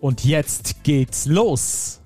Und 0.00 0.24
jetzt 0.24 0.82
geht's 0.82 1.26
los. 1.26 2.00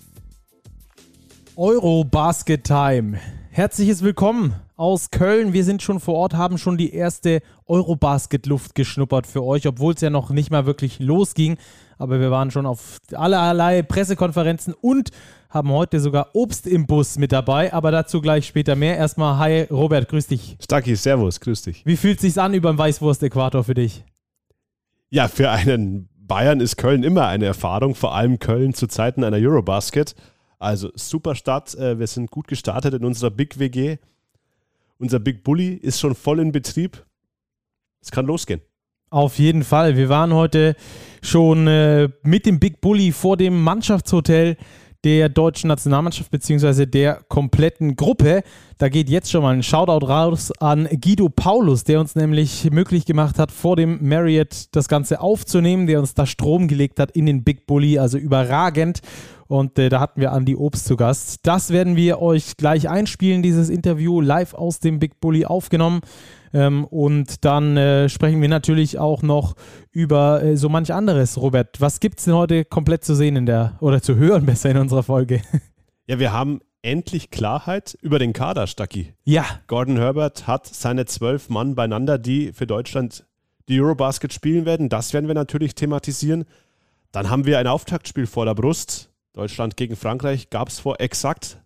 Euro 1.54 2.02
Basket 2.02 2.64
Time. 2.64 3.20
Herzliches 3.50 4.02
Willkommen 4.02 4.56
aus 4.74 5.12
Köln. 5.12 5.52
Wir 5.52 5.62
sind 5.62 5.80
schon 5.80 6.00
vor 6.00 6.16
Ort, 6.16 6.34
haben 6.34 6.58
schon 6.58 6.76
die 6.76 6.92
erste 6.92 7.40
Eurobasket-Luft 7.66 8.74
geschnuppert 8.74 9.28
für 9.28 9.44
euch, 9.44 9.68
obwohl 9.68 9.94
es 9.94 10.00
ja 10.00 10.10
noch 10.10 10.30
nicht 10.30 10.50
mal 10.50 10.66
wirklich 10.66 10.98
losging. 10.98 11.56
Aber 11.96 12.18
wir 12.18 12.32
waren 12.32 12.50
schon 12.50 12.66
auf 12.66 12.98
allerlei 13.12 13.82
Pressekonferenzen 13.82 14.74
und 14.74 15.10
haben 15.48 15.70
heute 15.70 16.00
sogar 16.00 16.30
Obst 16.32 16.66
im 16.66 16.88
Bus 16.88 17.16
mit 17.16 17.30
dabei. 17.30 17.72
Aber 17.72 17.92
dazu 17.92 18.20
gleich 18.20 18.44
später 18.44 18.74
mehr. 18.74 18.96
Erstmal, 18.96 19.38
hi 19.38 19.68
Robert, 19.70 20.08
grüß 20.08 20.26
dich. 20.26 20.56
Stacki, 20.60 20.96
servus, 20.96 21.38
grüß 21.38 21.62
dich. 21.62 21.86
Wie 21.86 21.96
fühlt 21.96 22.16
es 22.16 22.22
sich 22.22 22.42
an 22.42 22.54
über 22.54 22.72
dem 22.72 22.78
Weißwurst-Äquator 22.78 23.62
für 23.62 23.74
dich? 23.74 24.04
Ja, 25.10 25.28
für 25.28 25.48
einen 25.50 26.08
Bayern 26.26 26.60
ist 26.60 26.76
Köln 26.76 27.02
immer 27.02 27.26
eine 27.26 27.44
Erfahrung, 27.44 27.94
vor 27.94 28.14
allem 28.14 28.38
Köln 28.38 28.72
zu 28.74 28.86
Zeiten 28.86 29.24
einer 29.24 29.36
Eurobasket. 29.36 30.14
Also 30.58 30.90
super 30.94 31.34
Stadt, 31.34 31.74
äh, 31.74 31.98
wir 31.98 32.06
sind 32.06 32.30
gut 32.30 32.48
gestartet 32.48 32.94
in 32.94 33.04
unserer 33.04 33.30
Big 33.30 33.58
WG. 33.58 33.98
Unser 34.98 35.18
Big 35.18 35.44
Bully 35.44 35.74
ist 35.74 36.00
schon 36.00 36.14
voll 36.14 36.40
in 36.40 36.52
Betrieb. 36.52 37.04
Es 38.00 38.10
kann 38.10 38.26
losgehen. 38.26 38.62
Auf 39.10 39.38
jeden 39.38 39.64
Fall. 39.64 39.96
Wir 39.96 40.08
waren 40.08 40.32
heute 40.32 40.76
schon 41.22 41.66
äh, 41.66 42.08
mit 42.22 42.46
dem 42.46 42.58
Big 42.58 42.80
Bully 42.80 43.12
vor 43.12 43.36
dem 43.36 43.62
Mannschaftshotel 43.62 44.56
der 45.04 45.28
deutschen 45.28 45.68
Nationalmannschaft 45.68 46.30
bzw. 46.30 46.86
der 46.86 47.20
kompletten 47.28 47.94
Gruppe. 47.94 48.42
Da 48.78 48.88
geht 48.88 49.08
jetzt 49.08 49.30
schon 49.30 49.42
mal 49.42 49.54
ein 49.54 49.62
Shoutout 49.62 50.06
raus 50.06 50.50
an 50.58 50.88
Guido 51.00 51.28
Paulus, 51.28 51.84
der 51.84 52.00
uns 52.00 52.16
nämlich 52.16 52.70
möglich 52.72 53.04
gemacht 53.04 53.38
hat, 53.38 53.52
vor 53.52 53.76
dem 53.76 54.08
Marriott 54.08 54.66
das 54.72 54.88
Ganze 54.88 55.20
aufzunehmen, 55.20 55.86
der 55.86 56.00
uns 56.00 56.14
da 56.14 56.26
Strom 56.26 56.66
gelegt 56.66 56.98
hat 56.98 57.12
in 57.12 57.26
den 57.26 57.44
Big 57.44 57.66
Bully, 57.66 57.98
also 57.98 58.18
überragend. 58.18 59.00
Und 59.54 59.78
äh, 59.78 59.88
da 59.88 60.00
hatten 60.00 60.20
wir 60.20 60.32
Andy 60.32 60.56
Obst 60.56 60.84
zu 60.84 60.96
Gast. 60.96 61.38
Das 61.44 61.70
werden 61.70 61.94
wir 61.94 62.20
euch 62.20 62.56
gleich 62.56 62.88
einspielen, 62.88 63.40
dieses 63.40 63.68
Interview 63.68 64.20
live 64.20 64.52
aus 64.52 64.80
dem 64.80 64.98
Big 64.98 65.20
Bully 65.20 65.44
aufgenommen. 65.44 66.00
Ähm, 66.52 66.84
und 66.84 67.44
dann 67.44 67.76
äh, 67.76 68.08
sprechen 68.08 68.42
wir 68.42 68.48
natürlich 68.48 68.98
auch 68.98 69.22
noch 69.22 69.54
über 69.92 70.42
äh, 70.42 70.56
so 70.56 70.68
manch 70.68 70.92
anderes. 70.92 71.40
Robert, 71.40 71.80
was 71.80 72.00
gibt 72.00 72.18
es 72.18 72.24
denn 72.24 72.34
heute 72.34 72.64
komplett 72.64 73.04
zu 73.04 73.14
sehen 73.14 73.36
in 73.36 73.46
der, 73.46 73.76
oder 73.78 74.02
zu 74.02 74.16
hören 74.16 74.44
besser 74.44 74.70
in 74.70 74.76
unserer 74.76 75.04
Folge? 75.04 75.40
Ja, 76.06 76.18
wir 76.18 76.34
haben 76.34 76.60
endlich 76.82 77.30
Klarheit 77.30 77.96
über 78.02 78.18
den 78.18 78.34
Kader, 78.34 78.66
Stacki. 78.66 79.14
Ja. 79.24 79.46
Gordon 79.68 79.96
Herbert 79.96 80.46
hat 80.46 80.66
seine 80.66 81.06
zwölf 81.06 81.48
Mann 81.48 81.74
beieinander, 81.74 82.18
die 82.18 82.52
für 82.52 82.66
Deutschland 82.66 83.24
die 83.70 83.80
Eurobasket 83.80 84.34
spielen 84.34 84.66
werden. 84.66 84.90
Das 84.90 85.14
werden 85.14 85.28
wir 85.28 85.34
natürlich 85.34 85.74
thematisieren. 85.74 86.44
Dann 87.10 87.30
haben 87.30 87.46
wir 87.46 87.58
ein 87.58 87.66
Auftaktspiel 87.68 88.26
vor 88.26 88.44
der 88.44 88.54
Brust. 88.54 89.13
Deutschland 89.34 89.76
gegen 89.76 89.96
Frankreich 89.96 90.48
gab 90.48 90.68
es 90.68 90.78
vor 90.78 91.00
exakt 91.00 91.60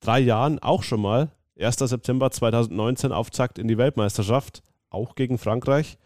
drei 0.00 0.20
Jahren 0.20 0.58
auch 0.58 0.82
schon 0.82 1.02
mal. 1.02 1.30
1. 1.58 1.76
September 1.76 2.30
2019 2.30 3.12
Auftakt 3.12 3.58
in 3.58 3.68
die 3.68 3.76
Weltmeisterschaft, 3.76 4.62
auch 4.88 5.14
gegen 5.14 5.36
Frankreich. 5.36 5.98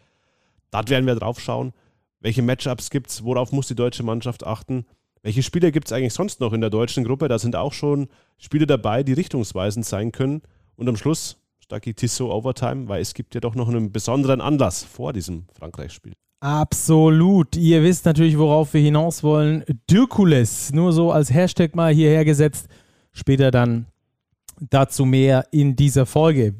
Dort 0.71 0.89
werden 0.89 1.05
wir 1.05 1.15
drauf 1.15 1.39
schauen, 1.39 1.71
welche 2.19 2.41
Matchups 2.41 2.89
gibt 2.89 3.09
es, 3.09 3.23
worauf 3.23 3.53
muss 3.53 3.67
die 3.67 3.75
deutsche 3.75 4.03
Mannschaft 4.03 4.45
achten. 4.45 4.85
Welche 5.21 5.41
Spiele 5.41 5.71
gibt 5.71 5.87
es 5.87 5.93
eigentlich 5.93 6.13
sonst 6.13 6.41
noch 6.41 6.51
in 6.51 6.59
der 6.59 6.69
deutschen 6.69 7.05
Gruppe? 7.05 7.29
Da 7.29 7.39
sind 7.39 7.55
auch 7.55 7.71
schon 7.71 8.09
Spiele 8.37 8.67
dabei, 8.67 9.01
die 9.01 9.13
richtungsweisend 9.13 9.85
sein 9.85 10.11
können. 10.11 10.41
Und 10.75 10.89
am 10.89 10.97
Schluss 10.97 11.37
Stacki 11.59 11.93
Tissot 11.93 12.29
Overtime, 12.29 12.89
weil 12.89 13.01
es 13.01 13.13
gibt 13.13 13.35
ja 13.35 13.39
doch 13.39 13.55
noch 13.55 13.69
einen 13.69 13.93
besonderen 13.93 14.41
Anlass 14.41 14.83
vor 14.83 15.13
diesem 15.13 15.45
Frankreich-Spiel. 15.57 16.13
Absolut. 16.45 17.55
Ihr 17.55 17.81
wisst 17.81 18.05
natürlich, 18.05 18.37
worauf 18.37 18.75
wir 18.75 18.81
hinaus 18.81 19.23
wollen. 19.23 19.63
Dirkules, 19.89 20.71
nur 20.71 20.93
so 20.93 21.11
als 21.11 21.33
Hashtag 21.33 21.75
mal 21.75 21.91
hierher 21.91 22.23
gesetzt. 22.23 22.67
Später 23.11 23.49
dann 23.49 23.87
Dazu 24.69 25.05
mehr 25.05 25.47
in 25.51 25.75
dieser 25.75 26.05
Folge. 26.05 26.55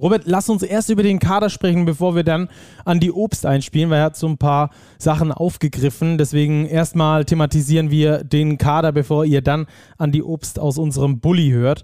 Robert, 0.00 0.22
lass 0.26 0.48
uns 0.48 0.62
erst 0.62 0.88
über 0.88 1.02
den 1.02 1.18
Kader 1.18 1.50
sprechen, 1.50 1.84
bevor 1.84 2.14
wir 2.14 2.22
dann 2.22 2.48
an 2.84 3.00
die 3.00 3.10
Obst 3.10 3.44
einspielen, 3.44 3.90
weil 3.90 3.98
er 3.98 4.04
hat 4.04 4.16
so 4.16 4.28
ein 4.28 4.38
paar 4.38 4.70
Sachen 4.98 5.32
aufgegriffen. 5.32 6.16
Deswegen 6.16 6.66
erstmal 6.66 7.24
thematisieren 7.24 7.90
wir 7.90 8.24
den 8.24 8.56
Kader, 8.56 8.92
bevor 8.92 9.24
ihr 9.24 9.42
dann 9.42 9.66
an 9.98 10.12
die 10.12 10.22
Obst 10.22 10.58
aus 10.58 10.78
unserem 10.78 11.20
Bully 11.20 11.50
hört. 11.50 11.82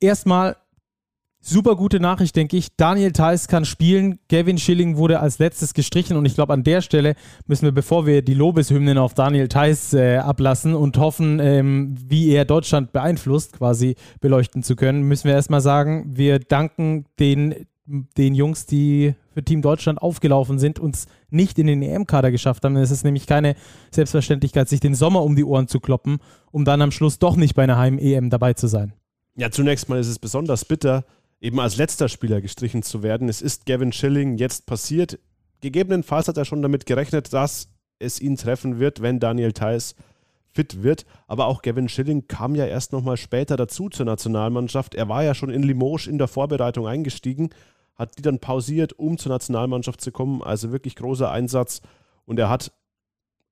Erstmal 0.00 0.56
Super 1.46 1.76
gute 1.76 2.00
Nachricht, 2.00 2.36
denke 2.36 2.56
ich. 2.56 2.74
Daniel 2.74 3.12
Theiss 3.12 3.48
kann 3.48 3.66
spielen. 3.66 4.18
Gavin 4.30 4.56
Schilling 4.56 4.96
wurde 4.96 5.20
als 5.20 5.38
letztes 5.38 5.74
gestrichen 5.74 6.16
und 6.16 6.24
ich 6.24 6.36
glaube, 6.36 6.54
an 6.54 6.64
der 6.64 6.80
Stelle 6.80 7.16
müssen 7.46 7.66
wir, 7.66 7.72
bevor 7.72 8.06
wir 8.06 8.22
die 8.22 8.32
Lobeshymnen 8.32 8.96
auf 8.96 9.12
Daniel 9.12 9.48
Theiss 9.48 9.92
äh, 9.92 10.16
ablassen 10.16 10.74
und 10.74 10.96
hoffen, 10.96 11.40
ähm, 11.40 11.96
wie 12.02 12.30
er 12.30 12.46
Deutschland 12.46 12.92
beeinflusst, 12.92 13.58
quasi 13.58 13.96
beleuchten 14.22 14.62
zu 14.62 14.74
können, 14.74 15.02
müssen 15.02 15.24
wir 15.24 15.34
erstmal 15.34 15.60
sagen, 15.60 16.06
wir 16.16 16.38
danken 16.38 17.04
den, 17.20 17.66
den 17.84 18.34
Jungs, 18.34 18.64
die 18.64 19.14
für 19.34 19.44
Team 19.44 19.60
Deutschland 19.60 20.00
aufgelaufen 20.00 20.58
sind, 20.58 20.78
uns 20.78 21.08
nicht 21.28 21.58
in 21.58 21.66
den 21.66 21.82
EM-Kader 21.82 22.30
geschafft 22.30 22.64
haben. 22.64 22.74
Es 22.76 22.90
ist 22.90 23.04
nämlich 23.04 23.26
keine 23.26 23.54
Selbstverständlichkeit, 23.90 24.70
sich 24.70 24.80
den 24.80 24.94
Sommer 24.94 25.22
um 25.22 25.36
die 25.36 25.44
Ohren 25.44 25.68
zu 25.68 25.78
kloppen, 25.78 26.20
um 26.52 26.64
dann 26.64 26.80
am 26.80 26.90
Schluss 26.90 27.18
doch 27.18 27.36
nicht 27.36 27.54
bei 27.54 27.64
einer 27.64 27.76
Heim-EM 27.76 28.30
dabei 28.30 28.54
zu 28.54 28.66
sein. 28.66 28.94
Ja, 29.36 29.50
zunächst 29.50 29.90
mal 29.90 29.98
ist 29.98 30.08
es 30.08 30.18
besonders 30.18 30.64
bitter, 30.64 31.04
eben 31.44 31.60
als 31.60 31.76
letzter 31.76 32.08
Spieler 32.08 32.40
gestrichen 32.40 32.82
zu 32.82 33.02
werden. 33.02 33.28
Es 33.28 33.42
ist 33.42 33.66
Gavin 33.66 33.92
Schilling 33.92 34.38
jetzt 34.38 34.64
passiert. 34.64 35.18
Gegebenenfalls 35.60 36.26
hat 36.26 36.38
er 36.38 36.46
schon 36.46 36.62
damit 36.62 36.86
gerechnet, 36.86 37.34
dass 37.34 37.68
es 37.98 38.18
ihn 38.18 38.36
treffen 38.36 38.78
wird, 38.78 39.02
wenn 39.02 39.20
Daniel 39.20 39.52
Theiss 39.52 39.94
fit 40.54 40.82
wird. 40.82 41.04
Aber 41.26 41.46
auch 41.46 41.60
Gavin 41.60 41.90
Schilling 41.90 42.28
kam 42.28 42.54
ja 42.54 42.64
erst 42.64 42.92
nochmal 42.92 43.18
später 43.18 43.58
dazu 43.58 43.90
zur 43.90 44.06
Nationalmannschaft. 44.06 44.94
Er 44.94 45.10
war 45.10 45.22
ja 45.22 45.34
schon 45.34 45.50
in 45.50 45.62
Limoges 45.62 46.06
in 46.06 46.16
der 46.16 46.28
Vorbereitung 46.28 46.86
eingestiegen, 46.86 47.50
hat 47.94 48.16
die 48.16 48.22
dann 48.22 48.38
pausiert, 48.38 48.94
um 48.94 49.18
zur 49.18 49.30
Nationalmannschaft 49.30 50.00
zu 50.00 50.12
kommen. 50.12 50.42
Also 50.42 50.72
wirklich 50.72 50.96
großer 50.96 51.30
Einsatz. 51.30 51.82
Und 52.24 52.38
er 52.38 52.48
hat 52.48 52.72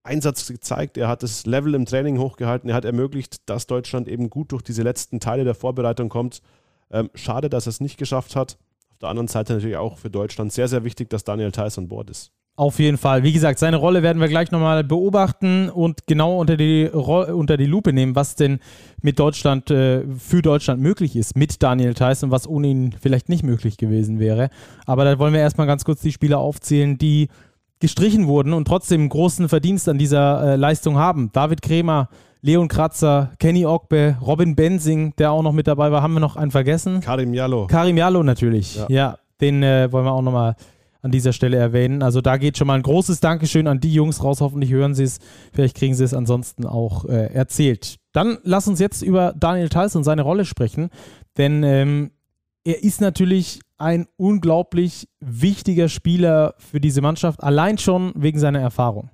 Einsatz 0.02 0.48
gezeigt, 0.48 0.96
er 0.96 1.08
hat 1.08 1.22
das 1.22 1.44
Level 1.44 1.74
im 1.74 1.84
Training 1.84 2.18
hochgehalten, 2.18 2.70
er 2.70 2.74
hat 2.74 2.86
ermöglicht, 2.86 3.48
dass 3.50 3.66
Deutschland 3.66 4.08
eben 4.08 4.30
gut 4.30 4.50
durch 4.52 4.62
diese 4.62 4.82
letzten 4.82 5.20
Teile 5.20 5.44
der 5.44 5.54
Vorbereitung 5.54 6.08
kommt. 6.08 6.40
Ähm, 6.92 7.10
schade, 7.14 7.48
dass 7.48 7.66
er 7.66 7.70
es 7.70 7.80
nicht 7.80 7.98
geschafft 7.98 8.36
hat. 8.36 8.58
Auf 8.90 8.98
der 8.98 9.08
anderen 9.08 9.28
Seite 9.28 9.54
natürlich 9.54 9.76
auch 9.76 9.98
für 9.98 10.10
Deutschland 10.10 10.52
sehr, 10.52 10.68
sehr 10.68 10.84
wichtig, 10.84 11.10
dass 11.10 11.24
Daniel 11.24 11.50
Theiss 11.50 11.78
an 11.78 11.88
Bord 11.88 12.10
ist. 12.10 12.32
Auf 12.54 12.78
jeden 12.78 12.98
Fall. 12.98 13.22
Wie 13.22 13.32
gesagt, 13.32 13.58
seine 13.58 13.78
Rolle 13.78 14.02
werden 14.02 14.20
wir 14.20 14.28
gleich 14.28 14.50
nochmal 14.50 14.84
beobachten 14.84 15.70
und 15.70 16.06
genau 16.06 16.38
unter 16.38 16.58
die, 16.58 16.86
unter 16.86 17.56
die 17.56 17.64
Lupe 17.64 17.94
nehmen, 17.94 18.14
was 18.14 18.36
denn 18.36 18.58
mit 19.00 19.18
Deutschland, 19.18 19.70
äh, 19.70 20.04
für 20.18 20.42
Deutschland 20.42 20.82
möglich 20.82 21.16
ist, 21.16 21.34
mit 21.34 21.62
Daniel 21.62 21.94
Theiss 21.94 22.22
und 22.22 22.30
was 22.30 22.46
ohne 22.46 22.66
ihn 22.68 22.94
vielleicht 23.00 23.30
nicht 23.30 23.42
möglich 23.42 23.78
gewesen 23.78 24.18
wäre. 24.18 24.50
Aber 24.84 25.06
da 25.06 25.18
wollen 25.18 25.32
wir 25.32 25.40
erstmal 25.40 25.66
ganz 25.66 25.86
kurz 25.86 26.02
die 26.02 26.12
Spieler 26.12 26.38
aufzählen, 26.40 26.98
die 26.98 27.28
gestrichen 27.80 28.26
wurden 28.26 28.52
und 28.52 28.68
trotzdem 28.68 29.08
großen 29.08 29.48
Verdienst 29.48 29.88
an 29.88 29.96
dieser 29.96 30.52
äh, 30.52 30.56
Leistung 30.56 30.98
haben. 30.98 31.30
David 31.32 31.62
Kremer, 31.62 32.10
Leon 32.44 32.66
Kratzer, 32.66 33.30
Kenny 33.38 33.64
Ogbe, 33.66 34.16
Robin 34.20 34.56
Bensing, 34.56 35.14
der 35.16 35.30
auch 35.30 35.42
noch 35.42 35.52
mit 35.52 35.68
dabei 35.68 35.92
war. 35.92 36.02
Haben 36.02 36.14
wir 36.14 36.20
noch 36.20 36.34
einen 36.34 36.50
vergessen? 36.50 37.00
Karim 37.00 37.32
Jallo. 37.34 37.68
Karim 37.68 37.96
Jallo 37.96 38.24
natürlich. 38.24 38.74
Ja, 38.74 38.86
ja 38.88 39.18
den 39.40 39.62
äh, 39.62 39.92
wollen 39.92 40.04
wir 40.04 40.12
auch 40.12 40.22
nochmal 40.22 40.56
an 41.02 41.12
dieser 41.12 41.32
Stelle 41.32 41.56
erwähnen. 41.56 42.02
Also 42.02 42.20
da 42.20 42.38
geht 42.38 42.58
schon 42.58 42.66
mal 42.66 42.74
ein 42.74 42.82
großes 42.82 43.20
Dankeschön 43.20 43.68
an 43.68 43.78
die 43.78 43.94
Jungs 43.94 44.24
raus. 44.24 44.40
Hoffentlich 44.40 44.72
hören 44.72 44.96
sie 44.96 45.04
es. 45.04 45.20
Vielleicht 45.52 45.76
kriegen 45.76 45.94
sie 45.94 46.02
es 46.02 46.14
ansonsten 46.14 46.66
auch 46.66 47.04
äh, 47.04 47.32
erzählt. 47.32 47.98
Dann 48.12 48.38
lass 48.42 48.66
uns 48.66 48.80
jetzt 48.80 49.02
über 49.02 49.34
Daniel 49.36 49.68
Theiss 49.68 49.94
und 49.94 50.02
seine 50.02 50.22
Rolle 50.22 50.44
sprechen. 50.44 50.90
Denn 51.38 51.62
ähm, 51.62 52.10
er 52.64 52.82
ist 52.82 53.00
natürlich 53.00 53.60
ein 53.78 54.08
unglaublich 54.16 55.08
wichtiger 55.20 55.88
Spieler 55.88 56.54
für 56.58 56.80
diese 56.80 57.02
Mannschaft, 57.02 57.40
allein 57.40 57.78
schon 57.78 58.12
wegen 58.16 58.40
seiner 58.40 58.60
Erfahrung 58.60 59.10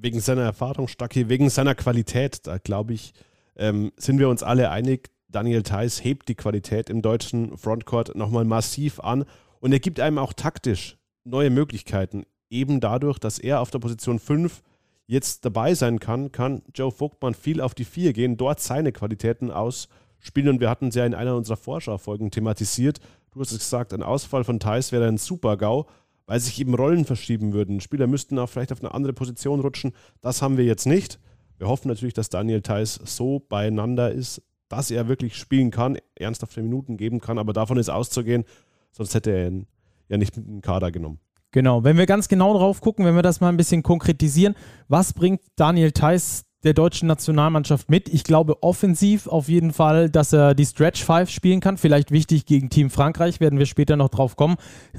wegen 0.00 0.20
seiner 0.20 0.42
Erfahrung, 0.42 0.88
Stacki, 0.88 1.28
wegen 1.28 1.50
seiner 1.50 1.74
Qualität, 1.74 2.46
da 2.46 2.58
glaube 2.58 2.94
ich, 2.94 3.12
ähm, 3.56 3.92
sind 3.96 4.18
wir 4.18 4.28
uns 4.28 4.42
alle 4.42 4.70
einig, 4.70 5.10
Daniel 5.28 5.62
Theiss 5.62 6.02
hebt 6.02 6.28
die 6.28 6.34
Qualität 6.34 6.90
im 6.90 7.02
deutschen 7.02 7.56
Frontcourt 7.56 8.14
nochmal 8.16 8.44
massiv 8.44 9.00
an 9.00 9.24
und 9.60 9.72
er 9.72 9.80
gibt 9.80 10.00
einem 10.00 10.18
auch 10.18 10.32
taktisch 10.32 10.96
neue 11.24 11.50
Möglichkeiten, 11.50 12.24
eben 12.48 12.80
dadurch, 12.80 13.18
dass 13.18 13.38
er 13.38 13.60
auf 13.60 13.70
der 13.70 13.78
Position 13.78 14.18
5 14.18 14.62
jetzt 15.06 15.44
dabei 15.44 15.74
sein 15.74 15.98
kann, 15.98 16.30
kann 16.32 16.62
Joe 16.74 16.92
Vogtmann 16.92 17.34
viel 17.34 17.60
auf 17.60 17.74
die 17.74 17.84
Vier 17.84 18.12
gehen, 18.12 18.36
dort 18.36 18.60
seine 18.60 18.92
Qualitäten 18.92 19.50
ausspielen. 19.50 20.48
Und 20.48 20.60
wir 20.60 20.70
hatten 20.70 20.88
es 20.88 20.94
ja 20.94 21.04
in 21.04 21.14
einer 21.14 21.34
unserer 21.34 21.56
Vorschaufolgen 21.56 22.30
thematisiert. 22.30 23.00
Du 23.32 23.40
hast 23.40 23.50
es 23.50 23.58
gesagt, 23.58 23.92
ein 23.92 24.04
Ausfall 24.04 24.44
von 24.44 24.60
Thais 24.60 24.92
wäre 24.92 25.08
ein 25.08 25.18
Super-GAU, 25.18 25.86
weil 26.30 26.38
sich 26.38 26.60
eben 26.60 26.76
Rollen 26.76 27.04
verschieben 27.04 27.52
würden. 27.52 27.80
Spieler 27.80 28.06
müssten 28.06 28.38
auch 28.38 28.48
vielleicht 28.48 28.70
auf 28.70 28.80
eine 28.80 28.94
andere 28.94 29.12
Position 29.12 29.58
rutschen. 29.58 29.90
Das 30.20 30.42
haben 30.42 30.58
wir 30.58 30.64
jetzt 30.64 30.86
nicht. 30.86 31.18
Wir 31.58 31.66
hoffen 31.66 31.88
natürlich, 31.88 32.14
dass 32.14 32.28
Daniel 32.28 32.62
Theiss 32.62 33.00
so 33.04 33.40
beieinander 33.40 34.12
ist, 34.12 34.40
dass 34.68 34.92
er 34.92 35.08
wirklich 35.08 35.34
spielen 35.34 35.72
kann, 35.72 35.98
ernsthafte 36.14 36.62
Minuten 36.62 36.96
geben 36.96 37.20
kann, 37.20 37.36
aber 37.36 37.52
davon 37.52 37.78
ist 37.78 37.88
auszugehen, 37.88 38.44
sonst 38.92 39.12
hätte 39.16 39.32
er 39.32 39.48
ihn 39.48 39.66
ja 40.08 40.18
nicht 40.18 40.36
mit 40.36 40.46
dem 40.46 40.60
Kader 40.60 40.92
genommen. 40.92 41.18
Genau, 41.50 41.82
wenn 41.82 41.96
wir 41.96 42.06
ganz 42.06 42.28
genau 42.28 42.56
drauf 42.56 42.80
gucken, 42.80 43.04
wenn 43.04 43.16
wir 43.16 43.22
das 43.22 43.40
mal 43.40 43.48
ein 43.48 43.56
bisschen 43.56 43.82
konkretisieren, 43.82 44.54
was 44.86 45.12
bringt 45.12 45.40
Daniel 45.56 45.90
Theiss 45.90 46.44
der 46.64 46.74
deutschen 46.74 47.08
Nationalmannschaft 47.08 47.90
mit? 47.90 48.08
Ich 48.08 48.24
glaube 48.24 48.62
offensiv 48.62 49.26
auf 49.26 49.48
jeden 49.48 49.72
Fall, 49.72 50.10
dass 50.10 50.32
er 50.32 50.54
die 50.54 50.66
Stretch 50.66 51.04
Five 51.04 51.30
spielen 51.30 51.60
kann. 51.60 51.78
Vielleicht 51.78 52.10
wichtig 52.10 52.46
gegen 52.46 52.70
Team 52.70 52.90
Frankreich, 52.90 53.40
werden 53.40 53.58
wir 53.58 53.66
später 53.66 53.96
noch 53.96 54.08
drauf 54.08 54.36
kommen. 54.36 54.56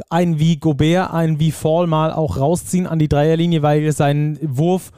Ein 0.10 0.40
wie 0.40 0.58
Gobert, 0.58 1.14
ein 1.14 1.40
wie 1.40 1.52
Fall 1.52 1.88
mal 1.88 2.12
auch 2.12 2.38
rausziehen 2.38 2.88
an 2.88 3.00
die 3.00 3.10
Dreierlinie, 3.10 3.62
weil 3.62 3.92
sein 3.92 4.40
Wurf 4.42 4.92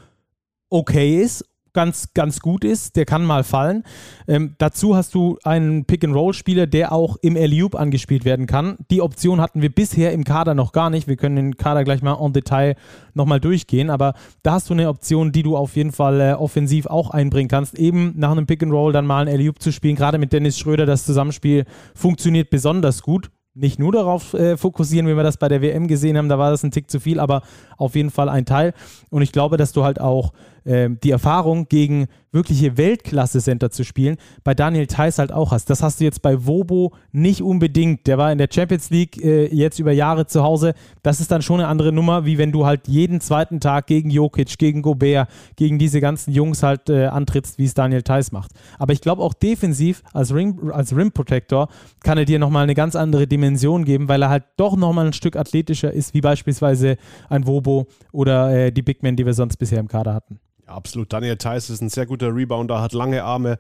okay 0.70 1.22
ist 1.22 1.46
ganz, 1.74 2.14
ganz 2.14 2.40
gut 2.40 2.64
ist. 2.64 2.96
Der 2.96 3.06
kann 3.06 3.26
mal 3.26 3.44
fallen. 3.44 3.84
Ähm, 4.28 4.56
dazu 4.58 4.96
hast 4.96 5.14
du 5.16 5.38
einen 5.44 5.86
Pick-and-Roll-Spieler, 5.86 6.68
der 6.68 6.92
auch 6.92 7.18
im 7.22 7.36
Alley-Oop 7.36 7.76
angespielt 7.76 8.26
werden 8.26 8.46
kann. 8.46 8.78
Die 8.92 9.02
Option 9.02 9.42
hatten 9.42 9.62
wir 9.62 9.70
bisher 9.70 10.14
im 10.14 10.24
Kader 10.24 10.54
noch 10.54 10.72
gar 10.72 10.90
nicht. 10.90 11.08
Wir 11.08 11.18
können 11.18 11.36
den 11.36 11.58
Kader 11.58 11.84
gleich 11.84 12.02
mal 12.02 12.18
en 12.20 12.34
Detail 12.34 12.76
nochmal 13.14 13.40
durchgehen. 13.40 13.90
Aber 13.90 14.14
da 14.44 14.54
hast 14.54 14.70
du 14.70 14.74
eine 14.74 14.88
Option, 14.90 15.32
die 15.32 15.44
du 15.44 15.58
auf 15.58 15.76
jeden 15.76 15.92
Fall 15.92 16.22
äh, 16.22 16.34
offensiv 16.34 16.86
auch 16.86 17.10
einbringen 17.10 17.50
kannst. 17.50 17.78
Eben 17.78 18.14
nach 18.16 18.32
einem 18.32 18.46
Pick-and-Roll 18.46 18.94
dann 18.94 19.06
mal 19.06 19.28
ein 19.28 19.34
Alley-Oop 19.34 19.62
zu 19.62 19.72
spielen. 19.72 19.96
Gerade 19.96 20.18
mit 20.18 20.32
Dennis 20.32 20.58
Schröder, 20.58 20.86
das 20.86 21.06
Zusammenspiel 21.06 21.66
funktioniert 21.96 22.50
besonders 22.50 23.02
gut 23.02 23.30
nicht 23.56 23.78
nur 23.78 23.92
darauf 23.92 24.34
äh, 24.34 24.58
fokussieren, 24.58 25.08
wie 25.08 25.16
wir 25.16 25.24
das 25.24 25.38
bei 25.38 25.48
der 25.48 25.62
WM 25.62 25.88
gesehen 25.88 26.18
haben, 26.18 26.30
da 26.30 26.40
war 26.40 26.50
das 26.52 26.64
ein 26.64 26.72
Tick 26.72 26.90
zu 26.90 27.00
viel, 27.00 27.20
aber 27.20 27.44
auf 27.84 27.96
jeden 27.96 28.10
Fall 28.10 28.30
ein 28.30 28.46
Teil. 28.46 28.74
Und 29.10 29.22
ich 29.22 29.32
glaube, 29.32 29.58
dass 29.58 29.74
du 29.74 29.84
halt 29.84 30.00
auch 30.02 30.34
äh, 30.66 30.90
die 31.04 31.12
Erfahrung 31.12 31.68
gegen 31.68 32.08
wirkliche 32.32 32.78
Weltklasse-Center 32.78 33.70
zu 33.70 33.84
spielen, 33.84 34.18
bei 34.44 34.56
Daniel 34.56 34.88
Theiss 34.88 35.20
halt 35.20 35.32
auch 35.32 35.52
hast. 35.52 35.70
Das 35.70 35.84
hast 35.84 36.00
du 36.00 36.04
jetzt 36.04 36.22
bei 36.22 36.46
Wobo 36.48 36.94
nicht 37.12 37.42
unbedingt. 37.42 38.08
Der 38.08 38.18
war 38.18 38.32
in 38.32 38.40
der 38.40 38.50
Champions 38.52 38.90
League 38.90 39.24
äh, 39.24 39.54
jetzt 39.54 39.78
über 39.80 39.92
Jahre 39.92 40.26
zu 40.26 40.42
Hause. 40.42 40.74
Das 41.04 41.20
ist 41.20 41.32
dann 41.32 41.44
schon 41.44 41.60
eine 41.60 41.70
andere 41.70 41.92
Nummer, 41.92 42.26
wie 42.26 42.40
wenn 42.40 42.52
du 42.52 42.66
halt 42.66 42.88
jeden 42.88 43.22
zweiten 43.22 43.60
Tag 43.60 43.86
gegen 43.86 44.10
Jokic, 44.10 44.58
gegen 44.58 44.82
Gobert, 44.82 45.30
gegen 45.56 45.78
diese 45.78 46.02
ganzen 46.02 46.32
Jungs 46.32 46.64
halt 46.64 46.90
äh, 46.90 47.06
antrittst, 47.06 47.60
wie 47.60 47.66
es 47.66 47.76
Daniel 47.76 48.02
Theiss 48.02 48.32
macht. 48.32 48.52
Aber 48.80 48.94
ich 48.94 49.02
glaube 49.02 49.22
auch 49.22 49.36
defensiv 49.36 50.02
als 50.12 50.34
Rim, 50.34 50.72
als 50.74 50.96
Rim 50.96 51.12
Protector 51.12 51.68
kann 52.04 52.18
er 52.18 52.26
dir 52.26 52.40
nochmal 52.40 52.64
eine 52.64 52.74
ganz 52.74 52.96
andere 52.96 53.28
Dimension 53.28 53.86
geben, 53.86 54.10
weil 54.10 54.24
er 54.24 54.30
halt 54.30 54.46
doch 54.58 54.76
nochmal 54.76 55.06
ein 55.06 55.14
Stück 55.14 55.36
athletischer 55.36 55.92
ist, 55.92 56.16
wie 56.16 56.22
beispielsweise 56.22 56.98
ein 57.30 57.46
Wobo 57.46 57.73
oder 58.12 58.52
äh, 58.52 58.72
die 58.72 58.82
Big 58.82 59.04
Men, 59.04 59.16
die 59.16 59.26
wir 59.26 59.34
sonst 59.34 59.58
bisher 59.58 59.80
im 59.80 59.88
Kader 59.88 60.14
hatten. 60.14 60.40
Ja, 60.66 60.74
absolut. 60.74 61.12
Daniel 61.12 61.38
Theiss 61.38 61.70
ist 61.70 61.82
ein 61.82 61.90
sehr 61.90 62.06
guter 62.06 62.34
Rebounder, 62.34 62.82
hat 62.82 62.94
lange 62.94 63.24
Arme, 63.24 63.58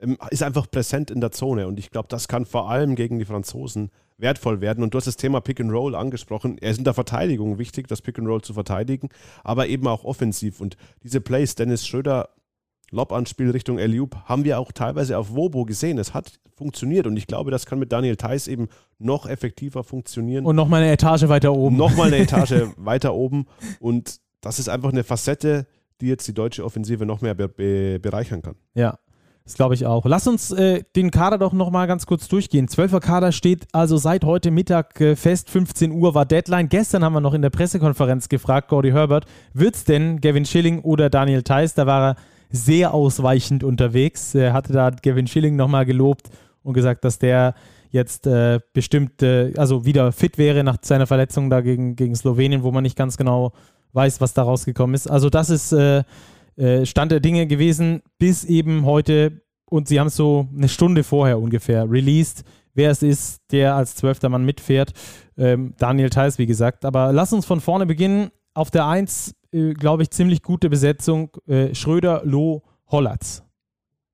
ähm, 0.00 0.16
ist 0.30 0.42
einfach 0.42 0.70
präsent 0.70 1.10
in 1.10 1.20
der 1.20 1.32
Zone 1.32 1.66
und 1.66 1.78
ich 1.78 1.90
glaube, 1.90 2.08
das 2.08 2.28
kann 2.28 2.46
vor 2.46 2.70
allem 2.70 2.94
gegen 2.94 3.18
die 3.18 3.24
Franzosen 3.24 3.90
wertvoll 4.18 4.60
werden. 4.60 4.82
Und 4.82 4.94
du 4.94 4.98
hast 4.98 5.06
das 5.06 5.16
Thema 5.16 5.40
Pick 5.40 5.60
and 5.60 5.72
Roll 5.72 5.94
angesprochen. 5.94 6.58
Er 6.58 6.70
ist 6.70 6.78
in 6.78 6.84
der 6.84 6.94
Verteidigung 6.94 7.58
wichtig, 7.58 7.86
das 7.88 8.02
Pick 8.02 8.18
and 8.18 8.28
Roll 8.28 8.42
zu 8.42 8.54
verteidigen, 8.54 9.08
aber 9.44 9.68
eben 9.68 9.86
auch 9.86 10.04
offensiv. 10.04 10.60
Und 10.60 10.76
diese 11.02 11.20
Plays, 11.20 11.54
Dennis 11.54 11.86
Schröder, 11.86 12.30
Lob-Anspiel 12.90 13.50
Richtung 13.50 13.78
Eliub, 13.78 14.16
haben 14.24 14.44
wir 14.44 14.58
auch 14.58 14.72
teilweise 14.72 15.18
auf 15.18 15.34
Wobo 15.34 15.64
gesehen. 15.64 15.98
Es 15.98 16.14
hat 16.14 16.38
funktioniert 16.56 17.06
und 17.06 17.16
ich 17.16 17.26
glaube, 17.26 17.50
das 17.50 17.66
kann 17.66 17.78
mit 17.78 17.92
Daniel 17.92 18.16
Theiss 18.16 18.48
eben 18.48 18.68
noch 18.98 19.26
effektiver 19.26 19.84
funktionieren. 19.84 20.46
Und 20.46 20.56
nochmal 20.56 20.82
eine 20.82 20.92
Etage 20.92 21.28
weiter 21.28 21.52
oben. 21.52 21.76
Nochmal 21.76 22.08
eine 22.08 22.18
Etage 22.22 22.54
weiter 22.76 23.14
oben. 23.14 23.46
Und 23.80 24.20
das 24.40 24.58
ist 24.58 24.68
einfach 24.68 24.90
eine 24.90 25.04
Facette, 25.04 25.66
die 26.00 26.06
jetzt 26.06 26.26
die 26.28 26.34
deutsche 26.34 26.64
Offensive 26.64 27.04
noch 27.04 27.20
mehr 27.20 27.34
be 27.34 27.48
be 27.48 27.98
bereichern 28.00 28.42
kann. 28.42 28.54
Ja, 28.74 28.98
das 29.44 29.54
glaube 29.54 29.74
ich 29.74 29.86
auch. 29.86 30.04
Lass 30.06 30.26
uns 30.26 30.50
äh, 30.50 30.82
den 30.96 31.10
Kader 31.10 31.38
doch 31.38 31.52
nochmal 31.52 31.86
ganz 31.86 32.06
kurz 32.06 32.26
durchgehen. 32.28 32.68
Zwölfer 32.68 33.00
Kader 33.00 33.32
steht 33.32 33.66
also 33.72 33.96
seit 33.96 34.24
heute 34.24 34.50
Mittag 34.50 35.00
äh, 35.00 35.14
fest. 35.14 35.50
15 35.50 35.92
Uhr 35.92 36.14
war 36.14 36.26
Deadline. 36.26 36.68
Gestern 36.68 37.04
haben 37.04 37.12
wir 37.12 37.20
noch 37.20 37.34
in 37.34 37.42
der 37.42 37.50
Pressekonferenz 37.50 38.28
gefragt, 38.28 38.68
Gordy 38.68 38.90
Herbert, 38.90 39.26
wird 39.52 39.76
es 39.76 39.84
denn 39.84 40.20
Gavin 40.20 40.46
Schilling 40.46 40.80
oder 40.80 41.10
Daniel 41.10 41.42
Theiss? 41.42 41.74
Da 41.74 41.86
war 41.86 42.10
er 42.10 42.16
sehr 42.50 42.94
ausweichend 42.94 43.64
unterwegs. 43.64 44.34
Er 44.34 44.52
hatte 44.52 44.72
da 44.72 44.90
Gavin 44.90 45.26
Schilling 45.26 45.56
nochmal 45.56 45.86
gelobt 45.86 46.30
und 46.62 46.74
gesagt, 46.74 47.04
dass 47.04 47.18
der 47.18 47.54
jetzt 47.90 48.26
äh, 48.26 48.60
bestimmt, 48.72 49.22
äh, 49.22 49.52
also 49.56 49.84
wieder 49.84 50.12
fit 50.12 50.38
wäre 50.38 50.64
nach 50.64 50.78
seiner 50.82 51.06
Verletzung 51.06 51.50
da 51.50 51.60
gegen, 51.60 51.96
gegen 51.96 52.14
Slowenien, 52.14 52.62
wo 52.62 52.72
man 52.72 52.82
nicht 52.82 52.96
ganz 52.96 53.16
genau 53.16 53.52
weiß, 53.92 54.20
was 54.20 54.34
da 54.34 54.42
rausgekommen 54.42 54.94
ist. 54.94 55.08
Also 55.08 55.30
das 55.30 55.50
ist 55.50 55.72
äh, 55.72 56.02
äh, 56.56 56.84
Stand 56.86 57.12
der 57.12 57.20
Dinge 57.20 57.46
gewesen, 57.46 58.02
bis 58.18 58.44
eben 58.44 58.84
heute 58.84 59.40
und 59.68 59.88
sie 59.88 59.98
haben 59.98 60.06
es 60.08 60.16
so 60.16 60.48
eine 60.56 60.68
Stunde 60.68 61.02
vorher 61.02 61.38
ungefähr 61.38 61.90
released, 61.90 62.44
wer 62.74 62.90
es 62.90 63.02
ist, 63.02 63.40
der 63.50 63.74
als 63.74 63.96
zwölfter 63.96 64.28
Mann 64.28 64.44
mitfährt. 64.44 64.92
Ähm, 65.36 65.74
Daniel 65.78 66.10
Theiss, 66.10 66.38
wie 66.38 66.46
gesagt. 66.46 66.84
Aber 66.84 67.12
lass 67.12 67.32
uns 67.32 67.46
von 67.46 67.60
vorne 67.60 67.86
beginnen. 67.86 68.30
Auf 68.54 68.70
der 68.70 68.86
1, 68.86 69.34
äh, 69.52 69.72
glaube 69.72 70.02
ich, 70.02 70.10
ziemlich 70.10 70.42
gute 70.42 70.68
Besetzung. 70.70 71.30
Äh, 71.46 71.74
Schröder, 71.74 72.22
Loh, 72.24 72.62
Hollatz. 72.88 73.42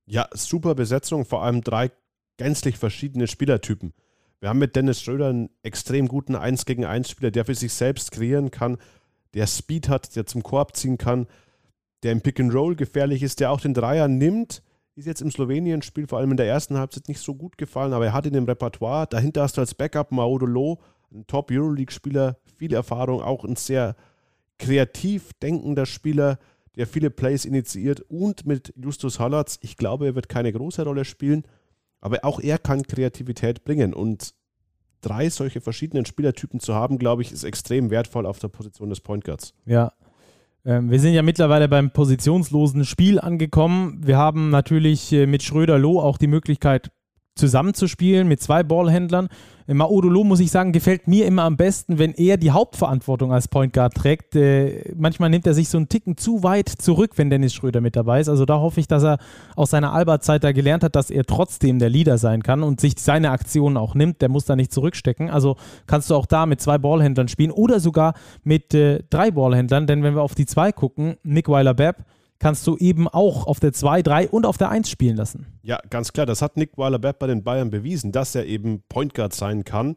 Ja, 0.07 0.29
super 0.33 0.75
Besetzung, 0.75 1.25
vor 1.25 1.43
allem 1.43 1.63
drei 1.63 1.91
gänzlich 2.37 2.77
verschiedene 2.77 3.27
Spielertypen. 3.27 3.93
Wir 4.41 4.49
haben 4.49 4.59
mit 4.59 4.75
Dennis 4.75 5.01
Schröder 5.01 5.29
einen 5.29 5.51
extrem 5.63 6.09
guten 6.09 6.35
1 6.35 6.65
gegen 6.65 6.85
1 6.85 7.09
Spieler, 7.09 7.31
der 7.31 7.45
für 7.45 7.55
sich 7.55 7.73
selbst 7.73 8.11
kreieren 8.11 8.51
kann, 8.51 8.79
der 9.35 9.47
Speed 9.47 9.89
hat, 9.89 10.17
der 10.17 10.27
zum 10.27 10.43
Korb 10.43 10.77
ziehen 10.77 10.99
kann, 10.99 11.27
der 12.03 12.13
im 12.13 12.21
Pick 12.21 12.41
and 12.41 12.53
Roll 12.53 12.75
gefährlich 12.75 13.23
ist, 13.23 13.41
der 13.41 13.53
auch 13.53 13.61
den 13.61 13.75
Dreier 13.75 14.09
nimmt. 14.09 14.63
Ist 14.95 15.07
jetzt 15.07 15.23
im 15.23 15.31
Slowenien-Spiel 15.31 16.07
vor 16.07 16.19
allem 16.19 16.33
in 16.33 16.37
der 16.37 16.49
ersten 16.49 16.77
Halbzeit 16.77 17.09
nicht 17.09 17.21
so 17.21 17.35
gut 17.35 17.57
gefallen, 17.57 17.93
aber 17.93 18.07
er 18.07 18.13
hat 18.13 18.27
ihn 18.27 18.35
im 18.35 18.45
Repertoire. 18.45 19.07
Dahinter 19.07 19.43
hast 19.43 19.57
du 19.57 19.61
als 19.61 19.75
Backup 19.75 20.11
Maudolo, 20.11 20.81
ein 21.13 21.27
Top-Euroleague-Spieler, 21.27 22.37
viel 22.57 22.75
Erfahrung, 22.75 23.23
auch 23.23 23.45
ein 23.45 23.57
sehr 23.57 23.97
kreativ 24.63 25.33
denkender 25.43 25.87
Spieler, 25.87 26.39
der 26.77 26.87
viele 26.87 27.11
Plays 27.11 27.45
initiiert 27.45 28.01
und 28.09 28.47
mit 28.47 28.73
Justus 28.77 29.19
Hallatz, 29.19 29.59
ich 29.61 29.77
glaube, 29.77 30.07
er 30.07 30.15
wird 30.15 30.29
keine 30.29 30.53
große 30.53 30.85
Rolle 30.85 31.05
spielen, 31.05 31.43
aber 32.01 32.25
auch 32.25 32.41
er 32.41 32.59
kann 32.59 32.85
Kreativität 32.85 33.65
bringen 33.65 33.93
und 33.93 34.35
drei 35.01 35.29
solche 35.31 35.61
verschiedenen 35.61 36.07
Spielertypen 36.07 36.61
zu 36.61 36.75
haben, 36.75 36.99
glaube 36.99 37.23
ich, 37.23 37.33
ist 37.33 37.43
extrem 37.43 37.91
wertvoll 37.91 38.25
auf 38.25 38.39
der 38.39 38.49
Position 38.49 38.89
des 38.89 39.01
Point 39.01 39.25
Guards. 39.25 39.53
Ja. 39.67 39.93
Ähm, 40.65 40.91
wir 40.91 41.01
sind 41.01 41.13
ja 41.13 41.23
mittlerweile 41.23 41.69
beim 41.69 41.91
positionslosen 41.91 42.85
Spiel 42.85 43.19
angekommen. 43.19 44.01
Wir 44.07 44.17
haben 44.17 44.51
natürlich 44.51 45.13
äh, 45.13 45.27
mit 45.27 45.43
Schröder-Loh 45.43 46.01
auch 46.01 46.19
die 46.19 46.29
Möglichkeit, 46.29 46.93
zusammenzuspielen 47.35 48.29
mit 48.29 48.41
zwei 48.41 48.63
Ballhändlern. 48.63 49.29
Maodolo, 49.67 50.25
muss 50.25 50.41
ich 50.41 50.51
sagen, 50.51 50.73
gefällt 50.73 51.09
mir 51.09 51.27
immer 51.27 51.45
am 51.45 51.57
besten, 51.57 51.99
wenn 51.99 52.13
er 52.13 52.37
die 52.37 52.51
Hauptverantwortung 52.51 53.33
als 53.33 53.49
Point 53.49 53.73
Guard 53.73 53.95
trägt. 53.95 54.35
Äh, 54.35 54.93
manchmal 54.97 55.31
nimmt 55.31 55.47
er 55.47 55.55
sich 55.55 55.69
so 55.69 55.79
einen 55.79 55.89
Ticken 55.89 56.17
zu 56.17 56.43
weit 56.43 56.69
zurück, 56.69 57.13
wenn 57.17 57.31
Dennis 57.31 57.55
Schröder 57.55 57.81
mit 57.81 57.97
dabei 57.97 58.21
ist. 58.21 58.29
Also 58.29 58.45
da 58.45 58.59
hoffe 58.59 58.81
ich, 58.81 58.89
dass 58.89 59.03
er 59.03 59.19
aus 59.57 59.71
seiner 59.71 59.93
Albert-Zeit 59.93 60.45
da 60.45 60.53
gelernt 60.53 60.85
hat, 60.85 60.97
dass 60.97 61.11
er 61.11 61.25
trotzdem 61.25 61.79
der 61.79 61.89
Leader 61.89 62.19
sein 62.19 62.43
kann 62.43 62.63
und 62.63 62.81
sich 62.81 62.95
seine 62.99 63.31
Aktionen 63.31 63.77
auch 63.77 63.95
nimmt. 63.95 64.23
Der 64.23 64.29
muss 64.29 64.45
da 64.45 64.57
nicht 64.57 64.73
zurückstecken. 64.73 65.31
Also 65.31 65.57
kannst 65.87 66.11
du 66.11 66.15
auch 66.15 66.27
da 66.27 66.47
mit 66.47 66.61
zwei 66.61 66.79
Ballhändlern 66.79 67.29
spielen 67.29 67.51
oder 67.51 67.81
sogar 67.81 68.15
mit 68.45 68.75
äh, 68.75 69.03
drei 69.11 69.31
Ballhändlern. 69.31 69.87
Denn 69.87 70.03
wenn 70.03 70.15
wir 70.15 70.23
auf 70.23 70.35
die 70.35 70.47
zwei 70.47 70.73
gucken, 70.73 71.17
Nick 71.23 71.49
Weiler-Bepp, 71.49 72.05
kannst 72.43 72.67
du 72.67 72.77
eben 72.77 73.07
auch 73.07 73.47
auf 73.47 73.61
der 73.61 73.73
2, 73.73 74.03
3 74.03 74.29
und 74.29 74.47
auf 74.47 74.59
der 74.59 74.69
1 74.69 74.91
spielen 74.91 75.17
lassen. 75.17 75.47
Ja, 75.63 75.79
ganz 75.91 76.13
klar. 76.13 76.27
Das 76.27 76.43
hat 76.43 76.57
Nick 76.57 76.77
Weiler-Bepp 76.77 77.21
bei 77.21 77.29
den 77.29 77.45
Bayern 77.45 77.71
bewiesen, 77.71 78.11
dass 78.11 78.35
er 78.35 78.47
eben 78.47 78.83
Point 78.89 79.15
Guard 79.15 79.33
sein 79.33 79.63
kann. 79.63 79.95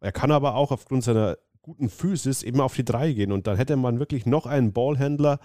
Er 0.00 0.10
kann 0.10 0.32
aber 0.32 0.54
auch 0.54 0.72
aufgrund 0.72 1.04
seiner 1.04 1.36
guten 1.60 1.90
Physis 1.90 2.42
eben 2.42 2.62
auf 2.62 2.74
die 2.74 2.86
3 2.86 3.12
gehen. 3.12 3.32
Und 3.32 3.46
dann 3.46 3.58
hätte 3.58 3.76
man 3.76 3.98
wirklich 3.98 4.24
noch 4.24 4.46
einen 4.46 4.72
Ballhändler 4.72 5.40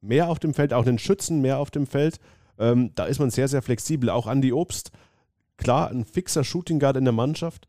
mehr 0.00 0.30
auf 0.30 0.38
dem 0.38 0.54
Feld, 0.54 0.72
auch 0.72 0.86
einen 0.86 1.00
Schützen 1.00 1.40
mehr 1.40 1.58
auf 1.58 1.72
dem 1.72 1.88
Feld. 1.88 2.20
Ähm, 2.60 2.92
da 2.94 3.06
ist 3.06 3.18
man 3.18 3.30
sehr, 3.30 3.48
sehr 3.48 3.60
flexibel. 3.60 4.08
Auch 4.08 4.28
Andy 4.28 4.52
Obst, 4.52 4.92
klar, 5.56 5.90
ein 5.90 6.04
fixer 6.04 6.44
Shooting 6.44 6.78
Guard 6.78 6.96
in 6.96 7.04
der 7.04 7.12
Mannschaft, 7.12 7.66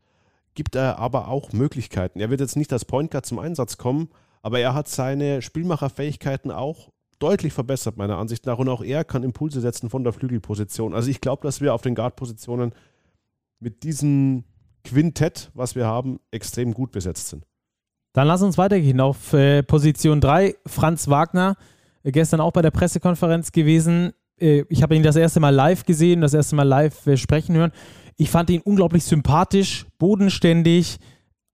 gibt 0.54 0.76
er 0.76 1.00
aber 1.00 1.26
auch 1.26 1.52
Möglichkeiten. 1.52 2.20
Er 2.20 2.30
wird 2.30 2.40
jetzt 2.40 2.56
nicht 2.56 2.72
als 2.72 2.84
Point 2.84 3.10
Guard 3.10 3.26
zum 3.26 3.40
Einsatz 3.40 3.76
kommen, 3.76 4.08
aber 4.40 4.60
er 4.60 4.72
hat 4.72 4.86
seine 4.86 5.42
Spielmacherfähigkeiten 5.42 6.52
auch 6.52 6.93
deutlich 7.24 7.54
verbessert, 7.54 7.96
meiner 7.96 8.18
Ansicht 8.18 8.44
nach. 8.44 8.58
Und 8.58 8.68
auch 8.68 8.82
er 8.82 9.02
kann 9.04 9.22
Impulse 9.22 9.60
setzen 9.60 9.88
von 9.88 10.04
der 10.04 10.12
Flügelposition. 10.12 10.94
Also 10.94 11.10
ich 11.10 11.20
glaube, 11.22 11.42
dass 11.42 11.62
wir 11.62 11.72
auf 11.72 11.80
den 11.80 11.94
Guard-Positionen 11.94 12.72
mit 13.60 13.82
diesem 13.82 14.44
Quintett, 14.84 15.50
was 15.54 15.74
wir 15.74 15.86
haben, 15.86 16.20
extrem 16.30 16.74
gut 16.74 16.92
besetzt 16.92 17.28
sind. 17.28 17.46
Dann 18.12 18.28
lass 18.28 18.42
uns 18.42 18.58
weitergehen 18.58 19.00
auf 19.00 19.32
äh, 19.32 19.62
Position 19.62 20.20
3. 20.20 20.54
Franz 20.66 21.08
Wagner. 21.08 21.56
äh, 22.02 22.12
gestern 22.12 22.40
auch 22.40 22.52
bei 22.52 22.60
der 22.60 22.70
Pressekonferenz 22.70 23.52
gewesen. 23.52 24.12
Äh, 24.38 24.64
ich 24.68 24.82
habe 24.82 24.94
ihn 24.94 25.02
das 25.02 25.16
erste 25.16 25.40
Mal 25.40 25.54
live 25.54 25.84
gesehen, 25.84 26.20
das 26.20 26.34
erste 26.34 26.56
Mal 26.56 26.68
live 26.68 27.06
äh, 27.06 27.16
sprechen 27.16 27.56
hören. 27.56 27.72
Ich 28.16 28.30
fand 28.30 28.50
ihn 28.50 28.60
unglaublich 28.60 29.04
sympathisch, 29.04 29.86
bodenständig, 29.98 30.98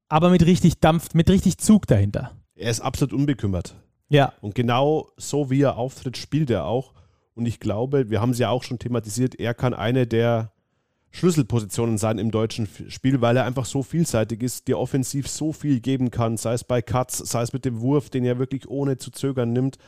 aber 0.09 0.31
mit 0.31 0.45
richtig 0.45 0.81
Dampf, 0.81 1.15
mit 1.15 1.31
richtig 1.31 1.59
Zug 1.59 1.87
dahinter. 1.87 2.33
Er 2.57 2.71
ist 2.71 2.81
absolut 2.81 3.15
unbekümmert. 3.15 3.77
Ja. 4.11 4.35
Und 4.43 4.55
genau 4.55 5.09
so 5.17 5.49
wie 5.49 5.63
er 5.63 5.79
auftritt, 5.79 6.19
spielt 6.19 6.51
er 6.51 6.67
auch. 6.67 6.93
Und 7.35 7.47
ich 7.47 7.61
glaube, 7.61 8.11
wir 8.11 8.21
haben 8.21 8.31
es 8.31 8.39
ja 8.39 8.51
auch 8.51 8.65
schon 8.65 8.79
thematisiert, 8.79 9.37
er 9.37 9.55
kann 9.55 9.73
eine 9.73 10.07
der 10.07 10.53
Schlüsselpositionen 11.13 11.97
sein 11.97 12.19
im 12.19 12.31
deutschen 12.31 12.69
Spiel, 12.89 13.21
weil 13.21 13.37
er 13.37 13.45
einfach 13.45 13.65
so 13.65 13.83
vielseitig 13.83 14.43
ist, 14.43 14.69
dir 14.69 14.79
offensiv 14.79 15.27
so 15.29 15.53
viel 15.53 15.81
geben 15.81 16.11
kann, 16.11 16.37
sei 16.37 16.53
es 16.53 16.65
bei 16.65 16.83
Cuts, 16.83 17.19
sei 17.19 17.43
es 17.43 17.53
mit 17.53 17.65
dem 17.65 17.81
Wurf, 17.81 18.11
den 18.11 18.25
er 18.25 18.39
wirklich 18.39 18.69
ohne 18.69 18.99
zu 18.99 19.11
zögern 19.11 19.53
nimmt. 19.53 19.79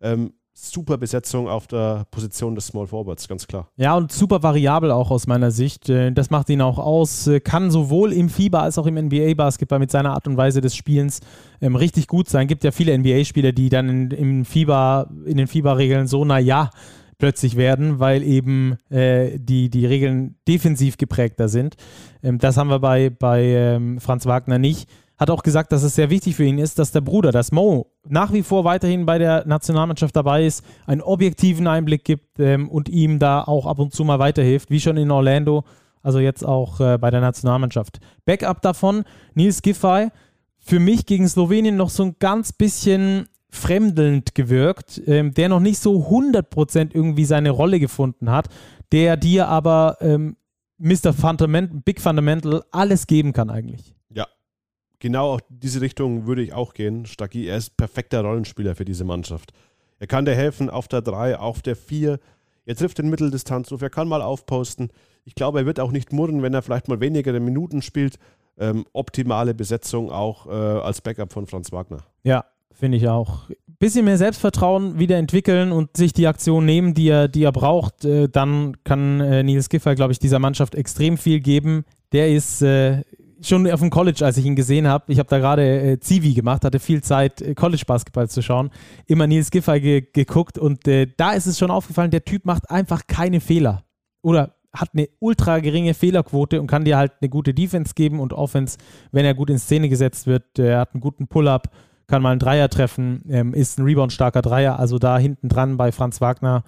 Ähm, 0.00 0.34
super 0.60 0.98
Besetzung 0.98 1.48
auf 1.48 1.66
der 1.66 2.06
Position 2.10 2.54
des 2.54 2.66
Small 2.66 2.86
Forwards, 2.86 3.28
ganz 3.28 3.46
klar. 3.46 3.68
Ja, 3.76 3.96
und 3.96 4.10
super 4.12 4.42
variabel 4.42 4.90
auch 4.90 5.10
aus 5.10 5.26
meiner 5.26 5.50
Sicht. 5.50 5.88
Äh, 5.88 6.12
das 6.12 6.30
macht 6.30 6.48
ihn 6.50 6.60
auch 6.60 6.78
aus. 6.78 7.26
Äh, 7.26 7.40
kann 7.40 7.70
sowohl 7.70 8.12
im 8.12 8.28
Fieber 8.28 8.62
als 8.62 8.78
auch 8.78 8.86
im 8.86 8.96
NBA-Basketball 8.96 9.78
mit 9.78 9.90
seiner 9.90 10.14
Art 10.14 10.26
und 10.26 10.36
Weise 10.36 10.60
des 10.60 10.74
Spielens 10.74 11.20
ähm, 11.60 11.76
richtig 11.76 12.06
gut 12.08 12.28
sein. 12.28 12.48
Gibt 12.48 12.64
ja 12.64 12.72
viele 12.72 12.96
NBA-Spieler, 12.96 13.52
die 13.52 13.68
dann 13.68 13.88
in, 13.88 14.10
im 14.10 14.44
Fieber, 14.44 15.08
in 15.24 15.36
den 15.36 15.46
Fieberregeln 15.46 16.06
so, 16.06 16.24
naja, 16.24 16.70
plötzlich 17.18 17.56
werden, 17.56 17.98
weil 17.98 18.22
eben 18.22 18.76
äh, 18.90 19.38
die, 19.38 19.70
die 19.70 19.86
Regeln 19.86 20.36
defensiv 20.46 20.96
geprägter 20.96 21.48
sind. 21.48 21.76
Ähm, 22.22 22.38
das 22.38 22.56
haben 22.56 22.70
wir 22.70 22.78
bei, 22.78 23.10
bei 23.10 23.42
ähm, 23.42 24.00
Franz 24.00 24.26
Wagner 24.26 24.58
nicht. 24.58 24.88
Hat 25.18 25.30
auch 25.30 25.42
gesagt, 25.42 25.72
dass 25.72 25.82
es 25.82 25.96
sehr 25.96 26.10
wichtig 26.10 26.36
für 26.36 26.44
ihn 26.44 26.58
ist, 26.58 26.78
dass 26.78 26.92
der 26.92 27.00
Bruder, 27.00 27.32
dass 27.32 27.50
Mo, 27.50 27.90
nach 28.06 28.32
wie 28.32 28.42
vor 28.42 28.64
weiterhin 28.64 29.04
bei 29.04 29.18
der 29.18 29.46
Nationalmannschaft 29.46 30.14
dabei 30.14 30.46
ist, 30.46 30.64
einen 30.86 31.02
objektiven 31.02 31.66
Einblick 31.66 32.04
gibt 32.04 32.38
ähm, 32.38 32.68
und 32.68 32.88
ihm 32.88 33.18
da 33.18 33.42
auch 33.42 33.66
ab 33.66 33.80
und 33.80 33.92
zu 33.92 34.04
mal 34.04 34.20
weiterhilft, 34.20 34.70
wie 34.70 34.80
schon 34.80 34.96
in 34.96 35.10
Orlando, 35.10 35.64
also 36.02 36.20
jetzt 36.20 36.44
auch 36.44 36.78
äh, 36.80 36.98
bei 36.98 37.10
der 37.10 37.20
Nationalmannschaft. 37.20 37.98
Backup 38.24 38.62
davon, 38.62 39.02
Nils 39.34 39.60
Giffey, 39.60 40.08
für 40.58 40.78
mich 40.78 41.04
gegen 41.04 41.26
Slowenien 41.26 41.76
noch 41.76 41.90
so 41.90 42.04
ein 42.04 42.16
ganz 42.20 42.52
bisschen 42.52 43.26
fremdelnd 43.50 44.34
gewirkt, 44.34 45.02
ähm, 45.06 45.34
der 45.34 45.48
noch 45.48 45.60
nicht 45.60 45.80
so 45.80 46.08
100% 46.10 46.94
irgendwie 46.94 47.24
seine 47.24 47.50
Rolle 47.50 47.80
gefunden 47.80 48.30
hat, 48.30 48.48
der 48.92 49.16
dir 49.16 49.48
aber 49.48 49.96
ähm, 50.00 50.36
Mr. 50.78 51.12
Fundament, 51.12 51.84
Big 51.84 52.00
Fundamental 52.00 52.62
alles 52.70 53.06
geben 53.06 53.32
kann 53.32 53.50
eigentlich. 53.50 53.94
Genau 55.00 55.34
auf 55.34 55.40
diese 55.48 55.80
Richtung 55.80 56.26
würde 56.26 56.42
ich 56.42 56.52
auch 56.52 56.74
gehen. 56.74 57.06
Stacki, 57.06 57.46
er 57.46 57.56
ist 57.56 57.76
perfekter 57.76 58.22
Rollenspieler 58.22 58.74
für 58.74 58.84
diese 58.84 59.04
Mannschaft. 59.04 59.52
Er 59.98 60.06
kann 60.06 60.24
dir 60.24 60.34
helfen 60.34 60.70
auf 60.70 60.88
der 60.88 61.02
3, 61.02 61.38
auf 61.38 61.62
der 61.62 61.76
4. 61.76 62.18
Er 62.66 62.76
trifft 62.76 62.98
den 62.98 63.08
Mitteldistanzruf, 63.08 63.80
er 63.80 63.90
kann 63.90 64.08
mal 64.08 64.22
aufposten. 64.22 64.90
Ich 65.24 65.34
glaube, 65.34 65.60
er 65.60 65.66
wird 65.66 65.80
auch 65.80 65.92
nicht 65.92 66.12
murren, 66.12 66.42
wenn 66.42 66.54
er 66.54 66.62
vielleicht 66.62 66.88
mal 66.88 67.00
weniger 67.00 67.38
Minuten 67.38 67.82
spielt. 67.82 68.18
Ähm, 68.58 68.86
optimale 68.92 69.54
Besetzung 69.54 70.10
auch 70.10 70.46
äh, 70.46 70.50
als 70.50 71.00
Backup 71.00 71.32
von 71.32 71.46
Franz 71.46 71.70
Wagner. 71.70 72.04
Ja, 72.24 72.44
Finde 72.78 72.96
ich 72.96 73.08
auch. 73.08 73.50
Bisschen 73.80 74.04
mehr 74.04 74.18
Selbstvertrauen 74.18 75.00
wieder 75.00 75.16
entwickeln 75.16 75.72
und 75.72 75.96
sich 75.96 76.12
die 76.12 76.28
Aktion 76.28 76.64
nehmen, 76.64 76.94
die 76.94 77.08
er, 77.08 77.26
die 77.26 77.42
er 77.42 77.50
braucht. 77.50 78.04
Äh, 78.04 78.28
dann 78.28 78.76
kann 78.84 79.20
äh, 79.20 79.42
Nils 79.42 79.68
Giffer, 79.68 79.96
glaube 79.96 80.12
ich, 80.12 80.20
dieser 80.20 80.38
Mannschaft 80.38 80.76
extrem 80.76 81.16
viel 81.16 81.40
geben. 81.40 81.84
Der 82.12 82.30
ist 82.30 82.62
äh, 82.62 83.02
schon 83.40 83.70
auf 83.70 83.80
dem 83.80 83.90
College, 83.90 84.24
als 84.24 84.36
ich 84.36 84.44
ihn 84.44 84.56
gesehen 84.56 84.86
habe. 84.86 85.12
Ich 85.12 85.18
habe 85.18 85.28
da 85.28 85.38
gerade 85.38 85.92
äh, 85.92 86.00
Zivi 86.00 86.34
gemacht, 86.34 86.64
hatte 86.64 86.78
viel 86.78 87.02
Zeit, 87.02 87.40
äh, 87.40 87.54
College-Basketball 87.54 88.28
zu 88.28 88.42
schauen. 88.42 88.70
Immer 89.06 89.26
Nils 89.26 89.50
Giffer 89.50 89.80
ge 89.80 90.06
geguckt 90.12 90.58
und 90.58 90.86
äh, 90.88 91.06
da 91.16 91.32
ist 91.32 91.46
es 91.46 91.58
schon 91.58 91.70
aufgefallen, 91.70 92.10
der 92.10 92.24
Typ 92.24 92.44
macht 92.44 92.70
einfach 92.70 93.06
keine 93.06 93.40
Fehler. 93.40 93.84
Oder 94.22 94.54
hat 94.72 94.90
eine 94.94 95.08
ultra 95.18 95.60
geringe 95.60 95.94
Fehlerquote 95.94 96.60
und 96.60 96.66
kann 96.66 96.84
dir 96.84 96.96
halt 96.96 97.12
eine 97.20 97.28
gute 97.28 97.54
Defense 97.54 97.94
geben 97.94 98.20
und 98.20 98.32
Offense, 98.32 98.78
wenn 99.12 99.24
er 99.24 99.34
gut 99.34 99.50
in 99.50 99.58
Szene 99.58 99.88
gesetzt 99.88 100.26
wird. 100.26 100.58
Er 100.58 100.80
hat 100.80 100.94
einen 100.94 101.00
guten 101.00 101.26
Pull-up 101.26 101.70
kann 102.08 102.22
mal 102.22 102.30
einen 102.30 102.40
Dreier 102.40 102.68
treffen, 102.68 103.22
ähm, 103.28 103.54
ist 103.54 103.78
ein 103.78 103.84
Rebound-starker 103.84 104.42
Dreier, 104.42 104.78
also 104.78 104.98
da 104.98 105.18
hinten 105.18 105.48
dran 105.48 105.76
bei 105.76 105.92
Franz 105.92 106.20
Wagner 106.20 106.64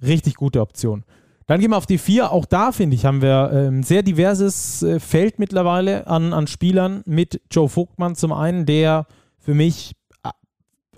richtig 0.00 0.36
gute 0.36 0.60
Option. 0.60 1.04
Dann 1.46 1.60
gehen 1.60 1.70
wir 1.70 1.76
auf 1.76 1.86
die 1.86 1.98
vier. 1.98 2.32
Auch 2.32 2.46
da, 2.46 2.72
finde 2.72 2.96
ich, 2.96 3.04
haben 3.04 3.20
wir 3.20 3.50
ein 3.50 3.66
ähm, 3.66 3.82
sehr 3.82 4.02
diverses 4.02 4.82
äh, 4.82 4.98
Feld 4.98 5.38
mittlerweile 5.38 6.06
an, 6.06 6.32
an 6.32 6.46
Spielern 6.46 7.02
mit 7.06 7.40
Joe 7.50 7.68
Vogtmann 7.68 8.14
zum 8.14 8.32
einen, 8.32 8.64
der 8.64 9.06
für 9.38 9.54
mich 9.54 9.94
äh, 10.22 10.30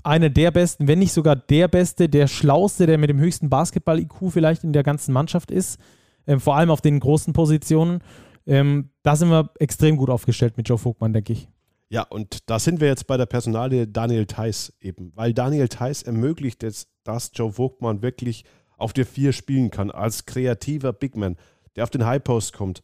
einer 0.04 0.30
der 0.30 0.52
besten, 0.52 0.86
wenn 0.86 1.00
nicht 1.00 1.12
sogar 1.12 1.34
der 1.34 1.68
beste, 1.68 2.08
der 2.08 2.28
schlauste, 2.28 2.86
der 2.86 2.98
mit 2.98 3.10
dem 3.10 3.18
höchsten 3.18 3.50
Basketball-IQ 3.50 4.30
vielleicht 4.30 4.62
in 4.62 4.72
der 4.72 4.84
ganzen 4.84 5.12
Mannschaft 5.12 5.50
ist. 5.50 5.80
Ähm, 6.26 6.40
vor 6.40 6.56
allem 6.56 6.70
auf 6.70 6.80
den 6.80 7.00
großen 7.00 7.32
Positionen. 7.32 8.00
Ähm, 8.46 8.90
da 9.02 9.16
sind 9.16 9.30
wir 9.30 9.50
extrem 9.58 9.96
gut 9.96 10.10
aufgestellt 10.10 10.56
mit 10.56 10.68
Joe 10.68 10.78
Vogtmann, 10.78 11.12
denke 11.12 11.32
ich. 11.32 11.48
Ja, 11.88 12.02
und 12.02 12.50
da 12.50 12.58
sind 12.58 12.80
wir 12.80 12.88
jetzt 12.88 13.06
bei 13.06 13.16
der 13.16 13.26
Personalie 13.26 13.86
Daniel 13.86 14.26
Theiss 14.26 14.72
eben, 14.80 15.12
weil 15.14 15.32
Daniel 15.32 15.68
Theiss 15.68 16.02
ermöglicht 16.02 16.62
jetzt, 16.62 16.88
dass 17.04 17.30
Joe 17.34 17.52
Vogtmann 17.52 18.02
wirklich 18.02 18.44
auf 18.76 18.92
der 18.92 19.06
Vier 19.06 19.32
spielen 19.32 19.70
kann, 19.70 19.90
als 19.90 20.26
kreativer 20.26 20.92
Bigman, 20.92 21.36
der 21.74 21.84
auf 21.84 21.90
den 21.90 22.06
High 22.06 22.22
Post 22.22 22.52
kommt, 22.52 22.82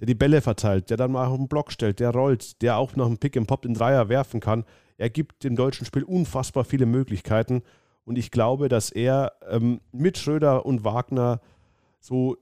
der 0.00 0.06
die 0.06 0.14
Bälle 0.14 0.40
verteilt, 0.40 0.90
der 0.90 0.96
dann 0.96 1.12
mal 1.12 1.26
auf 1.26 1.36
den 1.36 1.48
Block 1.48 1.72
stellt, 1.72 2.00
der 2.00 2.10
rollt, 2.10 2.62
der 2.62 2.76
auch 2.76 2.96
noch 2.96 3.06
einen 3.06 3.18
Pick 3.18 3.36
and 3.36 3.46
Pop 3.46 3.62
den 3.62 3.74
Dreier 3.74 4.08
werfen 4.08 4.40
kann. 4.40 4.64
Er 4.96 5.10
gibt 5.10 5.44
dem 5.44 5.56
deutschen 5.56 5.86
Spiel 5.86 6.04
unfassbar 6.04 6.64
viele 6.64 6.86
Möglichkeiten 6.86 7.62
und 8.04 8.18
ich 8.18 8.30
glaube, 8.30 8.68
dass 8.68 8.90
er 8.90 9.32
ähm, 9.48 9.80
mit 9.92 10.18
Schröder 10.18 10.66
und 10.66 10.84
Wagner 10.84 11.40
so 12.00 12.36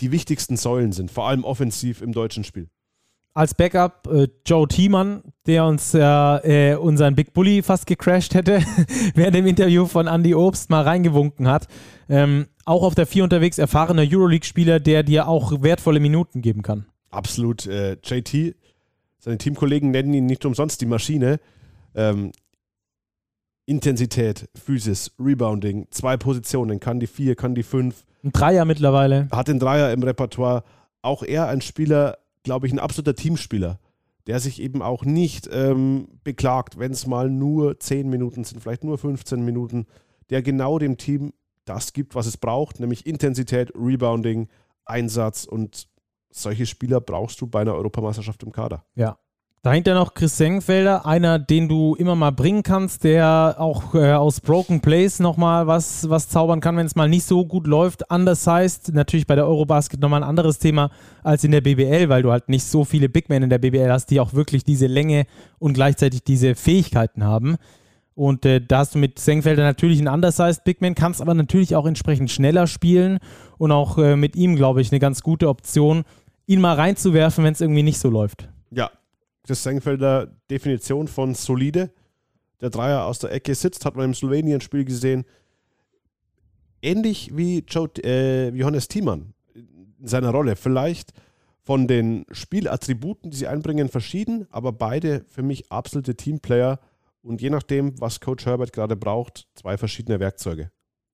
die 0.00 0.12
wichtigsten 0.12 0.56
Säulen 0.56 0.92
sind, 0.92 1.10
vor 1.10 1.26
allem 1.28 1.44
offensiv 1.44 2.02
im 2.02 2.12
deutschen 2.12 2.44
Spiel 2.44 2.68
als 3.34 3.54
Backup 3.54 4.08
äh, 4.12 4.28
Joe 4.44 4.66
Thiemann, 4.66 5.22
der 5.46 5.64
uns 5.64 5.94
äh, 5.94 6.76
unseren 6.80 7.14
Big 7.14 7.32
Bully 7.32 7.62
fast 7.62 7.86
gecrashed 7.86 8.34
hätte, 8.34 8.62
während 9.14 9.34
dem 9.34 9.46
Interview 9.46 9.86
von 9.86 10.06
Andy 10.06 10.34
Obst 10.34 10.70
mal 10.70 10.82
reingewunken 10.82 11.48
hat. 11.48 11.68
Ähm, 12.08 12.46
auch 12.64 12.82
auf 12.82 12.94
der 12.94 13.06
4 13.06 13.24
unterwegs 13.24 13.58
erfahrener 13.58 14.02
Euroleague-Spieler, 14.02 14.80
der 14.80 15.02
dir 15.02 15.28
auch 15.28 15.62
wertvolle 15.62 16.00
Minuten 16.00 16.42
geben 16.42 16.62
kann. 16.62 16.86
Absolut. 17.10 17.66
Äh, 17.66 17.96
JT, 18.02 18.56
seine 19.18 19.38
Teamkollegen 19.38 19.90
nennen 19.90 20.12
ihn 20.14 20.26
nicht 20.26 20.44
umsonst 20.44 20.80
die 20.80 20.86
Maschine. 20.86 21.40
Ähm, 21.94 22.32
Intensität, 23.66 24.48
Physis, 24.54 25.12
Rebounding, 25.18 25.88
zwei 25.90 26.16
Positionen, 26.16 26.80
kann 26.80 27.00
die 27.00 27.06
4, 27.06 27.36
kann 27.36 27.54
die 27.54 27.62
5. 27.62 28.04
Ein 28.24 28.32
Dreier 28.32 28.64
mittlerweile. 28.64 29.28
Hat 29.30 29.48
den 29.48 29.58
Dreier 29.58 29.92
im 29.92 30.02
Repertoire. 30.02 30.64
Auch 31.02 31.22
er 31.22 31.48
ein 31.48 31.60
Spieler, 31.60 32.18
glaube 32.48 32.66
ich, 32.66 32.72
ein 32.72 32.78
absoluter 32.78 33.14
Teamspieler, 33.14 33.78
der 34.26 34.40
sich 34.40 34.62
eben 34.62 34.80
auch 34.80 35.04
nicht 35.04 35.50
ähm, 35.52 36.08
beklagt, 36.24 36.78
wenn 36.78 36.92
es 36.92 37.06
mal 37.06 37.28
nur 37.28 37.78
10 37.78 38.08
Minuten 38.08 38.42
sind, 38.42 38.62
vielleicht 38.62 38.84
nur 38.84 38.96
15 38.96 39.44
Minuten, 39.44 39.86
der 40.30 40.40
genau 40.40 40.78
dem 40.78 40.96
Team 40.96 41.34
das 41.66 41.92
gibt, 41.92 42.14
was 42.14 42.24
es 42.24 42.38
braucht, 42.38 42.80
nämlich 42.80 43.04
Intensität, 43.04 43.70
Rebounding, 43.74 44.48
Einsatz 44.86 45.44
und 45.44 45.88
solche 46.30 46.64
Spieler 46.64 47.02
brauchst 47.02 47.38
du 47.42 47.46
bei 47.46 47.60
einer 47.60 47.74
Europameisterschaft 47.74 48.42
im 48.44 48.52
Kader. 48.52 48.82
Ja, 48.94 49.18
Dahinter 49.62 49.94
noch 49.94 50.14
Chris 50.14 50.36
Senkfelder, 50.36 51.04
einer, 51.04 51.40
den 51.40 51.68
du 51.68 51.96
immer 51.96 52.14
mal 52.14 52.30
bringen 52.30 52.62
kannst, 52.62 53.02
der 53.02 53.56
auch 53.58 53.92
äh, 53.92 54.12
aus 54.12 54.40
Broken 54.40 54.80
Plays 54.80 55.18
nochmal 55.18 55.66
was, 55.66 56.08
was 56.08 56.28
zaubern 56.28 56.60
kann, 56.60 56.76
wenn 56.76 56.86
es 56.86 56.94
mal 56.94 57.08
nicht 57.08 57.24
so 57.24 57.44
gut 57.44 57.66
läuft. 57.66 58.08
Anders 58.08 58.46
heißt 58.46 58.94
natürlich 58.94 59.26
bei 59.26 59.34
der 59.34 59.48
Eurobasket 59.48 59.98
nochmal 60.00 60.22
ein 60.22 60.28
anderes 60.28 60.60
Thema 60.60 60.90
als 61.24 61.42
in 61.42 61.50
der 61.50 61.60
BBL, 61.60 62.08
weil 62.08 62.22
du 62.22 62.30
halt 62.30 62.48
nicht 62.48 62.64
so 62.64 62.84
viele 62.84 63.08
Big 63.08 63.28
Men 63.28 63.42
in 63.42 63.50
der 63.50 63.58
BBL 63.58 63.90
hast, 63.90 64.06
die 64.10 64.20
auch 64.20 64.32
wirklich 64.32 64.62
diese 64.62 64.86
Länge 64.86 65.26
und 65.58 65.72
gleichzeitig 65.72 66.22
diese 66.22 66.54
Fähigkeiten 66.54 67.24
haben. 67.24 67.56
Und 68.14 68.46
äh, 68.46 68.60
da 68.60 68.78
hast 68.78 68.94
du 68.94 68.98
mit 68.98 69.18
Senkfelder 69.18 69.64
natürlich 69.64 69.98
einen 69.98 70.08
undersized 70.08 70.62
Big 70.62 70.80
Man, 70.80 70.94
kannst 70.94 71.20
aber 71.20 71.34
natürlich 71.34 71.74
auch 71.74 71.86
entsprechend 71.86 72.30
schneller 72.30 72.68
spielen 72.68 73.18
und 73.58 73.72
auch 73.72 73.98
äh, 73.98 74.14
mit 74.14 74.36
ihm, 74.36 74.54
glaube 74.54 74.80
ich, 74.82 74.92
eine 74.92 75.00
ganz 75.00 75.22
gute 75.22 75.48
Option, 75.48 76.04
ihn 76.46 76.60
mal 76.60 76.74
reinzuwerfen, 76.74 77.42
wenn 77.42 77.54
es 77.54 77.60
irgendwie 77.60 77.82
nicht 77.82 77.98
so 77.98 78.08
läuft. 78.08 78.48
Ja, 78.70 78.90
Chris 79.48 79.62
Senkfelder 79.62 80.26
Definition 80.50 81.08
von 81.08 81.34
solide. 81.34 81.90
Der 82.60 82.68
Dreier 82.68 83.06
aus 83.06 83.18
der 83.18 83.32
Ecke 83.32 83.54
sitzt, 83.54 83.86
hat 83.86 83.96
man 83.96 84.04
im 84.04 84.14
Slowenien-Spiel 84.14 84.84
gesehen. 84.84 85.24
Ähnlich 86.82 87.30
äh, 87.30 88.52
wie 88.52 88.58
Johannes 88.58 88.88
Thiemann 88.88 89.32
in 89.54 90.06
seiner 90.06 90.32
Rolle. 90.32 90.54
Vielleicht 90.54 91.14
von 91.62 91.88
den 91.88 92.26
Spielattributen, 92.30 93.30
die 93.30 93.38
sie 93.38 93.46
einbringen, 93.46 93.88
verschieden, 93.88 94.46
aber 94.50 94.70
beide 94.72 95.24
für 95.30 95.42
mich 95.42 95.72
absolute 95.72 96.14
Teamplayer 96.14 96.78
und 97.22 97.40
je 97.40 97.48
nachdem, 97.48 97.98
was 98.02 98.20
Coach 98.20 98.44
Herbert 98.44 98.74
gerade 98.74 98.96
braucht, 98.96 99.48
zwei 99.54 99.78
verschiedene 99.78 100.20
Werkzeuge. 100.20 100.70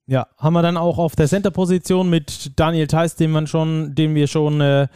Ja, 0.07 0.27
haben 0.37 0.53
wir 0.53 0.63
dann 0.63 0.77
auch 0.77 0.99
auf 0.99 1.17
der 1.17 1.29
Center-Position 1.29 2.11
mit 2.11 2.59
Daniel 2.59 2.87
Theiss, 2.87 3.17
den, 3.17 3.31
man 3.31 3.47
schon, 3.47 3.95
den 3.95 4.15
wir 4.15 4.27
schon 4.27 4.61
äh, 4.61 4.89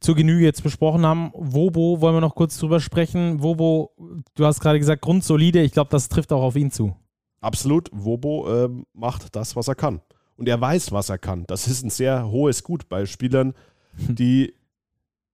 zur 0.00 0.14
Genüge 0.14 0.44
jetzt 0.44 0.62
besprochen 0.62 1.04
haben. 1.04 1.32
Wobo 1.34 2.00
wollen 2.00 2.16
wir 2.16 2.20
noch 2.22 2.34
kurz 2.34 2.58
drüber 2.58 2.80
sprechen. 2.80 3.42
Wobo, 3.42 3.92
du 4.34 4.46
hast 4.46 4.60
gerade 4.60 4.78
gesagt, 4.78 5.02
grundsolide. 5.02 5.60
Ich 5.62 5.72
glaube, 5.72 5.90
das 5.90 6.08
trifft 6.08 6.32
auch 6.32 6.42
auf 6.42 6.56
ihn 6.56 6.70
zu. 6.70 6.96
absolut, 7.40 7.90
Wobo 7.92 8.64
äh, 8.64 8.68
macht 8.94 9.36
das, 9.36 9.54
was 9.54 9.68
er 9.68 9.74
kann. 9.74 10.00
Und 10.36 10.48
er 10.48 10.60
weiß, 10.60 10.92
was 10.92 11.10
er 11.10 11.18
kann. 11.18 11.44
Das 11.46 11.68
ist 11.68 11.84
ein 11.84 11.90
sehr 11.90 12.30
hohes 12.30 12.64
Gut 12.64 12.88
bei 12.88 13.06
Spielern, 13.06 13.52
die 13.96 14.54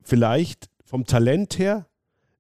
vielleicht 0.03 0.71
vom 0.85 1.05
Talent 1.05 1.59
her 1.59 1.87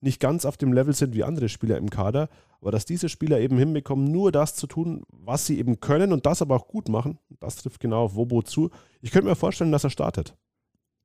nicht 0.00 0.20
ganz 0.20 0.44
auf 0.44 0.56
dem 0.56 0.72
Level 0.72 0.94
sind 0.94 1.14
wie 1.14 1.24
andere 1.24 1.48
Spieler 1.48 1.78
im 1.78 1.88
Kader, 1.88 2.28
aber 2.60 2.70
dass 2.70 2.84
diese 2.84 3.08
Spieler 3.08 3.40
eben 3.40 3.58
hinbekommen, 3.58 4.10
nur 4.10 4.32
das 4.32 4.54
zu 4.54 4.66
tun, 4.66 5.02
was 5.08 5.46
sie 5.46 5.58
eben 5.58 5.80
können 5.80 6.12
und 6.12 6.26
das 6.26 6.42
aber 6.42 6.56
auch 6.56 6.68
gut 6.68 6.88
machen, 6.88 7.18
das 7.40 7.56
trifft 7.56 7.80
genau 7.80 8.04
auf 8.04 8.14
Wobo 8.14 8.42
zu. 8.42 8.70
Ich 9.00 9.10
könnte 9.10 9.28
mir 9.28 9.36
vorstellen, 9.36 9.72
dass 9.72 9.84
er 9.84 9.90
startet. 9.90 10.34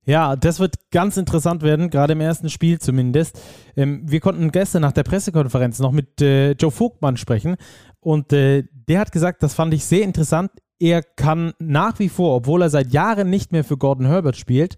Ja, 0.05 0.35
das 0.35 0.59
wird 0.59 0.91
ganz 0.91 1.17
interessant 1.17 1.63
werden, 1.63 1.89
gerade 1.89 2.13
im 2.13 2.21
ersten 2.21 2.49
Spiel 2.49 2.77
zumindest. 2.79 3.39
Ähm, 3.75 4.03
wir 4.05 4.19
konnten 4.19 4.51
gestern 4.51 4.83
nach 4.83 4.91
der 4.91 5.03
Pressekonferenz 5.03 5.79
noch 5.79 5.91
mit 5.91 6.21
äh, 6.21 6.51
Joe 6.51 6.69
Vogtmann 6.69 7.17
sprechen 7.17 7.55
und 7.99 8.31
äh, 8.31 8.65
der 8.71 8.99
hat 8.99 9.11
gesagt, 9.11 9.41
das 9.41 9.55
fand 9.55 9.73
ich 9.73 9.83
sehr 9.83 10.03
interessant. 10.03 10.51
Er 10.77 11.01
kann 11.01 11.53
nach 11.57 11.97
wie 11.97 12.09
vor, 12.09 12.35
obwohl 12.35 12.61
er 12.61 12.69
seit 12.69 12.93
Jahren 12.93 13.29
nicht 13.29 13.51
mehr 13.51 13.63
für 13.63 13.77
Gordon 13.77 14.05
Herbert 14.05 14.35
spielt, 14.35 14.75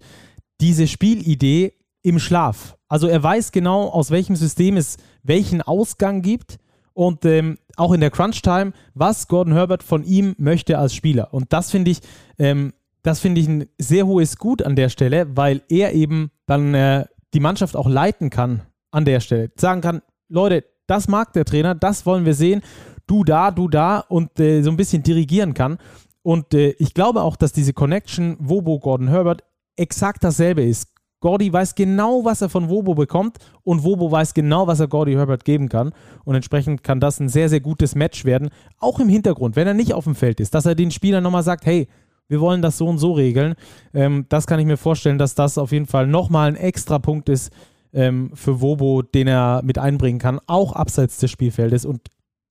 diese 0.60 0.86
Spielidee 0.86 1.74
im 2.02 2.18
Schlaf. 2.18 2.76
Also 2.88 3.06
er 3.06 3.22
weiß 3.22 3.52
genau, 3.52 3.88
aus 3.88 4.10
welchem 4.10 4.34
System 4.34 4.78
es 4.78 4.96
welchen 5.22 5.60
Ausgang 5.60 6.22
gibt 6.22 6.58
und 6.98 7.24
ähm, 7.24 7.58
auch 7.76 7.92
in 7.92 8.00
der 8.00 8.10
Crunch-Time, 8.10 8.72
was 8.92 9.28
Gordon 9.28 9.52
Herbert 9.52 9.84
von 9.84 10.02
ihm 10.02 10.34
möchte 10.36 10.78
als 10.78 10.92
Spieler. 10.92 11.32
Und 11.32 11.52
das 11.52 11.70
finde 11.70 11.92
ich, 11.92 12.00
ähm, 12.40 12.72
das 13.04 13.20
finde 13.20 13.40
ich 13.40 13.46
ein 13.46 13.66
sehr 13.78 14.04
hohes 14.04 14.36
Gut 14.36 14.64
an 14.64 14.74
der 14.74 14.88
Stelle, 14.88 15.28
weil 15.36 15.62
er 15.68 15.92
eben 15.92 16.32
dann 16.46 16.74
äh, 16.74 17.04
die 17.34 17.38
Mannschaft 17.38 17.76
auch 17.76 17.88
leiten 17.88 18.30
kann 18.30 18.62
an 18.90 19.04
der 19.04 19.20
Stelle. 19.20 19.52
Sagen 19.54 19.80
kann, 19.80 20.02
Leute, 20.28 20.64
das 20.88 21.06
mag 21.06 21.32
der 21.34 21.44
Trainer, 21.44 21.76
das 21.76 22.04
wollen 22.04 22.24
wir 22.24 22.34
sehen, 22.34 22.62
du 23.06 23.22
da, 23.22 23.52
du 23.52 23.68
da 23.68 24.00
und 24.00 24.40
äh, 24.40 24.62
so 24.62 24.70
ein 24.70 24.76
bisschen 24.76 25.04
dirigieren 25.04 25.54
kann. 25.54 25.78
Und 26.22 26.52
äh, 26.52 26.70
ich 26.80 26.94
glaube 26.94 27.22
auch, 27.22 27.36
dass 27.36 27.52
diese 27.52 27.74
Connection 27.74 28.36
Wobo 28.40 28.80
Gordon 28.80 29.06
Herbert 29.06 29.44
exakt 29.76 30.24
dasselbe 30.24 30.64
ist. 30.64 30.88
Gordy 31.20 31.52
weiß 31.52 31.74
genau, 31.74 32.24
was 32.24 32.42
er 32.42 32.48
von 32.48 32.68
Wobo 32.68 32.94
bekommt 32.94 33.38
und 33.64 33.82
Wobo 33.82 34.10
weiß 34.10 34.34
genau, 34.34 34.66
was 34.66 34.80
er 34.80 34.88
Gordy 34.88 35.14
Herbert 35.14 35.44
geben 35.44 35.68
kann. 35.68 35.92
Und 36.24 36.36
entsprechend 36.36 36.84
kann 36.84 37.00
das 37.00 37.18
ein 37.18 37.28
sehr, 37.28 37.48
sehr 37.48 37.60
gutes 37.60 37.94
Match 37.94 38.24
werden. 38.24 38.50
Auch 38.78 39.00
im 39.00 39.08
Hintergrund, 39.08 39.56
wenn 39.56 39.66
er 39.66 39.74
nicht 39.74 39.94
auf 39.94 40.04
dem 40.04 40.14
Feld 40.14 40.38
ist, 40.40 40.54
dass 40.54 40.66
er 40.66 40.74
den 40.74 40.90
Spielern 40.90 41.24
nochmal 41.24 41.42
sagt, 41.42 41.66
hey, 41.66 41.88
wir 42.28 42.40
wollen 42.40 42.62
das 42.62 42.78
so 42.78 42.86
und 42.86 42.98
so 42.98 43.12
regeln. 43.12 43.54
Ähm, 43.94 44.26
das 44.28 44.46
kann 44.46 44.60
ich 44.60 44.66
mir 44.66 44.76
vorstellen, 44.76 45.18
dass 45.18 45.34
das 45.34 45.58
auf 45.58 45.72
jeden 45.72 45.86
Fall 45.86 46.06
nochmal 46.06 46.48
ein 46.48 46.56
extra 46.56 46.98
Punkt 46.98 47.28
ist 47.28 47.52
ähm, 47.92 48.30
für 48.34 48.60
Wobo, 48.60 49.02
den 49.02 49.26
er 49.26 49.62
mit 49.64 49.78
einbringen 49.78 50.18
kann, 50.18 50.38
auch 50.46 50.72
abseits 50.72 51.18
des 51.18 51.30
Spielfeldes. 51.30 51.84
Und 51.84 52.02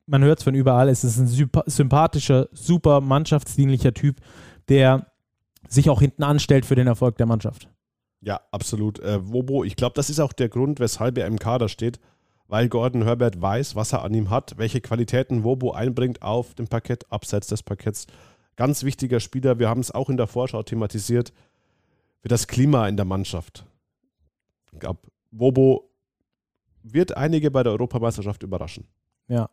man 0.07 0.23
hört 0.23 0.39
es 0.39 0.43
von 0.43 0.55
überall, 0.55 0.89
es 0.89 1.03
ist 1.03 1.17
ein 1.17 1.27
sympathischer, 1.67 2.47
super 2.51 3.01
mannschaftsdienlicher 3.01 3.93
Typ, 3.93 4.17
der 4.67 5.07
sich 5.69 5.89
auch 5.89 6.01
hinten 6.01 6.23
anstellt 6.23 6.65
für 6.65 6.75
den 6.75 6.87
Erfolg 6.87 7.17
der 7.17 7.25
Mannschaft. 7.25 7.69
Ja, 8.21 8.41
absolut. 8.51 8.99
Äh, 8.99 9.19
Wobo, 9.31 9.63
ich 9.63 9.75
glaube, 9.75 9.93
das 9.95 10.09
ist 10.09 10.19
auch 10.19 10.33
der 10.33 10.49
Grund, 10.49 10.79
weshalb 10.79 11.17
er 11.17 11.27
im 11.27 11.39
Kader 11.39 11.69
steht, 11.69 11.99
weil 12.47 12.69
Gordon 12.69 13.03
Herbert 13.03 13.41
weiß, 13.41 13.75
was 13.75 13.93
er 13.93 14.03
an 14.03 14.13
ihm 14.13 14.29
hat, 14.29 14.57
welche 14.57 14.81
Qualitäten 14.81 15.43
Wobo 15.43 15.71
einbringt 15.71 16.21
auf 16.21 16.55
dem 16.55 16.67
Parkett, 16.67 17.11
abseits 17.11 17.47
des 17.47 17.63
Parketts. 17.63 18.07
Ganz 18.55 18.83
wichtiger 18.83 19.19
Spieler, 19.19 19.59
wir 19.59 19.69
haben 19.69 19.81
es 19.81 19.91
auch 19.91 20.09
in 20.09 20.17
der 20.17 20.27
Vorschau 20.27 20.63
thematisiert, 20.63 21.31
für 22.21 22.27
das 22.27 22.47
Klima 22.47 22.87
in 22.87 22.97
der 22.97 23.05
Mannschaft. 23.05 23.65
Ich 24.71 24.79
glaube, 24.79 24.99
Wobo 25.31 25.89
wird 26.81 27.15
einige 27.15 27.51
bei 27.51 27.63
der 27.63 27.73
Europameisterschaft 27.73 28.43
überraschen. 28.43 28.87
Ja, 29.27 29.49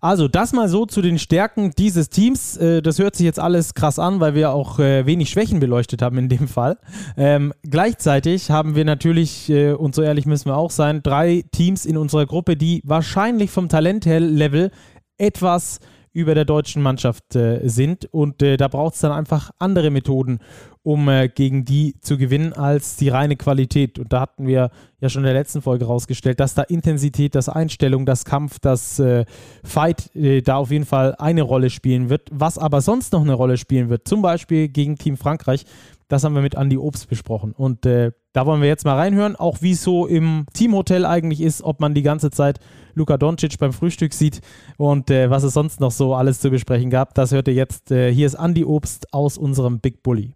also 0.00 0.28
das 0.28 0.52
mal 0.52 0.68
so 0.68 0.86
zu 0.86 1.02
den 1.02 1.18
Stärken 1.18 1.72
dieses 1.76 2.08
Teams. 2.10 2.56
Äh, 2.56 2.82
das 2.82 2.98
hört 2.98 3.16
sich 3.16 3.24
jetzt 3.24 3.38
alles 3.38 3.74
krass 3.74 3.98
an, 3.98 4.20
weil 4.20 4.34
wir 4.34 4.52
auch 4.52 4.78
äh, 4.78 5.06
wenig 5.06 5.30
Schwächen 5.30 5.60
beleuchtet 5.60 6.02
haben 6.02 6.18
in 6.18 6.28
dem 6.28 6.48
Fall. 6.48 6.78
Ähm, 7.16 7.52
gleichzeitig 7.62 8.50
haben 8.50 8.74
wir 8.74 8.84
natürlich, 8.84 9.48
äh, 9.50 9.72
und 9.72 9.94
so 9.94 10.02
ehrlich 10.02 10.26
müssen 10.26 10.46
wir 10.46 10.56
auch 10.56 10.70
sein, 10.70 11.02
drei 11.02 11.44
Teams 11.52 11.86
in 11.86 11.96
unserer 11.96 12.26
Gruppe, 12.26 12.56
die 12.56 12.82
wahrscheinlich 12.84 13.50
vom 13.50 13.68
Talent 13.68 14.06
her 14.06 14.20
Level 14.20 14.70
etwas 15.18 15.78
über 16.12 16.34
der 16.34 16.44
deutschen 16.44 16.82
Mannschaft 16.82 17.24
sind. 17.32 18.04
Und 18.12 18.42
da 18.42 18.68
braucht 18.68 18.94
es 18.94 19.00
dann 19.00 19.12
einfach 19.12 19.50
andere 19.58 19.90
Methoden, 19.90 20.40
um 20.82 21.08
äh, 21.08 21.28
gegen 21.28 21.64
die 21.64 21.94
zu 22.00 22.18
gewinnen, 22.18 22.52
als 22.52 22.96
die 22.96 23.08
reine 23.08 23.36
Qualität. 23.36 23.98
Und 23.98 24.12
da 24.12 24.20
hatten 24.20 24.46
wir 24.46 24.70
ja 25.00 25.08
schon 25.08 25.22
in 25.22 25.26
der 25.26 25.34
letzten 25.34 25.62
Folge 25.62 25.84
rausgestellt, 25.84 26.40
dass 26.40 26.54
da 26.54 26.62
Intensität, 26.62 27.34
das 27.34 27.48
Einstellung, 27.48 28.04
das 28.06 28.24
Kampf, 28.24 28.58
das 28.58 28.98
äh, 28.98 29.24
Fight 29.62 30.14
äh, 30.16 30.42
da 30.42 30.56
auf 30.56 30.70
jeden 30.70 30.84
Fall 30.84 31.14
eine 31.16 31.42
Rolle 31.42 31.70
spielen 31.70 32.10
wird. 32.10 32.28
Was 32.32 32.58
aber 32.58 32.80
sonst 32.80 33.12
noch 33.12 33.22
eine 33.22 33.34
Rolle 33.34 33.56
spielen 33.56 33.88
wird, 33.88 34.08
zum 34.08 34.22
Beispiel 34.22 34.68
gegen 34.68 34.96
Team 34.96 35.16
Frankreich, 35.16 35.64
das 36.08 36.24
haben 36.24 36.34
wir 36.34 36.42
mit 36.42 36.54
Andy 36.54 36.76
Obst 36.76 37.08
besprochen. 37.08 37.52
Und 37.52 37.86
äh, 37.86 38.12
da 38.32 38.44
wollen 38.44 38.60
wir 38.60 38.68
jetzt 38.68 38.84
mal 38.84 38.96
reinhören, 38.96 39.36
auch 39.36 39.62
wie 39.62 39.72
es 39.72 39.82
so 39.82 40.06
im 40.06 40.46
Teamhotel 40.52 41.06
eigentlich 41.06 41.40
ist, 41.40 41.62
ob 41.62 41.80
man 41.80 41.94
die 41.94 42.02
ganze 42.02 42.30
Zeit 42.30 42.58
Luka 42.94 43.16
Doncic 43.16 43.58
beim 43.58 43.72
Frühstück 43.72 44.12
sieht 44.12 44.40
und 44.76 45.10
äh, 45.10 45.30
was 45.30 45.42
es 45.42 45.54
sonst 45.54 45.80
noch 45.80 45.90
so 45.90 46.14
alles 46.14 46.40
zu 46.40 46.50
besprechen 46.50 46.90
gab. 46.90 47.14
Das 47.14 47.32
hört 47.32 47.48
ihr 47.48 47.54
jetzt. 47.54 47.90
Äh, 47.90 48.12
hier 48.12 48.26
ist 48.26 48.34
Andy 48.34 48.64
Obst 48.64 49.12
aus 49.14 49.38
unserem 49.38 49.80
Big 49.80 50.02
Bully. 50.02 50.34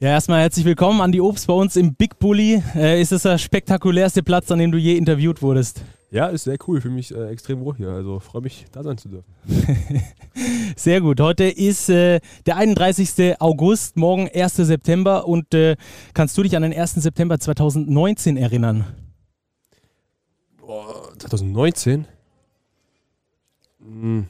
Ja, 0.00 0.10
erstmal 0.10 0.42
herzlich 0.42 0.64
willkommen 0.64 1.00
Andy 1.00 1.20
Obst 1.20 1.48
bei 1.48 1.54
uns 1.54 1.74
im 1.74 1.92
Big 1.96 2.20
Bully. 2.20 2.62
Äh, 2.76 3.02
ist 3.02 3.10
es 3.10 3.22
der 3.22 3.36
spektakulärste 3.36 4.22
Platz, 4.22 4.48
an 4.52 4.60
dem 4.60 4.70
du 4.70 4.78
je 4.78 4.96
interviewt 4.96 5.42
wurdest? 5.42 5.82
Ja, 6.12 6.28
ist 6.28 6.44
sehr 6.44 6.56
cool. 6.68 6.80
Für 6.80 6.88
mich 6.88 7.12
äh, 7.12 7.30
extrem 7.30 7.58
wohl 7.64 7.74
hier. 7.74 7.88
Also 7.88 8.20
freue 8.20 8.42
mich, 8.42 8.66
da 8.70 8.84
sein 8.84 8.96
zu 8.96 9.08
dürfen. 9.08 9.34
sehr 10.76 11.00
gut. 11.00 11.20
Heute 11.20 11.46
ist 11.46 11.88
äh, 11.88 12.20
der 12.46 12.58
31. 12.58 13.40
August, 13.40 13.96
morgen 13.96 14.30
1. 14.32 14.54
September. 14.54 15.26
Und 15.26 15.52
äh, 15.52 15.74
kannst 16.14 16.38
du 16.38 16.44
dich 16.44 16.54
an 16.54 16.62
den 16.62 16.72
1. 16.72 16.94
September 16.94 17.40
2019 17.40 18.36
erinnern? 18.36 18.84
Boah, 20.60 21.08
2019? 21.18 22.06
Hm. 23.80 24.28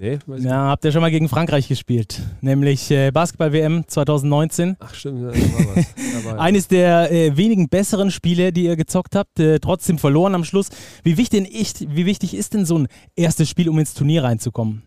Nee, 0.00 0.18
weiß 0.24 0.42
ja, 0.44 0.68
habt 0.68 0.82
ihr 0.86 0.92
schon 0.92 1.02
mal 1.02 1.10
gegen 1.10 1.28
Frankreich 1.28 1.68
gespielt, 1.68 2.22
nämlich 2.40 2.90
äh, 2.90 3.10
Basketball-WM 3.10 3.84
2019. 3.86 4.78
Ach 4.80 4.94
stimmt, 4.94 5.20
ja, 5.20 5.28
war 5.28 5.76
was. 6.24 6.38
Eines 6.38 6.68
der 6.68 7.12
äh, 7.12 7.36
wenigen 7.36 7.68
besseren 7.68 8.10
Spiele, 8.10 8.50
die 8.50 8.64
ihr 8.64 8.76
gezockt 8.76 9.14
habt, 9.14 9.38
äh, 9.40 9.60
trotzdem 9.60 9.98
verloren 9.98 10.34
am 10.34 10.44
Schluss. 10.44 10.70
Wie 11.04 11.18
wichtig, 11.18 11.86
wie 11.86 12.06
wichtig 12.06 12.32
ist 12.32 12.54
denn 12.54 12.64
so 12.64 12.78
ein 12.78 12.88
erstes 13.14 13.50
Spiel, 13.50 13.68
um 13.68 13.78
ins 13.78 13.92
Turnier 13.92 14.24
reinzukommen? 14.24 14.84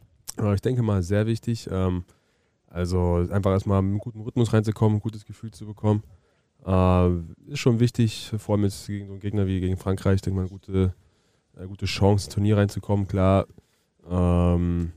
Ich 0.55 0.61
denke 0.61 0.81
mal, 0.81 1.03
sehr 1.03 1.27
wichtig. 1.27 1.69
Ähm, 1.71 2.05
also 2.65 3.23
einfach 3.29 3.51
erstmal 3.51 3.83
mit 3.83 3.91
einem 3.91 3.99
guten 3.99 4.21
Rhythmus 4.21 4.51
reinzukommen, 4.51 4.97
ein 4.97 5.01
gutes 5.01 5.25
Gefühl 5.25 5.51
zu 5.51 5.67
bekommen. 5.67 6.01
Äh, 6.65 7.51
ist 7.51 7.59
schon 7.59 7.79
wichtig, 7.79 8.31
vor 8.39 8.55
allem 8.55 8.63
jetzt 8.63 8.87
gegen 8.87 9.05
so 9.05 9.11
einen 9.11 9.21
Gegner 9.21 9.45
wie 9.45 9.59
gegen 9.59 9.77
Frankreich, 9.77 10.21
denke 10.21 10.37
mal, 10.37 10.41
eine 10.41 10.49
gute, 10.49 10.95
eine 11.55 11.67
gute 11.67 11.85
Chance, 11.85 12.25
ins 12.25 12.33
Turnier 12.33 12.57
reinzukommen. 12.57 13.07
Klar, 13.07 13.45
ähm, 14.09 14.91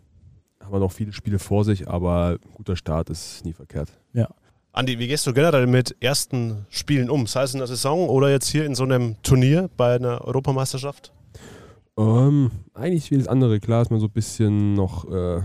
haben 0.66 0.72
wir 0.72 0.80
noch 0.80 0.92
viele 0.92 1.12
Spiele 1.12 1.38
vor 1.38 1.64
sich, 1.64 1.88
aber 1.88 2.38
ein 2.42 2.54
guter 2.54 2.76
Start 2.76 3.08
ist 3.08 3.44
nie 3.44 3.52
verkehrt. 3.52 3.88
Ja. 4.12 4.28
Andi, 4.72 4.98
wie 4.98 5.06
gehst 5.06 5.26
du 5.26 5.32
generell 5.32 5.66
mit 5.66 5.96
ersten 6.00 6.66
Spielen 6.68 7.08
um? 7.08 7.26
Sei 7.26 7.44
es 7.44 7.54
in 7.54 7.58
der 7.58 7.68
Saison 7.68 8.08
oder 8.08 8.30
jetzt 8.30 8.48
hier 8.48 8.66
in 8.66 8.74
so 8.74 8.82
einem 8.82 9.14
Turnier 9.22 9.70
bei 9.76 9.94
einer 9.94 10.22
Europameisterschaft? 10.22 11.12
Ähm, 11.96 12.50
eigentlich 12.74 13.10
wie 13.10 13.16
das 13.16 13.28
andere. 13.28 13.60
Klar 13.60 13.82
ist 13.82 13.90
man 13.90 14.00
so 14.00 14.06
ein 14.06 14.12
bisschen 14.12 14.74
noch, 14.74 15.10
äh, 15.10 15.36
äh, 15.38 15.42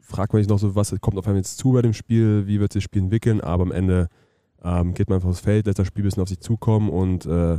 fragt 0.00 0.32
man 0.32 0.42
sich 0.42 0.48
noch 0.48 0.58
so, 0.58 0.74
was 0.74 0.94
kommt 1.00 1.16
auf 1.16 1.26
einem 1.26 1.36
jetzt 1.36 1.56
zu 1.56 1.72
bei 1.72 1.80
dem 1.80 1.94
Spiel, 1.94 2.46
wie 2.46 2.60
wird 2.60 2.72
sich 2.72 2.82
das 2.82 2.84
Spiel 2.84 3.02
entwickeln, 3.02 3.40
aber 3.40 3.62
am 3.62 3.72
Ende 3.72 4.08
ähm, 4.62 4.92
geht 4.92 5.08
man 5.08 5.16
einfach 5.16 5.30
aufs 5.30 5.40
Feld, 5.40 5.66
lässt 5.66 5.78
das 5.78 5.86
Spiel 5.86 6.02
ein 6.02 6.08
bisschen 6.08 6.22
auf 6.22 6.28
sich 6.28 6.40
zukommen 6.40 6.90
und 6.90 7.26
äh, 7.26 7.58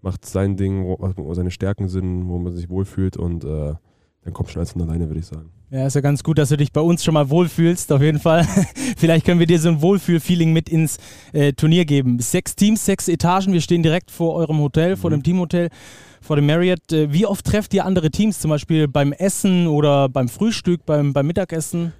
macht 0.00 0.24
sein 0.24 0.56
Ding, 0.56 0.84
wo, 0.84 0.98
wo, 0.98 1.34
seine 1.34 1.50
Stärken 1.50 1.88
sind, 1.88 2.26
wo 2.26 2.38
man 2.38 2.52
sich 2.52 2.68
wohlfühlt 2.70 3.16
und 3.16 3.44
äh, 3.44 3.74
dann 4.22 4.32
kommt 4.32 4.50
schon 4.50 4.60
alles 4.60 4.72
von 4.72 4.82
alleine, 4.82 5.08
würde 5.08 5.20
ich 5.20 5.26
sagen. 5.26 5.50
Ja, 5.70 5.86
ist 5.86 5.94
ja 5.94 6.00
ganz 6.00 6.22
gut, 6.22 6.38
dass 6.38 6.48
du 6.48 6.56
dich 6.56 6.72
bei 6.72 6.80
uns 6.80 7.04
schon 7.04 7.14
mal 7.14 7.28
wohlfühlst, 7.28 7.92
auf 7.92 8.00
jeden 8.00 8.18
Fall. 8.18 8.44
Vielleicht 8.96 9.26
können 9.26 9.38
wir 9.38 9.46
dir 9.46 9.58
so 9.58 9.68
ein 9.68 9.82
Wohlfühl-Feeling 9.82 10.52
mit 10.52 10.68
ins 10.68 10.98
äh, 11.32 11.52
Turnier 11.52 11.84
geben. 11.84 12.18
Sechs 12.20 12.56
Teams, 12.56 12.84
sechs 12.84 13.08
Etagen, 13.08 13.52
wir 13.52 13.60
stehen 13.60 13.82
direkt 13.82 14.10
vor 14.10 14.34
eurem 14.34 14.60
Hotel, 14.60 14.96
vor 14.96 15.10
mhm. 15.10 15.16
dem 15.16 15.22
Teamhotel, 15.24 15.68
vor 16.22 16.36
dem 16.36 16.46
Marriott. 16.46 16.90
Äh, 16.92 17.12
wie 17.12 17.26
oft 17.26 17.44
trefft 17.44 17.74
ihr 17.74 17.84
andere 17.84 18.10
Teams, 18.10 18.38
zum 18.38 18.50
Beispiel 18.50 18.88
beim 18.88 19.12
Essen 19.12 19.66
oder 19.66 20.08
beim 20.08 20.28
Frühstück, 20.28 20.86
beim, 20.86 21.12
beim 21.12 21.26
Mittagessen? 21.26 21.92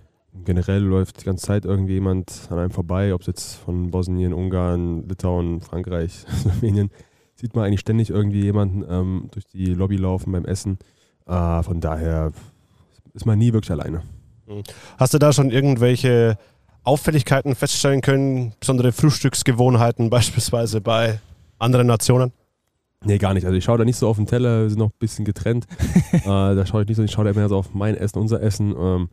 generell 0.44 0.82
läuft 0.82 1.20
die 1.20 1.24
ganze 1.24 1.46
Zeit 1.46 1.64
irgendwie 1.64 1.94
jemand 1.94 2.48
an 2.50 2.58
einem 2.58 2.70
vorbei, 2.70 3.14
ob 3.14 3.22
es 3.22 3.26
jetzt 3.26 3.54
von 3.54 3.90
Bosnien, 3.90 4.32
Ungarn, 4.32 5.08
Litauen, 5.08 5.60
Frankreich, 5.60 6.12
Slowenien, 6.42 6.90
sieht 7.34 7.54
man 7.54 7.64
eigentlich 7.64 7.80
ständig 7.80 8.10
irgendwie 8.10 8.42
jemanden 8.42 8.84
ähm, 8.88 9.28
durch 9.30 9.46
die 9.46 9.74
Lobby 9.74 9.96
laufen 9.96 10.32
beim 10.32 10.44
Essen. 10.44 10.78
Äh, 11.28 11.62
von 11.62 11.80
daher 11.80 12.32
ist 13.14 13.26
man 13.26 13.38
nie 13.38 13.52
wirklich 13.52 13.70
alleine. 13.70 14.02
Mhm. 14.46 14.62
Hast 14.98 15.14
du 15.14 15.18
da 15.18 15.32
schon 15.32 15.50
irgendwelche 15.50 16.38
Auffälligkeiten 16.84 17.54
feststellen 17.54 18.00
können, 18.00 18.54
besondere 18.58 18.92
Frühstücksgewohnheiten 18.92 20.10
beispielsweise 20.10 20.80
bei 20.80 21.20
anderen 21.58 21.86
Nationen? 21.86 22.32
Nee, 23.04 23.18
gar 23.18 23.34
nicht. 23.34 23.44
Also 23.44 23.56
ich 23.56 23.62
schaue 23.62 23.78
da 23.78 23.84
nicht 23.84 23.96
so 23.96 24.08
auf 24.08 24.16
den 24.16 24.26
Teller, 24.26 24.62
wir 24.62 24.70
sind 24.70 24.78
noch 24.78 24.88
ein 24.88 24.98
bisschen 24.98 25.24
getrennt. 25.24 25.66
äh, 26.12 26.20
da 26.24 26.66
schaue 26.66 26.82
ich 26.82 26.88
nicht 26.88 26.96
so, 26.96 27.04
ich 27.04 27.12
schaue 27.12 27.26
da 27.26 27.32
mehr 27.32 27.48
so 27.48 27.56
auf 27.56 27.74
mein 27.74 27.94
Essen, 27.94 28.18
unser 28.18 28.42
Essen. 28.42 28.74
Ähm, 28.76 29.08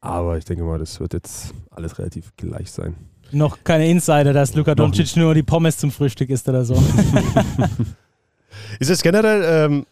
aber 0.00 0.36
ich 0.36 0.44
denke 0.44 0.64
mal, 0.64 0.78
das 0.78 1.00
wird 1.00 1.14
jetzt 1.14 1.54
alles 1.70 1.98
relativ 1.98 2.32
gleich 2.36 2.70
sein. 2.70 2.94
Noch 3.32 3.64
keine 3.64 3.88
Insider, 3.88 4.32
dass 4.32 4.54
Luka 4.54 4.74
Doncic 4.74 5.16
nur 5.16 5.34
die 5.34 5.42
Pommes 5.42 5.78
zum 5.78 5.90
Frühstück 5.90 6.30
isst 6.30 6.48
oder 6.48 6.64
so. 6.64 6.74
ist 8.78 8.90
es 8.90 9.02
generell, 9.02 9.42
ähm, 9.44 9.86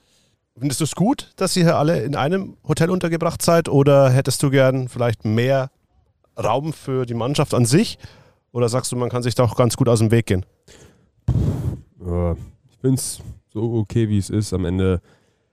findest 0.58 0.80
du 0.80 0.84
es 0.84 0.94
gut, 0.94 1.32
dass 1.36 1.56
ihr 1.56 1.64
hier 1.64 1.76
alle 1.76 2.02
in 2.02 2.16
einem 2.16 2.56
Hotel 2.66 2.90
untergebracht 2.90 3.42
seid 3.42 3.68
oder 3.68 4.10
hättest 4.10 4.42
du 4.42 4.50
gern 4.50 4.88
vielleicht 4.88 5.24
mehr 5.24 5.70
Raum 6.42 6.72
für 6.72 7.06
die 7.06 7.14
Mannschaft 7.14 7.54
an 7.54 7.64
sich? 7.64 7.98
Oder 8.52 8.68
sagst 8.68 8.92
du, 8.92 8.96
man 8.96 9.08
kann 9.08 9.22
sich 9.22 9.34
da 9.34 9.44
auch 9.44 9.56
ganz 9.56 9.76
gut 9.76 9.88
aus 9.88 10.00
dem 10.00 10.10
Weg 10.10 10.26
gehen? 10.26 10.44
Ich 12.70 12.78
finde 12.78 12.96
es 12.96 13.20
so 13.48 13.74
okay, 13.74 14.08
wie 14.08 14.18
es 14.18 14.28
ist. 14.30 14.52
Am 14.52 14.64
Ende 14.64 15.00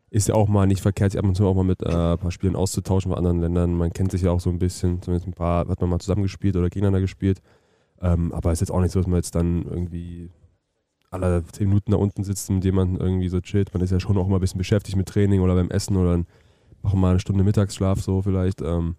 ist 0.10 0.28
ja 0.28 0.36
auch 0.36 0.48
mal 0.48 0.66
nicht 0.68 0.82
verkehrt, 0.82 1.12
sich 1.12 1.20
ab 1.20 1.26
und 1.26 1.36
zu 1.36 1.46
auch 1.46 1.54
mal 1.54 1.64
mit 1.64 1.82
äh, 1.84 1.88
ein 1.88 2.18
paar 2.18 2.32
Spielen 2.32 2.56
auszutauschen 2.56 3.12
von 3.12 3.18
anderen 3.18 3.40
Ländern. 3.40 3.74
Man 3.74 3.94
kennt 3.94 4.12
sich 4.12 4.24
ja 4.24 4.32
auch 4.32 4.40
so 4.40 4.50
ein 4.50 4.60
bisschen, 4.60 5.02
zumindest 5.02 5.28
ein 5.28 5.34
paar 5.34 5.68
hat 5.68 5.80
man 5.80 5.90
mal 5.90 6.00
zusammengespielt 6.00 6.56
oder 6.56 6.70
gegeneinander 6.70 7.02
gespielt. 7.02 7.42
Ähm, 8.02 8.34
aber 8.34 8.52
es 8.52 8.58
ist 8.58 8.62
jetzt 8.68 8.72
auch 8.72 8.82
nicht 8.82 8.92
so, 8.92 9.00
dass 9.00 9.08
man 9.08 9.18
jetzt 9.18 9.36
dann 9.36 9.64
irgendwie 9.64 10.30
alle 11.12 11.44
zehn 11.52 11.68
Minuten 11.68 11.92
da 11.92 11.98
unten 11.98 12.24
sitzt 12.24 12.50
und 12.50 12.58
mit 12.58 12.66
jemandem 12.66 13.00
irgendwie 13.00 13.30
so 13.30 13.42
chillt. 13.42 13.74
Man 13.74 13.82
ist 13.82 13.92
ja 13.92 14.00
schon 14.00 14.18
auch 14.18 14.28
mal 14.28 14.38
ein 14.38 14.42
bisschen 14.42 14.60
beschäftigt 14.60 14.98
mit 14.98 15.08
Training 15.08 15.42
oder 15.42 15.56
beim 15.56 15.72
Essen 15.72 15.96
oder 15.96 16.12
dann 16.12 16.28
machen 16.82 17.00
mal 17.00 17.12
eine 17.12 17.20
Stunde 17.20 17.44
Mittagsschlaf 17.44 18.02
so 18.02 18.22
vielleicht. 18.22 18.62
Ähm, 18.62 18.96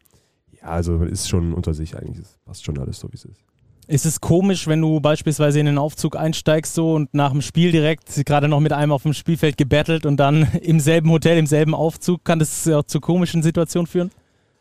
ja, 0.61 0.69
also 0.69 0.93
man 0.93 1.09
ist 1.09 1.29
schon 1.29 1.55
unter 1.55 1.75
sich 1.75 1.97
eigentlich. 1.97 2.27
Es 2.27 2.39
passt 2.45 2.65
schon 2.65 2.79
alles 2.79 2.99
so, 2.99 3.09
wie 3.11 3.17
es 3.17 3.25
ist. 3.25 3.45
Ist 3.87 4.07
es 4.07 4.21
komisch, 4.21 4.69
wenn 4.69 4.81
du 4.81 5.01
beispielsweise 5.01 5.59
in 5.59 5.67
den 5.67 5.79
Aufzug 5.79 6.17
einsteigst 6.17 6.75
so 6.75 6.95
und 6.95 7.13
nach 7.13 7.33
dem 7.33 7.43
Spiel 7.43 7.73
direkt 7.73 8.25
gerade 8.25 8.47
noch 8.47 8.61
mit 8.61 8.73
einem 8.73 8.93
auf 8.93 9.03
dem 9.03 9.15
Spielfeld 9.15 9.57
gebettelt 9.57 10.07
und 10.07 10.19
dann 10.19 10.43
im 10.63 10.81
selben 10.81 11.11
Hotel, 11.11 11.39
im 11.39 11.47
selben 11.47 11.75
Aufzug, 11.75 12.25
kann 12.25 12.39
das 12.39 12.65
ja 12.65 12.85
zu 12.85 13.01
komischen 13.01 13.43
Situationen 13.43 13.87
führen? 13.87 14.11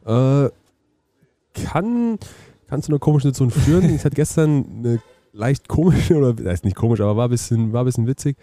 Äh, 0.06 0.50
kann, 1.54 2.18
kann 2.68 2.82
zu 2.82 2.92
einer 2.92 3.00
komischen 3.00 3.34
Situation 3.34 3.52
führen. 3.52 3.96
ich 3.96 4.04
hatte 4.04 4.16
gestern 4.16 4.66
eine 4.80 5.00
leicht 5.32 5.68
komische, 5.68 6.16
oder 6.18 6.34
das 6.34 6.56
ist 6.56 6.66
nicht 6.66 6.76
komisch, 6.76 7.02
aber 7.02 7.18
war 7.18 7.28
ein 7.28 7.32
bisschen, 7.32 7.74
war 7.74 7.84
ein 7.84 7.86
bisschen 7.86 8.08
witzig. 8.08 8.38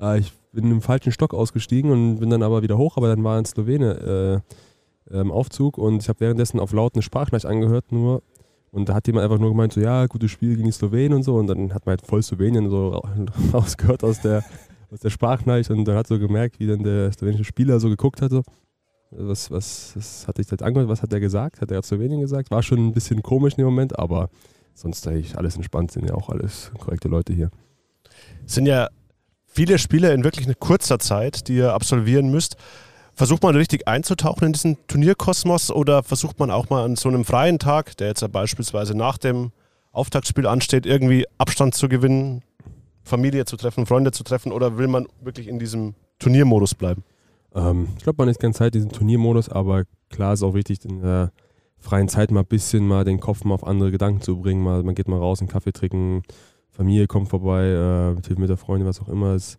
Äh, 0.00 0.20
ich 0.20 0.32
bin 0.52 0.70
im 0.70 0.82
falschen 0.82 1.12
Stock 1.12 1.34
ausgestiegen 1.34 1.90
und 1.90 2.18
bin 2.18 2.30
dann 2.30 2.42
aber 2.42 2.62
wieder 2.62 2.78
hoch, 2.78 2.96
aber 2.96 3.08
dann 3.08 3.22
war 3.22 3.38
ein 3.38 3.44
Slowene 3.44 4.42
äh, 5.10 5.20
im 5.20 5.30
Aufzug 5.32 5.78
und 5.78 6.02
ich 6.02 6.08
habe 6.08 6.20
währenddessen 6.20 6.60
auf 6.60 6.72
laut 6.72 6.94
eine 6.94 7.02
Sprachnachricht 7.02 7.46
angehört 7.46 7.90
nur 7.90 8.22
und 8.72 8.88
da 8.88 8.94
hat 8.94 9.06
jemand 9.06 9.24
einfach 9.24 9.38
nur 9.38 9.50
gemeint, 9.50 9.72
so 9.72 9.80
ja, 9.80 10.06
gutes 10.06 10.30
Spiel 10.30 10.54
gegen 10.54 10.66
die 10.66 10.72
Slowenen 10.72 11.14
und 11.14 11.22
so. 11.24 11.36
Und 11.36 11.48
dann 11.48 11.74
hat 11.74 11.86
man 11.86 11.92
halt 11.92 12.06
voll 12.06 12.22
Slowenien 12.22 12.70
so 12.70 13.02
rausgehört 13.52 14.04
aus 14.04 14.20
der, 14.20 14.44
aus 14.90 15.00
der 15.00 15.10
Sprachnachricht 15.10 15.70
und 15.70 15.84
dann 15.84 15.96
hat 15.96 16.06
so 16.06 16.18
gemerkt, 16.18 16.60
wie 16.60 16.66
dann 16.66 16.82
der 16.82 17.12
slowenische 17.12 17.44
Spieler 17.44 17.80
so 17.80 17.88
geguckt 17.88 18.22
hat. 18.22 18.30
So. 18.30 18.42
Was, 19.10 19.50
was, 19.50 19.92
was 19.96 20.28
hat 20.28 20.36
sich 20.36 20.46
das 20.46 20.62
angehört? 20.62 20.88
Was 20.88 21.02
hat 21.02 21.12
er 21.12 21.18
gesagt? 21.18 21.60
Hat 21.60 21.72
er 21.72 21.82
Slowenien 21.82 22.20
gesagt? 22.20 22.50
War 22.52 22.62
schon 22.62 22.86
ein 22.86 22.92
bisschen 22.92 23.22
komisch 23.22 23.54
in 23.54 23.58
dem 23.58 23.66
Moment, 23.66 23.98
aber 23.98 24.30
sonst 24.74 25.06
eigentlich 25.06 25.36
alles 25.36 25.56
entspannt, 25.56 25.92
sind 25.92 26.08
ja 26.08 26.14
auch 26.14 26.28
alles 26.28 26.70
korrekte 26.78 27.08
Leute 27.08 27.32
hier. 27.32 27.50
sind 28.46 28.66
ja 28.66 28.88
viele 29.46 29.78
Spiele 29.78 30.12
in 30.12 30.24
wirklich 30.24 30.46
kurzer 30.58 30.98
Zeit, 30.98 31.48
die 31.48 31.56
ihr 31.56 31.74
absolvieren 31.74 32.30
müsst. 32.30 32.56
Versucht 33.14 33.42
man 33.42 33.54
richtig 33.56 33.86
einzutauchen 33.86 34.46
in 34.46 34.52
diesen 34.52 34.78
Turnierkosmos 34.86 35.70
oder 35.70 36.02
versucht 36.02 36.38
man 36.38 36.50
auch 36.50 36.70
mal 36.70 36.84
an 36.84 36.96
so 36.96 37.08
einem 37.08 37.24
freien 37.24 37.58
Tag, 37.58 37.96
der 37.98 38.08
jetzt 38.08 38.22
ja 38.22 38.28
beispielsweise 38.28 38.96
nach 38.96 39.18
dem 39.18 39.52
Auftaktspiel 39.92 40.46
ansteht, 40.46 40.86
irgendwie 40.86 41.26
Abstand 41.36 41.74
zu 41.74 41.88
gewinnen, 41.88 42.42
Familie 43.02 43.44
zu 43.44 43.56
treffen, 43.56 43.86
Freunde 43.86 44.12
zu 44.12 44.22
treffen 44.22 44.52
oder 44.52 44.78
will 44.78 44.88
man 44.88 45.06
wirklich 45.20 45.48
in 45.48 45.58
diesem 45.58 45.94
Turniermodus 46.18 46.74
bleiben? 46.74 47.02
Ähm, 47.54 47.88
ich 47.98 48.04
glaube, 48.04 48.22
man 48.22 48.28
ist 48.28 48.38
ganz 48.38 48.58
Zeit 48.58 48.74
in 48.74 48.82
diesem 48.82 48.92
Turniermodus, 48.92 49.48
aber 49.48 49.84
klar 50.08 50.34
ist 50.34 50.42
auch 50.42 50.54
wichtig, 50.54 50.84
in 50.84 51.02
der 51.02 51.32
freien 51.80 52.08
Zeit 52.08 52.30
mal 52.30 52.40
ein 52.40 52.46
bisschen 52.46 52.86
mal 52.86 53.04
den 53.04 53.20
Kopf 53.20 53.44
mal 53.44 53.54
auf 53.54 53.66
andere 53.66 53.90
Gedanken 53.90 54.20
zu 54.20 54.40
bringen. 54.40 54.62
Mal, 54.62 54.82
man 54.82 54.94
geht 54.94 55.08
mal 55.08 55.18
raus, 55.18 55.40
einen 55.40 55.48
Kaffee 55.48 55.72
trinken, 55.72 56.22
Familie 56.68 57.06
kommt 57.06 57.28
vorbei, 57.28 57.66
äh, 57.66 58.34
mit 58.38 58.48
der 58.48 58.56
Freundin, 58.56 58.86
was 58.86 59.00
auch 59.00 59.08
immer. 59.08 59.34
Es 59.34 59.56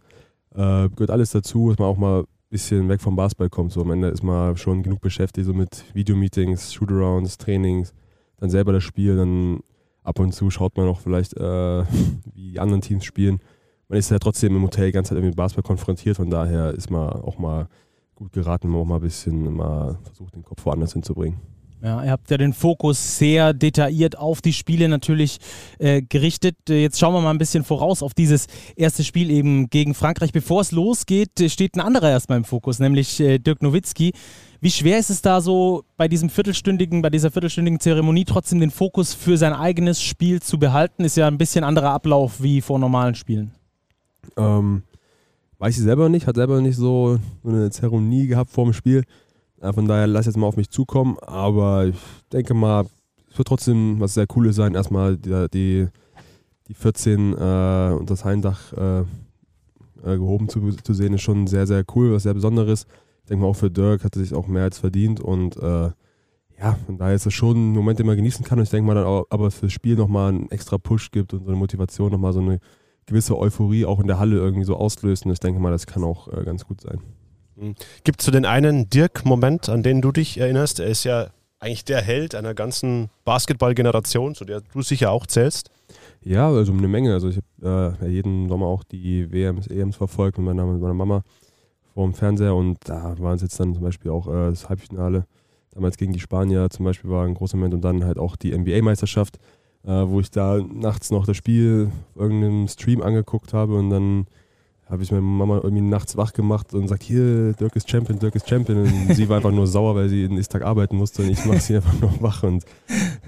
äh, 0.53 0.89
gehört 0.89 1.11
alles 1.11 1.31
dazu, 1.31 1.69
dass 1.69 1.79
man 1.79 1.87
auch 1.87 1.97
mal 1.97 2.25
bisschen 2.51 2.89
weg 2.89 3.01
vom 3.01 3.15
Basketball 3.15 3.49
kommt. 3.49 3.71
So 3.71 3.81
am 3.81 3.91
Ende 3.91 4.09
ist 4.09 4.23
man 4.23 4.57
schon 4.57 4.83
genug 4.83 5.01
beschäftigt, 5.01 5.47
so 5.47 5.53
mit 5.53 5.85
Videomeetings, 5.95 6.73
Shootarounds, 6.73 7.37
Trainings, 7.37 7.93
dann 8.37 8.49
selber 8.49 8.73
das 8.73 8.83
Spiel, 8.83 9.15
dann 9.15 9.61
ab 10.03 10.19
und 10.19 10.33
zu 10.33 10.49
schaut 10.51 10.75
man 10.77 10.87
auch 10.87 10.99
vielleicht, 10.99 11.35
äh, 11.37 11.83
wie 12.33 12.51
die 12.51 12.59
anderen 12.59 12.81
Teams 12.81 13.05
spielen. 13.05 13.39
Man 13.87 13.97
ist 13.97 14.11
ja 14.11 14.19
trotzdem 14.19 14.55
im 14.55 14.63
Hotel 14.63 14.87
die 14.87 14.91
ganze 14.91 15.15
Zeit 15.15 15.23
mit 15.23 15.35
Basketball 15.35 15.67
konfrontiert, 15.67 16.17
von 16.17 16.29
daher 16.29 16.73
ist 16.73 16.91
man 16.91 17.09
auch 17.09 17.39
mal 17.39 17.67
gut 18.15 18.33
geraten, 18.33 18.69
man 18.69 18.81
auch 18.81 18.85
mal 18.85 18.95
ein 18.95 19.01
bisschen 19.01 19.55
mal 19.55 19.97
versucht, 20.03 20.35
den 20.35 20.43
Kopf 20.43 20.65
woanders 20.65 20.93
hinzubringen. 20.93 21.39
Ja, 21.83 22.03
ihr 22.03 22.11
habt 22.11 22.29
ja 22.29 22.37
den 22.37 22.53
Fokus 22.53 23.17
sehr 23.17 23.53
detailliert 23.53 24.15
auf 24.15 24.41
die 24.41 24.53
Spiele 24.53 24.87
natürlich 24.87 25.39
äh, 25.79 26.03
gerichtet. 26.03 26.55
Jetzt 26.69 26.99
schauen 26.99 27.13
wir 27.13 27.21
mal 27.21 27.31
ein 27.31 27.39
bisschen 27.39 27.63
voraus 27.63 28.03
auf 28.03 28.13
dieses 28.13 28.45
erste 28.75 29.03
Spiel 29.03 29.31
eben 29.31 29.67
gegen 29.71 29.95
Frankreich. 29.95 30.31
Bevor 30.31 30.61
es 30.61 30.71
losgeht, 30.71 31.31
steht 31.47 31.75
ein 31.75 31.81
anderer 31.81 32.11
erstmal 32.11 32.37
im 32.37 32.43
Fokus, 32.43 32.77
nämlich 32.77 33.19
äh, 33.19 33.39
Dirk 33.39 33.63
Nowitzki. 33.63 34.13
Wie 34.59 34.69
schwer 34.69 34.99
ist 34.99 35.09
es 35.09 35.23
da 35.23 35.41
so 35.41 35.83
bei 35.97 36.07
diesem 36.07 36.29
viertelstündigen, 36.29 37.01
bei 37.01 37.09
dieser 37.09 37.31
viertelstündigen 37.31 37.79
Zeremonie 37.79 38.25
trotzdem 38.25 38.59
den 38.59 38.69
Fokus 38.69 39.15
für 39.15 39.35
sein 39.37 39.53
eigenes 39.53 40.03
Spiel 40.03 40.39
zu 40.39 40.59
behalten? 40.59 41.03
Ist 41.03 41.17
ja 41.17 41.27
ein 41.27 41.39
bisschen 41.39 41.63
anderer 41.63 41.89
Ablauf 41.89 42.43
wie 42.43 42.61
vor 42.61 42.77
normalen 42.77 43.15
Spielen. 43.15 43.55
Ähm, 44.37 44.83
weiß 45.57 45.75
ich 45.75 45.83
selber 45.83 46.09
nicht, 46.09 46.27
hat 46.27 46.35
selber 46.35 46.61
nicht 46.61 46.75
so 46.75 47.17
eine 47.43 47.71
Zeremonie 47.71 48.27
gehabt 48.27 48.51
vor 48.51 48.65
dem 48.65 48.73
Spiel. 48.73 49.03
Von 49.61 49.87
daher 49.87 50.07
lass 50.07 50.25
jetzt 50.25 50.37
mal 50.37 50.47
auf 50.47 50.57
mich 50.57 50.69
zukommen. 50.69 51.17
Aber 51.19 51.85
ich 51.85 51.95
denke 52.33 52.53
mal, 52.53 52.85
es 53.29 53.37
wird 53.37 53.47
trotzdem 53.47 53.99
was 53.99 54.15
sehr 54.15 54.27
Cooles 54.27 54.55
sein. 54.55 54.75
Erstmal 54.75 55.17
die, 55.17 55.47
die, 55.53 55.87
die 56.67 56.73
14 56.73 57.33
äh, 57.33 57.35
unter 57.93 58.05
das 58.05 58.25
Heindach 58.25 58.73
äh, 58.73 58.99
äh, 59.01 60.17
gehoben 60.17 60.49
zu, 60.49 60.71
zu 60.71 60.93
sehen, 60.93 61.13
ist 61.13 61.21
schon 61.21 61.47
sehr, 61.47 61.67
sehr 61.67 61.83
cool, 61.95 62.11
was 62.13 62.23
sehr 62.23 62.33
Besonderes. 62.33 62.87
Ich 63.23 63.29
denke 63.29 63.43
mal, 63.43 63.49
auch 63.49 63.55
für 63.55 63.69
Dirk 63.69 64.03
hat 64.03 64.15
er 64.15 64.21
sich 64.21 64.33
auch 64.33 64.47
mehr 64.47 64.63
als 64.63 64.79
verdient. 64.79 65.19
Und 65.19 65.57
äh, 65.57 65.91
ja, 66.59 66.77
von 66.85 66.97
daher 66.97 67.15
ist 67.15 67.25
es 67.25 67.33
schon 67.33 67.71
ein 67.71 67.73
Moment, 67.73 67.99
den 67.99 68.07
man 68.07 68.15
genießen 68.15 68.43
kann. 68.43 68.57
Und 68.57 68.63
ich 68.63 68.69
denke 68.71 68.87
mal, 68.87 68.95
dann 68.95 69.05
auch, 69.05 69.25
aber 69.29 69.51
fürs 69.51 69.73
Spiel 69.73 69.95
nochmal 69.95 70.29
einen 70.29 70.49
extra 70.49 70.77
Push 70.77 71.11
gibt 71.11 71.33
und 71.33 71.43
so 71.43 71.51
eine 71.51 71.57
Motivation, 71.57 72.11
nochmal 72.11 72.33
so 72.33 72.39
eine 72.39 72.59
gewisse 73.05 73.37
Euphorie 73.37 73.85
auch 73.85 73.99
in 73.99 74.07
der 74.07 74.19
Halle 74.19 74.37
irgendwie 74.37 74.65
so 74.65 74.75
auslöst. 74.75 75.25
Und 75.25 75.31
ich 75.31 75.39
denke 75.39 75.59
mal, 75.59 75.71
das 75.71 75.85
kann 75.85 76.03
auch 76.03 76.27
äh, 76.27 76.43
ganz 76.43 76.65
gut 76.65 76.81
sein. 76.81 76.99
Mhm. 77.61 77.75
Gibt 78.03 78.21
es 78.21 78.25
so 78.25 78.31
den 78.31 78.45
einen 78.45 78.89
Dirk-Moment, 78.89 79.69
an 79.69 79.83
den 79.83 80.01
du 80.01 80.11
dich 80.11 80.37
erinnerst? 80.37 80.79
Er 80.79 80.87
ist 80.87 81.03
ja 81.03 81.27
eigentlich 81.59 81.85
der 81.85 82.01
Held 82.01 82.33
einer 82.33 82.53
ganzen 82.53 83.09
Basketball-Generation, 83.23 84.35
zu 84.35 84.45
der 84.45 84.61
du 84.61 84.81
sicher 84.81 85.11
auch 85.11 85.27
zählst. 85.27 85.69
Ja, 86.23 86.49
also 86.49 86.73
eine 86.73 86.87
Menge. 86.87 87.13
Also 87.13 87.29
ich 87.29 87.37
habe 87.61 87.97
äh, 88.01 88.07
jeden 88.07 88.49
Sommer 88.49 88.65
auch 88.65 88.83
die 88.83 89.31
WMs, 89.31 89.67
EMs 89.67 89.95
verfolgt 89.95 90.37
mit 90.37 90.47
meiner, 90.47 90.65
mit 90.65 90.81
meiner 90.81 90.93
Mama 90.93 91.23
vor 91.93 92.05
dem 92.05 92.13
Fernseher 92.13 92.55
und 92.55 92.77
da 92.85 93.15
waren 93.19 93.35
es 93.35 93.41
jetzt 93.41 93.59
dann 93.59 93.73
zum 93.73 93.83
Beispiel 93.83 94.11
auch 94.11 94.27
äh, 94.27 94.49
das 94.49 94.69
Halbfinale. 94.69 95.25
Damals 95.71 95.97
gegen 95.97 96.13
die 96.13 96.19
Spanier 96.19 96.69
zum 96.69 96.85
Beispiel 96.85 97.09
war 97.09 97.25
ein 97.25 97.33
großer 97.33 97.57
Moment 97.57 97.75
und 97.75 97.81
dann 97.81 98.03
halt 98.03 98.17
auch 98.17 98.35
die 98.35 98.57
NBA-Meisterschaft, 98.57 99.37
äh, 99.83 99.89
wo 99.89 100.19
ich 100.19 100.31
da 100.31 100.59
nachts 100.59 101.11
noch 101.11 101.25
das 101.25 101.37
Spiel 101.37 101.91
auf 102.15 102.21
irgendeinem 102.21 102.67
Stream 102.67 103.01
angeguckt 103.01 103.53
habe 103.53 103.75
und 103.75 103.89
dann 103.89 104.27
habe 104.91 105.03
ich 105.03 105.11
meine 105.11 105.23
Mama 105.23 105.61
irgendwie 105.63 105.81
nachts 105.81 106.17
wach 106.17 106.33
gemacht 106.33 106.73
und 106.73 106.89
sagt, 106.89 107.03
hier, 107.03 107.53
Dirk 107.53 107.77
ist 107.77 107.89
Champion, 107.89 108.19
Dirk 108.19 108.35
ist 108.35 108.49
Champion. 108.49 108.79
Und 108.81 109.15
sie 109.15 109.29
war 109.29 109.37
einfach 109.37 109.51
nur 109.51 109.65
sauer, 109.65 109.95
weil 109.95 110.09
sie 110.09 110.23
den 110.23 110.35
nächsten 110.35 110.51
Tag 110.51 110.63
arbeiten 110.63 110.97
musste 110.97 111.21
und 111.21 111.29
ich 111.29 111.45
mache 111.45 111.61
sie 111.61 111.75
einfach 111.77 111.97
nur 112.01 112.11
wach. 112.21 112.43
Und 112.43 112.65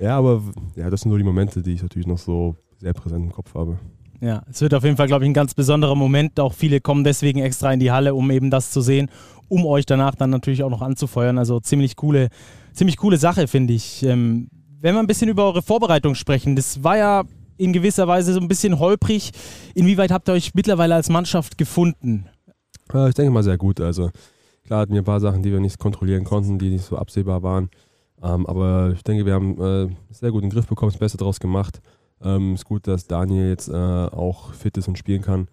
ja, 0.01 0.17
aber 0.17 0.43
ja, 0.75 0.89
das 0.89 1.01
sind 1.01 1.09
nur 1.09 1.17
die 1.17 1.23
Momente, 1.23 1.61
die 1.61 1.73
ich 1.73 1.81
natürlich 1.81 2.05
noch 2.05 2.17
so 2.17 2.57
sehr 2.79 2.93
präsent 2.93 3.23
im 3.23 3.31
Kopf 3.31 3.55
habe. 3.55 3.79
Ja, 4.19 4.43
es 4.49 4.59
wird 4.59 4.73
auf 4.73 4.83
jeden 4.83 4.97
Fall, 4.97 5.07
glaube 5.07 5.23
ich, 5.23 5.29
ein 5.29 5.33
ganz 5.33 5.53
besonderer 5.53 5.95
Moment. 5.95 6.37
Auch 6.39 6.53
viele 6.53 6.81
kommen 6.81 7.05
deswegen 7.05 7.39
extra 7.39 7.71
in 7.71 7.79
die 7.79 7.91
Halle, 7.91 8.13
um 8.13 8.29
eben 8.29 8.51
das 8.51 8.71
zu 8.71 8.81
sehen, 8.81 9.09
um 9.47 9.65
euch 9.65 9.85
danach 9.85 10.15
dann 10.15 10.31
natürlich 10.31 10.63
auch 10.63 10.69
noch 10.69 10.81
anzufeuern. 10.81 11.37
Also 11.37 11.61
ziemlich 11.61 11.95
coole, 11.95 12.27
ziemlich 12.73 12.97
coole 12.97 13.17
Sache, 13.17 13.47
finde 13.47 13.73
ich. 13.73 14.03
Ähm, 14.03 14.49
wenn 14.81 14.95
wir 14.95 14.99
ein 14.99 15.07
bisschen 15.07 15.29
über 15.29 15.45
eure 15.45 15.61
Vorbereitung 15.61 16.13
sprechen, 16.15 16.57
das 16.57 16.83
war 16.83 16.97
ja 16.97 17.23
in 17.57 17.73
gewisser 17.73 18.07
Weise 18.07 18.33
so 18.33 18.39
ein 18.39 18.47
bisschen 18.47 18.79
holprig. 18.79 19.31
Inwieweit 19.75 20.11
habt 20.11 20.29
ihr 20.29 20.33
euch 20.33 20.53
mittlerweile 20.53 20.95
als 20.95 21.09
Mannschaft 21.09 21.57
gefunden? 21.57 22.27
Äh, 22.93 23.09
ich 23.09 23.15
denke 23.15 23.31
mal 23.31 23.43
sehr 23.43 23.57
gut. 23.57 23.79
Also 23.79 24.11
klar 24.65 24.81
hatten 24.81 24.93
wir 24.93 25.01
ein 25.01 25.05
paar 25.05 25.19
Sachen, 25.19 25.43
die 25.43 25.51
wir 25.51 25.59
nicht 25.59 25.79
kontrollieren 25.79 26.23
konnten, 26.23 26.59
die 26.59 26.69
nicht 26.69 26.85
so 26.85 26.97
absehbar 26.97 27.43
waren. 27.43 27.69
Ähm, 28.21 28.45
aber 28.45 28.91
ich 28.93 29.03
denke, 29.03 29.25
wir 29.25 29.33
haben 29.33 29.61
äh, 29.61 29.89
sehr 30.11 30.31
gut 30.31 30.43
den 30.43 30.49
Griff 30.49 30.67
bekommen, 30.67 30.91
das 30.91 30.99
Beste 30.99 31.17
daraus 31.17 31.39
gemacht. 31.39 31.81
Ähm, 32.23 32.53
ist 32.53 32.65
gut, 32.65 32.87
dass 32.87 33.07
Daniel 33.07 33.49
jetzt 33.49 33.67
äh, 33.67 33.73
auch 33.73 34.53
fit 34.53 34.77
ist 34.77 34.87
und 34.87 34.97
spielen 34.97 35.21
kann. 35.21 35.47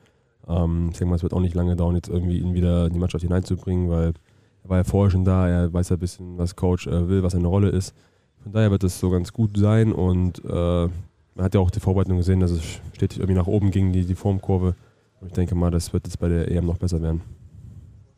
Ähm, 0.47 0.89
ich 0.93 0.99
denke 0.99 1.11
mal, 1.11 1.17
es 1.17 1.23
wird 1.23 1.33
auch 1.33 1.41
nicht 1.41 1.55
lange 1.55 1.75
dauern, 1.75 1.97
jetzt 1.97 2.09
irgendwie 2.09 2.39
ihn 2.39 2.55
wieder 2.55 2.87
in 2.87 2.93
die 2.93 2.99
Mannschaft 2.99 3.23
hineinzubringen, 3.23 3.91
weil 3.91 4.13
er 4.63 4.71
war 4.71 4.79
ja 4.79 4.85
vorher 4.85 5.11
schon 5.11 5.25
da, 5.25 5.49
er 5.49 5.73
weiß 5.73 5.89
ja 5.89 5.97
ein 5.97 6.01
bisschen, 6.01 6.39
was 6.39 6.55
Coach 6.55 6.87
äh, 6.87 7.09
will, 7.09 7.23
was 7.23 7.33
seine 7.33 7.49
Rolle 7.49 7.71
ist. 7.71 7.95
Von 8.43 8.53
daher 8.53 8.71
wird 8.71 8.85
es 8.85 9.01
so 9.01 9.11
ganz 9.11 9.33
gut 9.33 9.57
sein 9.57 9.93
und 9.93 10.43
äh, 10.45 10.89
man 11.35 11.45
hat 11.45 11.55
ja 11.55 11.61
auch 11.61 11.71
die 11.71 11.81
Vorbereitung 11.81 12.17
gesehen, 12.17 12.41
dass 12.41 12.51
es 12.51 12.63
stetig 12.95 13.19
irgendwie 13.19 13.39
nach 13.39 13.47
oben 13.47 13.71
ging, 13.71 13.93
die, 13.93 14.05
die 14.05 14.15
Formkurve. 14.15 14.75
Und 15.21 15.29
ich 15.29 15.33
denke 15.35 15.55
mal, 15.55 15.71
das 15.71 15.93
wird 15.93 16.07
jetzt 16.07 16.19
bei 16.19 16.29
der 16.29 16.51
EM 16.51 16.67
noch 16.67 16.79
besser 16.79 17.01
werden. 17.03 17.23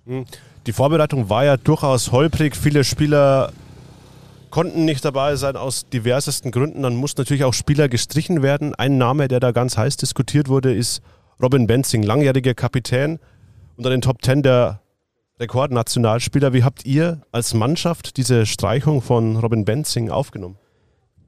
Hm. 0.07 0.25
Die 0.67 0.73
Vorbereitung 0.73 1.29
war 1.29 1.45
ja 1.45 1.57
durchaus 1.57 2.13
holprig. 2.13 2.57
Viele 2.57 2.85
Spieler 2.85 3.53
konnten 4.51 4.85
nicht 4.85 5.05
dabei 5.05 5.37
sein 5.37 5.57
aus 5.57 5.89
diversesten 5.89 6.51
Gründen. 6.51 6.83
Dann 6.83 6.95
mussten 6.95 7.21
natürlich 7.21 7.45
auch 7.45 7.55
Spieler 7.55 7.89
gestrichen 7.89 8.43
werden. 8.43 8.75
Ein 8.75 8.99
Name, 8.99 9.29
der 9.29 9.41
da 9.41 9.51
ganz 9.51 9.77
heiß 9.77 9.97
diskutiert 9.97 10.49
wurde, 10.49 10.73
ist 10.73 11.03
Robin 11.43 11.67
Benzing, 11.67 12.03
langjähriger 12.03 12.55
Kapitän 12.55 13.19
unter 13.77 13.91
den 13.91 14.01
Top 14.01 14.23
Ten 14.23 14.43
der 14.43 14.81
Rekordnationalspieler. 15.41 16.53
Wie 16.53 16.63
habt 16.63 16.85
ihr 16.85 17.23
als 17.33 17.55
Mannschaft 17.55 18.17
diese 18.17 18.47
Streichung 18.47 19.03
von 19.03 19.37
Robin 19.37 19.65
Benzing 19.65 20.11
aufgenommen? 20.11 20.57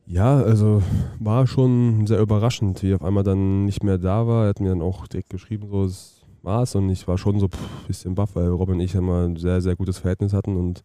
Ja, 0.07 0.37
also 0.37 0.83
war 1.19 1.47
schon 1.47 2.07
sehr 2.07 2.21
überraschend, 2.21 2.83
wie 2.83 2.95
auf 2.95 3.03
einmal 3.03 3.25
dann 3.25 3.65
nicht 3.65 3.83
mehr 3.83 3.97
da 3.97 4.27
war. 4.27 4.45
Er 4.45 4.49
hat 4.51 4.61
mir 4.61 4.69
dann 4.69 4.83
auch 4.83 5.07
direkt 5.07 5.31
geschrieben, 5.31 5.69
so 5.71 5.85
es 5.85 6.21
war's 6.43 6.75
und 6.75 6.91
ich 6.91 7.09
war 7.09 7.17
schon 7.17 7.41
so 7.41 7.47
ein 7.47 7.87
bisschen 7.89 8.15
baff, 8.15 8.37
weil 8.37 8.49
Robin 8.49 8.75
und 8.75 8.81
ich 8.81 8.95
immer 8.95 9.25
ein 9.25 9.37
sehr, 9.37 9.63
sehr 9.63 9.77
gutes 9.77 9.99
Verhältnis 9.99 10.35
hatten 10.35 10.57
und 10.57 10.85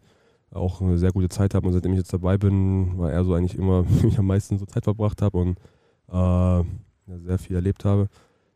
auch 0.50 0.80
eine 0.80 0.96
sehr 0.98 1.12
gute 1.12 1.28
Zeit 1.28 1.54
haben. 1.54 1.66
Und 1.66 1.74
seitdem 1.74 1.92
ich 1.92 1.98
jetzt 1.98 2.12
dabei 2.12 2.38
bin, 2.38 2.98
war 2.98 3.12
er 3.12 3.24
so 3.24 3.34
eigentlich 3.34 3.58
immer, 3.58 3.84
wie 4.02 4.08
ich 4.08 4.18
am 4.18 4.26
meisten 4.26 4.58
so 4.58 4.64
Zeit 4.64 4.84
verbracht 4.84 5.20
habe 5.20 5.36
und 5.36 5.58
äh, 6.08 6.64
sehr 7.24 7.38
viel 7.38 7.56
erlebt 7.56 7.84
habe. 7.84 8.08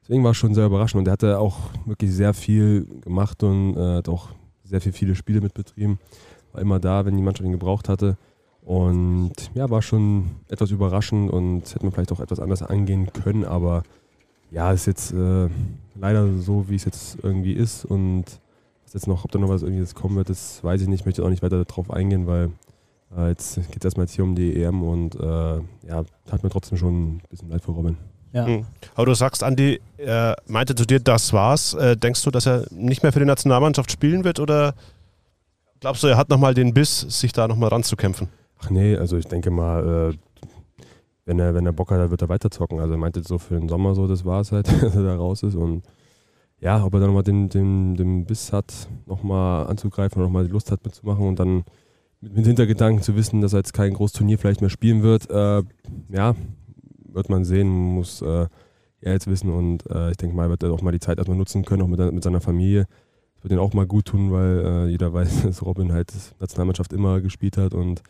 Deswegen 0.03 0.24
war 0.24 0.33
es 0.33 0.37
schon 0.37 0.55
sehr 0.55 0.66
überraschend 0.66 1.00
und 1.00 1.09
er 1.09 1.12
hatte 1.12 1.38
auch 1.38 1.59
wirklich 1.85 2.12
sehr 2.12 2.33
viel 2.35 2.87
gemacht 3.00 3.42
und 3.42 3.77
äh, 3.77 3.96
hat 3.96 4.09
auch 4.09 4.31
sehr 4.62 4.81
viel, 4.81 4.92
viele 4.92 5.14
Spiele 5.14 5.40
mitbetrieben. 5.42 5.98
War 6.53 6.62
immer 6.62 6.81
da, 6.81 7.05
wenn 7.05 7.16
die 7.16 7.22
Mannschaft 7.22 7.46
ihn 7.46 7.53
gebraucht 7.53 7.88
hatte. 7.88 8.16
Und 8.64 9.33
ja, 9.55 9.68
war 9.68 9.83
schon 9.83 10.31
etwas 10.48 10.70
überraschend 10.70 11.31
und 11.31 11.62
hätte 11.66 11.85
man 11.85 11.92
vielleicht 11.92 12.12
auch 12.12 12.20
etwas 12.20 12.40
anders 12.40 12.62
angehen 12.62 13.12
können, 13.12 13.44
aber 13.44 13.83
ja, 14.50 14.72
ist 14.72 14.87
jetzt 14.87 15.12
äh, 15.12 15.48
leider 15.94 16.38
so, 16.38 16.68
wie 16.68 16.77
es 16.77 16.85
jetzt 16.85 17.18
irgendwie 17.22 17.53
ist. 17.53 17.85
Und 17.85 18.24
was 18.85 18.94
jetzt 18.94 19.07
noch, 19.07 19.24
ob 19.24 19.33
da 19.33 19.38
noch 19.38 19.48
was 19.48 19.62
irgendwie 19.62 19.83
jetzt 19.83 19.94
kommen 19.94 20.16
wird, 20.16 20.31
das 20.31 20.62
weiß 20.62 20.81
ich 20.81 20.88
nicht. 20.88 21.00
Ich 21.00 21.07
möchte 21.07 21.24
auch 21.24 21.29
nicht 21.29 21.42
weiter 21.42 21.64
darauf 21.64 21.90
eingehen, 21.90 22.27
weil 22.27 22.50
äh, 23.16 23.29
jetzt 23.29 23.57
geht 23.57 23.79
es 23.79 23.85
erstmal 23.85 24.07
jetzt 24.07 24.14
hier 24.14 24.24
um 24.24 24.35
die 24.35 24.62
EM 24.62 24.83
und 24.83 25.16
äh, 25.16 25.57
ja, 25.88 26.05
hat 26.31 26.42
mir 26.42 26.50
trotzdem 26.50 26.79
schon 26.79 27.16
ein 27.16 27.22
bisschen 27.29 27.50
leid 27.50 27.62
für 27.62 27.72
Robin. 27.72 27.96
Ja. 28.33 28.46
Mhm. 28.46 28.66
Aber 28.94 29.07
du 29.07 29.14
sagst, 29.14 29.42
Andi 29.42 29.81
äh, 29.98 30.35
meinte 30.46 30.74
zu 30.74 30.87
dir, 30.87 31.00
das 31.00 31.33
war's. 31.33 31.74
Äh, 31.74 31.96
denkst 31.96 32.22
du, 32.22 32.31
dass 32.31 32.46
er 32.46 32.64
nicht 32.70 33.03
mehr 33.03 33.12
für 33.12 33.20
die 33.20 33.27
Nationalmannschaft 33.27 33.90
spielen 33.92 34.24
wird 34.24 34.40
oder 34.40 34.74
glaubst 35.81 36.03
du, 36.03 36.07
er 36.07 36.16
hat 36.16 36.31
nochmal 36.31 36.55
den 36.55 36.74
Biss, 36.74 37.00
sich 37.00 37.33
da 37.33 37.46
nochmal 37.46 37.68
ranzukämpfen? 37.68 38.29
Ach 38.64 38.70
nee, 38.70 38.96
also 38.96 39.18
ich 39.18 39.27
denke 39.27 39.50
mal, 39.50 40.12
äh, 40.12 40.16
wenn 41.27 41.38
er, 41.38 41.55
wenn 41.55 41.66
er 41.66 41.72
Bock 41.72 41.90
hat, 41.90 41.98
dann 41.98 42.11
wird 42.11 42.22
er 42.22 42.29
weiterzocken. 42.29 42.81
Also 42.81 42.94
er 42.94 42.98
meinte 42.98 43.22
so 43.22 43.38
für 43.38 43.59
den 43.59 43.68
Sommer 43.68 43.94
so, 43.94 44.07
das 44.07 44.24
war 44.24 44.40
es 44.40 44.53
halt, 44.53 44.68
dass 44.83 44.96
er 44.96 45.03
da 45.03 45.16
raus 45.16 45.42
ist. 45.42 45.55
Und 45.55 45.83
ja, 46.61 46.83
ob 46.83 46.94
er 46.94 47.00
dann 47.00 47.09
nochmal 47.09 47.24
den, 47.24 47.48
den, 47.48 47.94
den 47.94 48.24
Biss 48.24 48.53
hat, 48.53 48.88
nochmal 49.07 49.66
anzugreifen 49.66 50.20
und 50.20 50.29
nochmal 50.29 50.46
die 50.46 50.53
Lust 50.53 50.70
hat 50.70 50.85
mitzumachen 50.85 51.27
und 51.27 51.38
dann 51.38 51.64
mit, 52.20 52.46
Hintergedanken 52.46 53.03
zu 53.03 53.16
wissen, 53.16 53.42
dass 53.42 53.53
er 53.53 53.59
jetzt 53.59 53.74
kein 53.74 53.92
großes 53.92 54.16
Turnier 54.16 54.38
vielleicht 54.38 54.62
mehr 54.62 54.70
spielen 54.70 55.03
wird, 55.03 55.31
äh, 55.31 55.62
ja, 56.09 56.35
wird 57.07 57.29
man 57.29 57.44
sehen, 57.44 57.68
muss 57.68 58.22
äh, 58.22 58.46
er 59.03 59.12
jetzt 59.12 59.27
wissen 59.27 59.50
und 59.50 59.88
äh, 59.90 60.11
ich 60.11 60.16
denke 60.16 60.35
mal, 60.35 60.48
wird 60.48 60.62
er 60.62 60.72
auch 60.72 60.81
mal 60.81 60.92
die 60.92 61.00
Zeit 61.00 61.18
erstmal 61.18 61.37
nutzen 61.37 61.66
können, 61.66 61.83
auch 61.83 61.87
mit, 61.87 62.00
mit 62.12 62.24
seiner 62.24 62.40
Familie. 62.40 62.87
Das 63.35 63.44
wird 63.44 63.53
ihn 63.53 63.59
auch 63.59 63.74
mal 63.74 63.87
gut 63.87 64.07
tun, 64.07 64.33
weil 64.33 64.64
äh, 64.64 64.87
jeder 64.87 65.12
weiß, 65.12 65.42
dass 65.42 65.62
Robin 65.62 65.92
halt 65.92 66.14
Nationalmannschaft 66.40 66.94
immer 66.94 67.20
gespielt 67.20 67.59
hat 67.59 67.74
und 67.74 68.03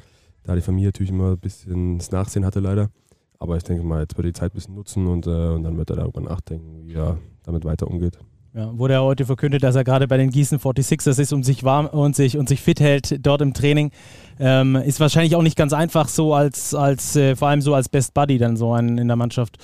da 0.44 0.54
die 0.54 0.60
Familie 0.60 0.88
natürlich 0.88 1.10
immer 1.10 1.32
ein 1.32 1.38
bisschen 1.38 1.98
das 1.98 2.10
Nachsehen 2.10 2.44
hatte 2.44 2.60
leider. 2.60 2.90
Aber 3.38 3.56
ich 3.56 3.62
denke 3.62 3.82
mal, 3.82 4.00
jetzt 4.00 4.16
wird 4.16 4.26
er 4.26 4.32
die 4.32 4.38
Zeit 4.38 4.52
ein 4.52 4.54
bisschen 4.54 4.74
nutzen 4.74 5.06
und, 5.06 5.26
äh, 5.26 5.30
und 5.30 5.64
dann 5.64 5.76
wird 5.76 5.90
er 5.90 5.96
darüber 5.96 6.20
nachdenken, 6.20 6.86
wie 6.86 6.94
er 6.94 7.18
damit 7.42 7.64
weiter 7.64 7.88
umgeht. 7.88 8.18
Ja, 8.54 8.78
wurde 8.78 8.94
ja 8.94 9.00
heute 9.00 9.26
verkündet, 9.26 9.64
dass 9.64 9.74
er 9.74 9.82
gerade 9.82 10.06
bei 10.06 10.16
den 10.16 10.30
Gießen 10.30 10.60
46ers 10.60 11.20
ist 11.20 11.32
und 11.32 11.42
sich 11.42 11.64
warm 11.64 11.86
und 11.86 12.14
sich 12.14 12.38
und 12.38 12.48
sich 12.48 12.62
fit 12.62 12.78
hält 12.78 13.26
dort 13.26 13.42
im 13.42 13.52
Training. 13.52 13.90
Ähm, 14.38 14.76
ist 14.76 15.00
wahrscheinlich 15.00 15.34
auch 15.34 15.42
nicht 15.42 15.56
ganz 15.56 15.72
einfach, 15.72 16.06
so 16.06 16.34
als, 16.34 16.72
als 16.72 17.16
äh, 17.16 17.34
vor 17.34 17.48
allem 17.48 17.62
so 17.62 17.74
als 17.74 17.88
Best 17.88 18.14
Buddy 18.14 18.38
dann 18.38 18.56
so 18.56 18.72
einen 18.72 18.96
in 18.98 19.08
der 19.08 19.16
Mannschaft 19.16 19.56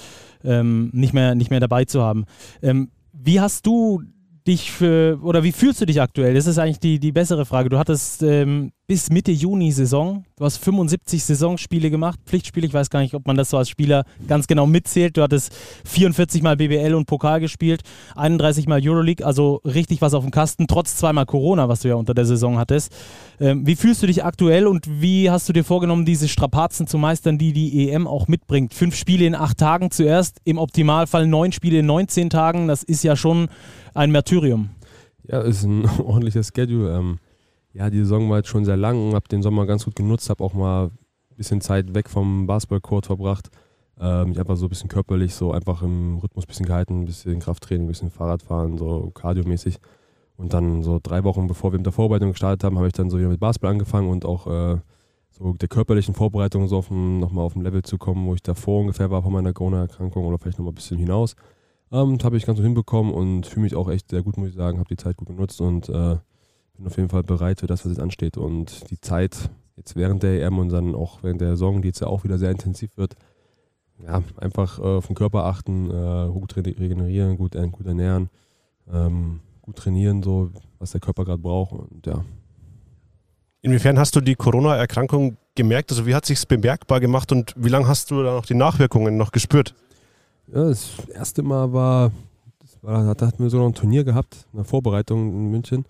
ähm, 0.42 0.90
nicht, 0.92 1.14
mehr, 1.14 1.36
nicht 1.36 1.50
mehr 1.50 1.60
dabei 1.60 1.84
zu 1.84 2.02
haben. 2.02 2.24
Ähm, 2.62 2.90
wie 3.12 3.40
hast 3.40 3.64
du 3.64 4.02
dich 4.44 4.72
für, 4.72 5.20
oder 5.22 5.44
wie 5.44 5.52
fühlst 5.52 5.80
du 5.80 5.86
dich 5.86 6.00
aktuell? 6.00 6.34
Das 6.34 6.48
ist 6.48 6.58
eigentlich 6.58 6.80
die, 6.80 6.98
die 6.98 7.12
bessere 7.12 7.46
Frage. 7.46 7.68
Du 7.68 7.78
hattest 7.78 8.24
ähm, 8.24 8.72
bis 8.90 9.08
Mitte 9.08 9.30
Juni 9.30 9.70
Saison, 9.70 10.24
du 10.36 10.44
hast 10.44 10.56
75 10.56 11.22
Saisonspiele 11.22 11.92
gemacht, 11.92 12.18
Pflichtspiele, 12.26 12.66
ich 12.66 12.74
weiß 12.74 12.90
gar 12.90 12.98
nicht, 12.98 13.14
ob 13.14 13.24
man 13.24 13.36
das 13.36 13.50
so 13.50 13.56
als 13.56 13.68
Spieler 13.68 14.02
ganz 14.26 14.48
genau 14.48 14.66
mitzählt. 14.66 15.16
Du 15.16 15.22
hattest 15.22 15.54
44 15.84 16.42
Mal 16.42 16.56
BBL 16.56 16.94
und 16.94 17.06
Pokal 17.06 17.38
gespielt, 17.38 17.82
31 18.16 18.66
Mal 18.66 18.80
Euroleague, 18.82 19.24
also 19.24 19.60
richtig 19.64 20.02
was 20.02 20.12
auf 20.12 20.24
dem 20.24 20.32
Kasten, 20.32 20.66
trotz 20.66 20.96
zweimal 20.96 21.24
Corona, 21.24 21.68
was 21.68 21.82
du 21.82 21.88
ja 21.88 21.94
unter 21.94 22.14
der 22.14 22.24
Saison 22.24 22.58
hattest. 22.58 22.92
Ähm, 23.38 23.64
wie 23.64 23.76
fühlst 23.76 24.02
du 24.02 24.08
dich 24.08 24.24
aktuell 24.24 24.66
und 24.66 25.00
wie 25.00 25.30
hast 25.30 25.48
du 25.48 25.52
dir 25.52 25.62
vorgenommen, 25.62 26.04
diese 26.04 26.26
Strapazen 26.26 26.88
zu 26.88 26.98
meistern, 26.98 27.38
die 27.38 27.52
die 27.52 27.90
EM 27.90 28.08
auch 28.08 28.26
mitbringt? 28.26 28.74
Fünf 28.74 28.96
Spiele 28.96 29.24
in 29.24 29.36
acht 29.36 29.58
Tagen 29.58 29.92
zuerst, 29.92 30.38
im 30.42 30.58
Optimalfall 30.58 31.28
neun 31.28 31.52
Spiele 31.52 31.78
in 31.78 31.86
19 31.86 32.28
Tagen, 32.28 32.66
das 32.66 32.82
ist 32.82 33.04
ja 33.04 33.14
schon 33.14 33.50
ein 33.94 34.10
Martyrium. 34.10 34.70
Ja, 35.28 35.42
ist 35.42 35.62
ein 35.62 35.88
ordentlicher 36.04 36.42
Schedule. 36.42 36.96
Ähm, 36.96 37.20
ja, 37.72 37.90
die 37.90 37.98
Saison 37.98 38.28
war 38.30 38.38
jetzt 38.38 38.48
schon 38.48 38.64
sehr 38.64 38.76
lang, 38.76 39.14
habe 39.14 39.28
den 39.28 39.42
Sommer 39.42 39.66
ganz 39.66 39.84
gut 39.84 39.96
genutzt, 39.96 40.28
habe 40.30 40.42
auch 40.42 40.54
mal 40.54 40.86
ein 40.86 41.36
bisschen 41.36 41.60
Zeit 41.60 41.94
weg 41.94 42.08
vom 42.08 42.46
Basketballcourt 42.46 43.06
verbracht. 43.06 43.50
Äh, 43.98 44.24
mich 44.24 44.38
einfach 44.38 44.56
so 44.56 44.66
ein 44.66 44.70
bisschen 44.70 44.88
körperlich, 44.88 45.34
so 45.34 45.52
einfach 45.52 45.82
im 45.82 46.18
Rhythmus 46.18 46.44
ein 46.44 46.48
bisschen 46.48 46.66
gehalten, 46.66 47.02
ein 47.02 47.04
bisschen 47.04 47.38
Krafttraining, 47.38 47.84
ein 47.84 47.88
bisschen 47.88 48.10
Fahrradfahren, 48.10 48.78
so 48.78 49.10
kardiomäßig. 49.14 49.78
Und 50.36 50.54
dann 50.54 50.82
so 50.82 50.98
drei 51.02 51.22
Wochen 51.24 51.46
bevor 51.46 51.70
wir 51.70 51.78
mit 51.78 51.84
der 51.84 51.92
Vorbereitung 51.92 52.30
gestartet 52.30 52.64
haben, 52.64 52.78
habe 52.78 52.86
ich 52.86 52.94
dann 52.94 53.10
so 53.10 53.18
wieder 53.18 53.28
mit 53.28 53.40
Basketball 53.40 53.72
angefangen 53.72 54.08
und 54.08 54.24
auch 54.24 54.46
äh, 54.46 54.78
so 55.30 55.52
der 55.52 55.68
körperlichen 55.68 56.14
Vorbereitung 56.14 56.66
so 56.66 56.82
nochmal 56.90 57.44
auf 57.44 57.54
ein 57.54 57.62
Level 57.62 57.82
zu 57.82 57.98
kommen, 57.98 58.26
wo 58.26 58.34
ich 58.34 58.42
davor 58.42 58.80
ungefähr 58.80 59.10
war 59.10 59.22
von 59.22 59.32
meiner 59.32 59.52
Corona-Erkrankung 59.52 60.24
oder 60.24 60.38
vielleicht 60.38 60.58
nochmal 60.58 60.72
ein 60.72 60.76
bisschen 60.76 60.98
hinaus. 60.98 61.36
Ähm, 61.92 62.18
habe 62.22 62.36
ich 62.36 62.46
ganz 62.46 62.56
gut 62.56 62.64
hinbekommen 62.64 63.12
und 63.12 63.46
fühle 63.46 63.64
mich 63.64 63.76
auch 63.76 63.90
echt 63.90 64.10
sehr 64.10 64.22
gut, 64.22 64.38
muss 64.38 64.48
ich 64.48 64.54
sagen. 64.54 64.78
Habe 64.78 64.88
die 64.88 64.96
Zeit 64.96 65.16
gut 65.18 65.28
genutzt 65.28 65.60
und 65.60 65.88
äh, 65.90 66.16
bin 66.80 66.86
auf 66.86 66.96
jeden 66.96 67.10
Fall 67.10 67.22
bereit 67.22 67.60
für 67.60 67.66
das, 67.66 67.84
was 67.84 67.92
jetzt 67.92 68.00
ansteht. 68.00 68.38
Und 68.38 68.90
die 68.90 69.00
Zeit 69.00 69.50
jetzt 69.76 69.96
während 69.96 70.22
der 70.22 70.42
EM 70.42 70.58
und 70.58 70.70
dann 70.70 70.94
auch 70.94 71.22
während 71.22 71.40
der 71.40 71.50
Saison, 71.50 71.82
die 71.82 71.88
jetzt 71.88 72.00
ja 72.00 72.06
auch 72.06 72.24
wieder 72.24 72.38
sehr 72.38 72.50
intensiv 72.50 72.96
wird, 72.96 73.16
ja, 74.02 74.22
einfach 74.38 74.78
äh, 74.78 74.82
auf 74.82 75.06
den 75.06 75.14
Körper 75.14 75.44
achten, 75.44 75.90
äh, 75.90 76.28
gut 76.32 76.56
regenerieren, 76.56 77.36
gut, 77.36 77.54
äh, 77.54 77.68
gut 77.68 77.86
ernähren, 77.86 78.30
ähm, 78.90 79.40
gut 79.60 79.76
trainieren, 79.76 80.22
so 80.22 80.50
was 80.78 80.92
der 80.92 81.02
Körper 81.02 81.26
gerade 81.26 81.42
braucht. 81.42 81.72
Und 81.72 82.06
ja. 82.06 82.24
Inwiefern 83.60 83.98
hast 83.98 84.16
du 84.16 84.22
die 84.22 84.36
Corona-Erkrankung 84.36 85.36
gemerkt? 85.54 85.90
Also 85.90 86.06
wie 86.06 86.14
hat 86.14 86.24
sich 86.24 86.48
bemerkbar 86.48 87.00
gemacht 87.00 87.30
und 87.30 87.52
wie 87.56 87.68
lange 87.68 87.88
hast 87.88 88.10
du 88.10 88.22
da 88.22 88.34
noch 88.34 88.46
die 88.46 88.54
Nachwirkungen 88.54 89.18
noch 89.18 89.32
gespürt? 89.32 89.74
Ja, 90.46 90.64
das 90.64 90.92
erste 91.12 91.42
Mal 91.42 91.74
war, 91.74 92.10
das 92.60 92.82
war, 92.82 93.14
da 93.14 93.26
hatten 93.26 93.42
wir 93.42 93.50
so 93.50 93.58
noch 93.58 93.66
ein 93.66 93.74
Turnier 93.74 94.02
gehabt, 94.02 94.46
eine 94.54 94.64
Vorbereitung 94.64 95.28
in 95.28 95.50
München. 95.50 95.84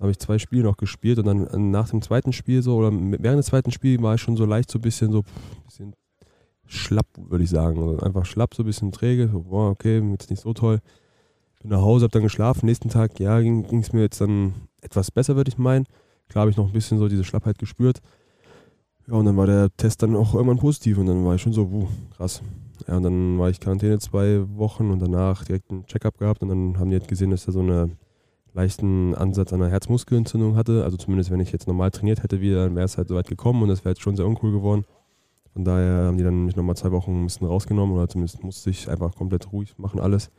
Da 0.00 0.04
habe 0.04 0.12
ich 0.12 0.18
zwei 0.18 0.38
Spiele 0.38 0.62
noch 0.62 0.78
gespielt 0.78 1.18
und 1.18 1.26
dann 1.26 1.46
äh, 1.46 1.58
nach 1.58 1.90
dem 1.90 2.00
zweiten 2.00 2.32
Spiel 2.32 2.62
so, 2.62 2.74
oder 2.74 2.90
während 2.90 3.38
des 3.38 3.46
zweiten 3.46 3.70
Spiels 3.70 4.00
war 4.00 4.14
ich 4.14 4.22
schon 4.22 4.34
so 4.34 4.46
leicht 4.46 4.70
so 4.70 4.78
ein 4.78 4.80
bisschen 4.80 5.12
so, 5.12 5.24
bisschen 5.66 5.92
schlapp, 6.64 7.06
würde 7.18 7.44
ich 7.44 7.50
sagen. 7.50 7.78
Also 7.78 7.98
einfach 7.98 8.24
schlapp, 8.24 8.54
so 8.54 8.62
ein 8.62 8.66
bisschen 8.66 8.92
träge. 8.92 9.28
So, 9.30 9.42
boah, 9.42 9.68
okay, 9.68 10.00
jetzt 10.12 10.30
nicht 10.30 10.40
so 10.40 10.54
toll. 10.54 10.80
Bin 11.60 11.70
nach 11.70 11.82
Hause, 11.82 12.04
habe 12.04 12.12
dann 12.12 12.22
geschlafen. 12.22 12.64
Nächsten 12.64 12.88
Tag, 12.88 13.20
ja, 13.20 13.42
ging 13.42 13.80
es 13.80 13.92
mir 13.92 14.00
jetzt 14.00 14.22
dann 14.22 14.54
etwas 14.80 15.10
besser, 15.10 15.36
würde 15.36 15.50
ich 15.50 15.58
meinen. 15.58 15.84
Klar 16.30 16.42
habe 16.42 16.50
ich 16.50 16.56
noch 16.56 16.68
ein 16.68 16.72
bisschen 16.72 16.98
so 16.98 17.06
diese 17.06 17.24
Schlappheit 17.24 17.58
gespürt. 17.58 18.00
Ja, 19.06 19.16
und 19.16 19.26
dann 19.26 19.36
war 19.36 19.46
der 19.46 19.68
Test 19.76 20.02
dann 20.02 20.16
auch 20.16 20.32
irgendwann 20.32 20.60
positiv 20.60 20.96
und 20.96 21.08
dann 21.08 21.26
war 21.26 21.34
ich 21.34 21.42
schon 21.42 21.52
so, 21.52 21.70
wuh, 21.70 21.88
krass. 22.16 22.40
Ja, 22.88 22.96
und 22.96 23.02
dann 23.02 23.38
war 23.38 23.50
ich 23.50 23.60
Quarantäne 23.60 23.98
zwei 23.98 24.48
Wochen 24.56 24.90
und 24.90 25.00
danach 25.00 25.44
direkt 25.44 25.70
einen 25.70 25.84
Checkup 25.84 26.16
gehabt 26.16 26.40
und 26.40 26.48
dann 26.48 26.78
haben 26.78 26.88
die 26.88 26.96
halt 26.96 27.06
gesehen, 27.08 27.32
dass 27.32 27.46
er 27.46 27.52
so 27.52 27.60
einen 27.60 27.98
leichten 28.52 29.14
Ansatz 29.14 29.52
einer 29.52 29.68
Herzmuskelentzündung 29.68 30.56
hatte. 30.56 30.84
Also 30.84 30.96
zumindest, 30.96 31.30
wenn 31.30 31.40
ich 31.40 31.52
jetzt 31.52 31.66
normal 31.66 31.90
trainiert 31.90 32.22
hätte, 32.22 32.40
wieder, 32.40 32.64
dann 32.64 32.76
wäre 32.76 32.84
es 32.84 32.98
halt 32.98 33.08
so 33.08 33.14
weit 33.14 33.28
gekommen 33.28 33.62
und 33.62 33.68
das 33.68 33.84
wäre 33.84 33.90
jetzt 33.90 34.02
schon 34.02 34.16
sehr 34.16 34.26
uncool 34.26 34.52
geworden. 34.52 34.84
Von 35.52 35.64
daher 35.64 36.06
haben 36.06 36.18
die 36.18 36.24
dann 36.24 36.44
mich 36.44 36.56
nochmal 36.56 36.76
zwei 36.76 36.92
Wochen 36.92 37.22
ein 37.22 37.26
bisschen 37.26 37.46
rausgenommen 37.46 37.94
oder 37.94 38.08
zumindest 38.08 38.42
musste 38.42 38.70
ich 38.70 38.88
einfach 38.88 39.14
komplett 39.14 39.52
ruhig 39.52 39.76
machen 39.78 40.00
alles. 40.00 40.30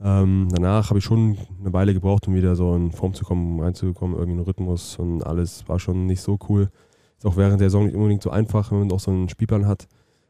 Ähm, 0.00 0.48
danach 0.50 0.90
habe 0.90 1.00
ich 1.00 1.04
schon 1.04 1.36
eine 1.60 1.72
Weile 1.72 1.92
gebraucht, 1.92 2.28
um 2.28 2.34
wieder 2.34 2.54
so 2.54 2.74
in 2.74 2.92
Form 2.92 3.14
zu 3.14 3.24
kommen, 3.24 3.60
reinzukommen, 3.60 4.16
irgendwie 4.16 4.38
einen 4.38 4.46
Rhythmus 4.46 4.96
und 4.96 5.22
alles 5.22 5.68
war 5.68 5.78
schon 5.78 6.06
nicht 6.06 6.22
so 6.22 6.38
cool. 6.48 6.70
Ist 7.18 7.26
auch 7.26 7.36
während 7.36 7.60
der 7.60 7.68
Saison 7.68 7.86
nicht 7.86 7.96
unbedingt 7.96 8.22
so 8.22 8.30
einfach, 8.30 8.70
wenn 8.70 8.78
man 8.78 8.92
auch 8.92 9.00
so 9.00 9.10
einen 9.10 9.28
Spielplan 9.28 9.66
hat 9.66 9.88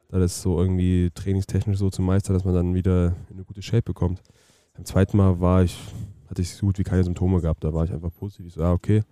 da 0.09 0.19
das 0.19 0.41
so 0.41 0.59
irgendwie 0.59 1.11
trainingstechnisch 1.15 1.79
so 1.79 1.91
zu 1.91 2.03
meistern, 2.03 2.35
dass 2.35 2.45
man 2.45 2.55
dann 2.55 2.75
wieder 2.75 3.15
in 3.29 3.37
eine 3.37 3.45
gute 3.45 3.63
Shape 3.63 3.83
bekommt. 3.83 4.23
Beim 4.75 4.85
zweiten 4.85 5.17
Mal 5.17 5.41
war 5.41 5.63
ich, 5.63 5.77
hatte 6.29 6.43
ich 6.43 6.55
so 6.55 6.67
gut 6.67 6.79
wie 6.79 6.85
keine 6.85 7.05
Symptome 7.05 7.41
gehabt. 7.41 7.65
Da 7.65 7.73
war 7.73 7.85
ich 7.85 7.93
einfach 7.93 8.11
positiv. 8.13 8.47
Ich 8.47 8.55
so, 8.55 8.63
ah, 8.63 8.73
okay, 8.73 9.03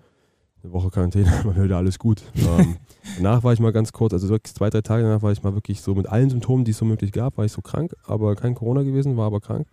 eine 0.62 0.72
Woche 0.72 0.90
Quarantäne, 0.90 1.30
man 1.44 1.62
wieder 1.62 1.76
alles 1.76 1.98
gut. 1.98 2.22
ähm, 2.36 2.76
danach 3.16 3.42
war 3.42 3.52
ich 3.52 3.60
mal 3.60 3.72
ganz 3.72 3.92
kurz, 3.92 4.12
also 4.12 4.28
wirklich 4.28 4.54
zwei, 4.54 4.70
drei 4.70 4.82
Tage 4.82 5.04
danach 5.04 5.22
war 5.22 5.32
ich 5.32 5.42
mal 5.42 5.54
wirklich 5.54 5.80
so 5.80 5.94
mit 5.94 6.08
allen 6.08 6.30
Symptomen, 6.30 6.64
die 6.64 6.72
es 6.72 6.78
so 6.78 6.84
möglich 6.84 7.12
gab, 7.12 7.38
war 7.38 7.44
ich 7.44 7.52
so 7.52 7.62
krank, 7.62 7.94
aber 8.04 8.34
kein 8.36 8.54
Corona 8.54 8.82
gewesen, 8.82 9.16
war 9.16 9.26
aber 9.26 9.40
krank. 9.40 9.66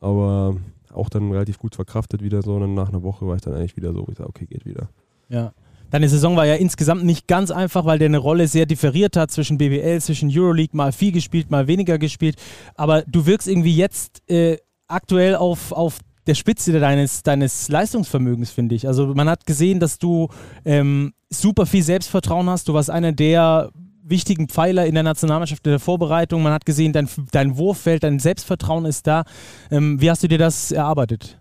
Aber 0.00 0.56
auch 0.92 1.08
dann 1.08 1.30
relativ 1.30 1.58
gut 1.58 1.74
verkraftet 1.74 2.22
wieder 2.22 2.42
so. 2.42 2.54
Und 2.54 2.62
dann 2.62 2.74
nach 2.74 2.88
einer 2.88 3.02
Woche 3.02 3.26
war 3.26 3.36
ich 3.36 3.42
dann 3.42 3.54
eigentlich 3.54 3.76
wieder 3.76 3.92
so, 3.92 4.06
ich 4.10 4.18
sage, 4.18 4.28
okay, 4.28 4.46
geht 4.46 4.64
wieder. 4.64 4.88
Ja. 5.28 5.52
Deine 5.90 6.08
Saison 6.08 6.36
war 6.36 6.46
ja 6.46 6.54
insgesamt 6.54 7.04
nicht 7.04 7.26
ganz 7.26 7.50
einfach, 7.50 7.84
weil 7.84 7.98
der 7.98 8.06
eine 8.06 8.18
Rolle 8.18 8.46
sehr 8.46 8.64
differiert 8.64 9.16
hat 9.16 9.32
zwischen 9.32 9.58
BBL, 9.58 10.00
zwischen 10.00 10.30
Euroleague, 10.32 10.76
mal 10.76 10.92
viel 10.92 11.10
gespielt, 11.10 11.50
mal 11.50 11.66
weniger 11.66 11.98
gespielt. 11.98 12.36
Aber 12.76 13.02
du 13.02 13.26
wirkst 13.26 13.48
irgendwie 13.48 13.74
jetzt 13.74 14.22
äh, 14.30 14.58
aktuell 14.86 15.34
auf, 15.34 15.72
auf 15.72 15.98
der 16.30 16.36
Spitze 16.36 16.78
deines, 16.78 17.24
deines 17.24 17.68
Leistungsvermögens, 17.68 18.52
finde 18.52 18.76
ich. 18.76 18.86
Also 18.86 19.14
man 19.14 19.28
hat 19.28 19.46
gesehen, 19.46 19.80
dass 19.80 19.98
du 19.98 20.28
ähm, 20.64 21.12
super 21.28 21.66
viel 21.66 21.82
Selbstvertrauen 21.82 22.48
hast. 22.48 22.68
Du 22.68 22.74
warst 22.74 22.88
einer 22.88 23.10
der 23.10 23.72
wichtigen 24.04 24.48
Pfeiler 24.48 24.86
in 24.86 24.94
der 24.94 25.02
Nationalmannschaft 25.02 25.66
in 25.66 25.72
der 25.72 25.80
Vorbereitung. 25.80 26.44
Man 26.44 26.52
hat 26.52 26.64
gesehen, 26.64 26.92
dein, 26.92 27.08
dein 27.32 27.58
Wurffeld, 27.58 28.04
dein 28.04 28.20
Selbstvertrauen 28.20 28.84
ist 28.84 29.08
da. 29.08 29.24
Ähm, 29.72 30.00
wie 30.00 30.08
hast 30.08 30.22
du 30.22 30.28
dir 30.28 30.38
das 30.38 30.70
erarbeitet? 30.70 31.40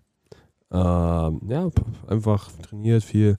Ähm, 0.71 1.41
ja, 1.47 1.69
einfach 2.07 2.49
trainiert 2.63 3.03
viel 3.03 3.37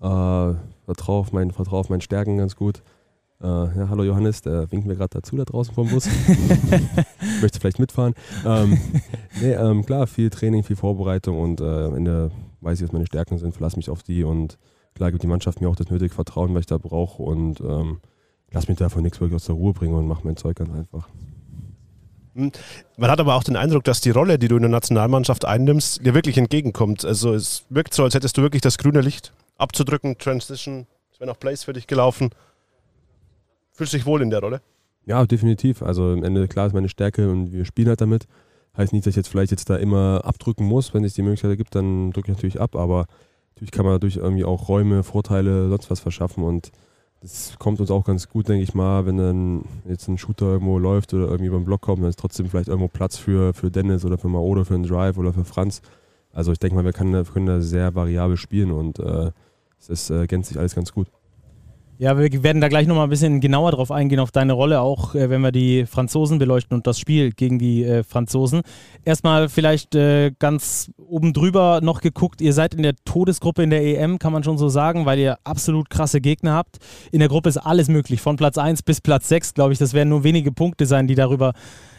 äh, 0.00 0.54
vertraue 0.86 1.20
auf, 1.20 1.32
mein, 1.32 1.52
vertrau 1.52 1.78
auf 1.78 1.88
meinen 1.88 2.00
Stärken 2.00 2.36
ganz 2.38 2.56
gut. 2.56 2.82
Äh, 3.42 3.46
ja, 3.46 3.88
hallo 3.88 4.04
Johannes, 4.04 4.42
der 4.42 4.70
winkt 4.70 4.86
mir 4.86 4.96
gerade 4.96 5.18
dazu 5.18 5.34
da 5.36 5.44
draußen 5.44 5.72
vom 5.72 5.88
Bus. 5.88 6.08
Möchte 7.40 7.58
vielleicht 7.58 7.78
mitfahren. 7.78 8.14
Ähm, 8.44 8.78
nee, 9.40 9.52
ähm, 9.52 9.86
klar, 9.86 10.06
viel 10.06 10.28
Training, 10.28 10.62
viel 10.62 10.76
Vorbereitung 10.76 11.40
und 11.40 11.60
äh, 11.62 11.64
am 11.64 11.94
Ende 11.94 12.30
weiß 12.60 12.80
ich, 12.80 12.84
was 12.86 12.92
meine 12.92 13.06
Stärken 13.06 13.38
sind, 13.38 13.52
verlasse 13.52 13.76
mich 13.76 13.88
auf 13.88 14.02
die 14.02 14.24
und 14.24 14.58
klar 14.94 15.10
gibt 15.10 15.22
die 15.22 15.26
Mannschaft 15.26 15.62
mir 15.62 15.70
auch 15.70 15.76
das 15.76 15.88
nötige 15.88 16.14
Vertrauen, 16.14 16.54
was 16.54 16.60
ich 16.60 16.66
da 16.66 16.76
brauche 16.76 17.22
und 17.22 17.60
ähm, 17.60 18.00
lass 18.50 18.68
mich 18.68 18.76
davon 18.76 19.02
nichts 19.02 19.20
wirklich 19.20 19.36
aus 19.36 19.46
der 19.46 19.54
Ruhe 19.54 19.72
bringen 19.72 19.94
und 19.94 20.06
mache 20.06 20.20
mein 20.24 20.36
Zeug 20.36 20.56
ganz 20.56 20.70
einfach. 20.70 21.08
Hm. 22.34 22.52
Man 22.98 23.10
hat 23.10 23.20
aber 23.20 23.36
auch 23.36 23.44
den 23.44 23.56
Eindruck, 23.56 23.84
dass 23.84 24.02
die 24.02 24.10
Rolle, 24.10 24.38
die 24.38 24.48
du 24.48 24.56
in 24.56 24.62
der 24.62 24.70
Nationalmannschaft 24.70 25.46
einnimmst, 25.46 26.04
dir 26.04 26.14
wirklich 26.14 26.36
entgegenkommt. 26.36 27.06
Also 27.06 27.32
es 27.32 27.64
wirkt 27.70 27.94
so, 27.94 28.04
als 28.04 28.14
hättest 28.14 28.36
du 28.36 28.42
wirklich 28.42 28.60
das 28.60 28.76
grüne 28.76 29.00
Licht 29.00 29.32
abzudrücken, 29.56 30.18
Transition, 30.18 30.86
es 31.10 31.20
wären 31.20 31.30
auch 31.30 31.40
Plays 31.40 31.64
für 31.64 31.72
dich 31.72 31.86
gelaufen. 31.86 32.30
Fühlst 33.80 33.94
du 33.94 33.96
dich 33.96 34.04
wohl 34.04 34.20
in 34.20 34.28
der 34.28 34.40
Rolle? 34.40 34.60
Ja, 35.06 35.24
definitiv. 35.24 35.82
Also 35.82 36.12
am 36.12 36.22
Ende, 36.22 36.46
klar 36.48 36.66
ist 36.66 36.74
meine 36.74 36.90
Stärke 36.90 37.30
und 37.30 37.50
wir 37.50 37.64
spielen 37.64 37.88
halt 37.88 38.02
damit. 38.02 38.26
Heißt 38.76 38.92
nicht, 38.92 39.06
dass 39.06 39.12
ich 39.12 39.16
jetzt 39.16 39.28
vielleicht 39.28 39.52
jetzt 39.52 39.70
da 39.70 39.76
immer 39.76 40.20
abdrücken 40.22 40.66
muss. 40.66 40.92
Wenn 40.92 41.02
es 41.02 41.14
die 41.14 41.22
Möglichkeit 41.22 41.56
gibt, 41.56 41.74
dann 41.74 42.10
drücke 42.10 42.30
ich 42.30 42.36
natürlich 42.36 42.60
ab. 42.60 42.76
Aber 42.76 43.06
natürlich 43.54 43.70
kann 43.70 43.86
man 43.86 43.94
dadurch 43.94 44.18
irgendwie 44.18 44.44
auch 44.44 44.68
Räume, 44.68 45.02
Vorteile, 45.02 45.70
sonst 45.70 45.90
was 45.90 45.98
verschaffen. 45.98 46.44
Und 46.44 46.72
das 47.22 47.54
kommt 47.58 47.80
uns 47.80 47.90
auch 47.90 48.04
ganz 48.04 48.28
gut, 48.28 48.48
denke 48.50 48.64
ich 48.64 48.74
mal, 48.74 49.06
wenn 49.06 49.16
dann 49.16 49.64
jetzt 49.88 50.08
ein 50.08 50.18
Shooter 50.18 50.44
irgendwo 50.44 50.78
läuft 50.78 51.14
oder 51.14 51.28
irgendwie 51.28 51.50
beim 51.50 51.64
Block 51.64 51.80
kommt, 51.80 52.02
dann 52.02 52.10
ist 52.10 52.18
trotzdem 52.18 52.50
vielleicht 52.50 52.68
irgendwo 52.68 52.88
Platz 52.88 53.16
für, 53.16 53.54
für 53.54 53.70
Dennis 53.70 54.04
oder 54.04 54.18
für 54.18 54.28
Mao 54.28 54.44
oder 54.44 54.66
für 54.66 54.74
einen 54.74 54.86
Drive 54.86 55.16
oder 55.16 55.32
für 55.32 55.46
Franz. 55.46 55.80
Also 56.34 56.52
ich 56.52 56.58
denke 56.58 56.76
mal, 56.76 56.84
wir 56.84 56.92
können, 56.92 57.14
wir 57.14 57.24
können 57.24 57.46
da 57.46 57.62
sehr 57.62 57.94
variabel 57.94 58.36
spielen 58.36 58.72
und 58.72 58.98
äh, 58.98 59.30
es 59.88 60.10
äh, 60.10 60.16
ergänzt 60.16 60.50
sich 60.50 60.58
alles 60.58 60.74
ganz 60.74 60.92
gut. 60.92 61.06
Ja, 62.00 62.16
wir 62.16 62.42
werden 62.42 62.62
da 62.62 62.68
gleich 62.68 62.86
nochmal 62.86 63.04
ein 63.04 63.10
bisschen 63.10 63.40
genauer 63.40 63.72
drauf 63.72 63.90
eingehen, 63.90 64.20
auf 64.20 64.30
deine 64.30 64.54
Rolle, 64.54 64.80
auch 64.80 65.14
äh, 65.14 65.28
wenn 65.28 65.42
wir 65.42 65.52
die 65.52 65.84
Franzosen 65.84 66.38
beleuchten 66.38 66.74
und 66.74 66.86
das 66.86 66.98
Spiel 66.98 67.30
gegen 67.30 67.58
die 67.58 67.84
äh, 67.84 68.04
Franzosen. 68.04 68.62
Erstmal 69.04 69.50
vielleicht 69.50 69.94
äh, 69.94 70.32
ganz 70.38 70.90
oben 70.96 71.34
drüber 71.34 71.80
noch 71.82 72.00
geguckt, 72.00 72.40
ihr 72.40 72.54
seid 72.54 72.72
in 72.72 72.84
der 72.84 72.94
Todesgruppe 73.04 73.62
in 73.62 73.68
der 73.68 73.82
EM, 73.82 74.18
kann 74.18 74.32
man 74.32 74.42
schon 74.42 74.56
so 74.56 74.70
sagen, 74.70 75.04
weil 75.04 75.18
ihr 75.18 75.36
absolut 75.44 75.90
krasse 75.90 76.22
Gegner 76.22 76.54
habt. 76.54 76.78
In 77.12 77.18
der 77.18 77.28
Gruppe 77.28 77.50
ist 77.50 77.58
alles 77.58 77.88
möglich, 77.88 78.22
von 78.22 78.36
Platz 78.36 78.56
1 78.56 78.82
bis 78.82 79.02
Platz 79.02 79.28
6, 79.28 79.52
glaube 79.52 79.74
ich. 79.74 79.78
Das 79.78 79.92
werden 79.92 80.08
nur 80.08 80.24
wenige 80.24 80.52
Punkte 80.52 80.86
sein, 80.86 81.06
die 81.06 81.16
darüber 81.16 81.52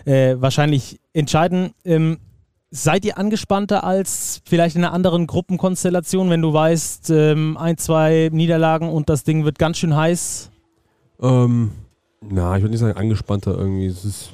äh, 0.05 0.35
wahrscheinlich 0.39 0.99
entscheiden. 1.13 1.73
Ähm, 1.85 2.17
Seid 2.73 3.03
ihr 3.03 3.17
angespannter 3.17 3.83
als 3.83 4.41
vielleicht 4.45 4.77
in 4.77 4.85
einer 4.85 4.93
anderen 4.93 5.27
Gruppenkonstellation, 5.27 6.29
wenn 6.29 6.41
du 6.41 6.53
weißt, 6.53 7.09
ähm, 7.09 7.57
ein, 7.57 7.77
zwei 7.77 8.29
Niederlagen 8.31 8.87
und 8.89 9.09
das 9.09 9.25
Ding 9.25 9.43
wird 9.43 9.59
ganz 9.59 9.77
schön 9.77 9.93
heiß? 9.93 10.49
Ähm, 11.21 11.71
na, 12.21 12.55
ich 12.55 12.61
würde 12.61 12.71
nicht 12.71 12.79
sagen 12.79 12.97
angespannter 12.97 13.57
irgendwie. 13.57 13.87
Ist, 13.87 14.29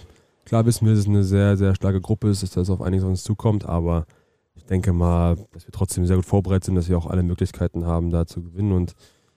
klar 0.46 0.68
wissen 0.68 0.86
wir, 0.86 0.94
dass 0.94 1.02
es 1.02 1.08
eine 1.08 1.24
sehr, 1.24 1.58
sehr 1.58 1.74
starke 1.74 2.00
Gruppe 2.00 2.30
ist, 2.30 2.44
dass 2.44 2.52
das 2.52 2.70
auf 2.70 2.80
einiges 2.80 3.04
auf 3.06 3.10
uns 3.10 3.24
zukommt, 3.24 3.66
aber 3.66 4.06
ich 4.54 4.66
denke 4.66 4.94
mal, 4.94 5.36
dass 5.54 5.66
wir 5.66 5.72
trotzdem 5.72 6.06
sehr 6.06 6.18
gut 6.18 6.26
vorbereitet 6.26 6.66
sind, 6.66 6.76
dass 6.76 6.90
wir 6.90 6.98
auch 7.00 7.08
alle 7.08 7.24
Möglichkeiten 7.24 7.88
haben, 7.88 8.12
da 8.12 8.28
zu 8.28 8.44
gewinnen 8.44 8.72
und 8.72 8.94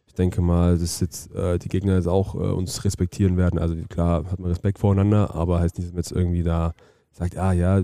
ich 0.08 0.12
denke 0.12 0.42
mal, 0.42 0.76
dass 0.76 1.00
jetzt 1.00 1.34
äh, 1.34 1.58
die 1.58 1.68
Gegner 1.68 1.94
jetzt 1.94 2.08
auch 2.08 2.34
äh, 2.34 2.38
uns 2.38 2.84
respektieren 2.84 3.38
werden. 3.38 3.58
Also 3.58 3.76
klar 3.88 4.24
hat 4.30 4.40
man 4.40 4.50
Respekt 4.50 4.78
voreinander, 4.78 5.34
aber 5.34 5.58
heißt 5.60 5.78
nicht, 5.78 5.86
dass 5.86 5.94
man 5.94 6.00
jetzt 6.00 6.12
irgendwie 6.12 6.42
da 6.42 6.74
sagt, 7.12 7.38
ah 7.38 7.52
ja, 7.52 7.80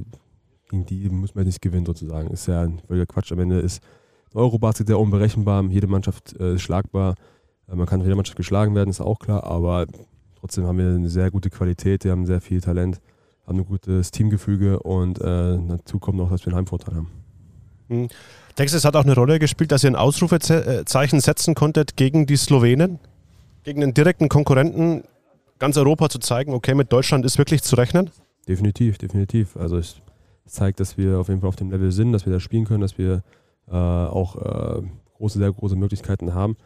gegen 0.69 0.87
die 0.87 1.09
muss 1.09 1.35
man 1.35 1.45
nicht 1.45 1.63
gewinnen 1.63 1.87
sozusagen. 1.87 2.31
Ist 2.31 2.47
ja 2.47 2.63
ein 2.63 2.81
völliger 2.87 3.07
Quatsch. 3.07 3.33
Am 3.33 3.39
Ende 3.39 3.61
ist 3.61 3.83
Eurobasket 4.35 4.87
sehr 4.87 4.99
unberechenbar, 4.99 5.65
jede 5.65 5.87
Mannschaft 5.87 6.39
äh, 6.39 6.55
ist 6.55 6.63
schlagbar. 6.63 7.15
Äh, 7.69 7.77
man 7.77 7.87
kann 7.87 8.01
von 8.01 8.07
jeder 8.07 8.17
Mannschaft 8.17 8.37
geschlagen 8.37 8.75
werden, 8.75 8.91
ist 8.91 9.01
auch 9.01 9.19
klar, 9.19 9.45
aber 9.45 9.87
trotzdem 10.39 10.67
haben 10.67 10.79
wir 10.79 10.89
eine 10.89 11.09
sehr 11.09 11.31
gute 11.31 11.51
Qualität, 11.51 12.05
wir 12.05 12.13
haben 12.13 12.27
sehr 12.27 12.41
viel 12.41 12.61
Talent, 12.61 13.01
haben 13.47 13.59
ein 13.59 13.67
gutes 13.67 14.11
Teamgefüge 14.11 14.81
und 14.81 15.21
äh, 15.21 15.59
dazu 15.69 15.99
kommt 15.99 16.19
noch, 16.19 16.31
dass 16.31 16.43
wir 16.43 16.49
einen 16.49 16.59
Heimvorteil 16.59 16.97
haben. 16.97 17.11
Mhm. 17.89 18.09
Texas 18.57 18.85
hat 18.85 18.97
auch 18.97 19.05
eine 19.05 19.15
Rolle 19.15 19.39
gespielt, 19.39 19.71
dass 19.71 19.85
ihr 19.85 19.91
ein 19.91 19.97
Ausrufezeichen 19.97 21.21
setzen 21.21 21.55
konntet 21.55 21.97
gegen 21.97 22.27
die 22.27 22.37
Slowenen, 22.37 22.99
gegen 23.65 23.83
einen 23.83 23.95
direkten 23.95 24.29
Konkurrenten 24.29 25.05
ganz 25.59 25.77
Europa 25.77 26.09
zu 26.09 26.19
zeigen, 26.19 26.55
okay, 26.55 26.75
mit 26.75 26.91
Deutschland 26.91 27.25
ist 27.27 27.37
wirklich 27.39 27.63
zu 27.63 27.77
rechnen? 27.77 28.11
Definitiv, 28.49 28.97
definitiv. 28.97 29.57
Also 29.57 29.79
ich 29.79 30.01
zeigt, 30.47 30.81
dass 30.81 30.97
wir 30.97 31.19
auf 31.19 31.29
jeden 31.29 31.41
Fall 31.41 31.49
auf 31.49 31.57
dem 31.57 31.71
Level 31.71 31.93
sind, 31.93 32.13
dass 32.13 32.27
wir 32.27 32.33
da 32.33 32.41
spielen 32.41 32.65
können, 32.65 32.81
dass 32.81 32.99
wir 32.99 33.23
äh, 33.69 33.75
auch 33.75 34.37
äh, 34.37 34.83
große, 35.17 35.39
sehr 35.39 35.53
große 35.53 35.77
Möglichkeiten 35.77 36.35
haben. 36.35 36.57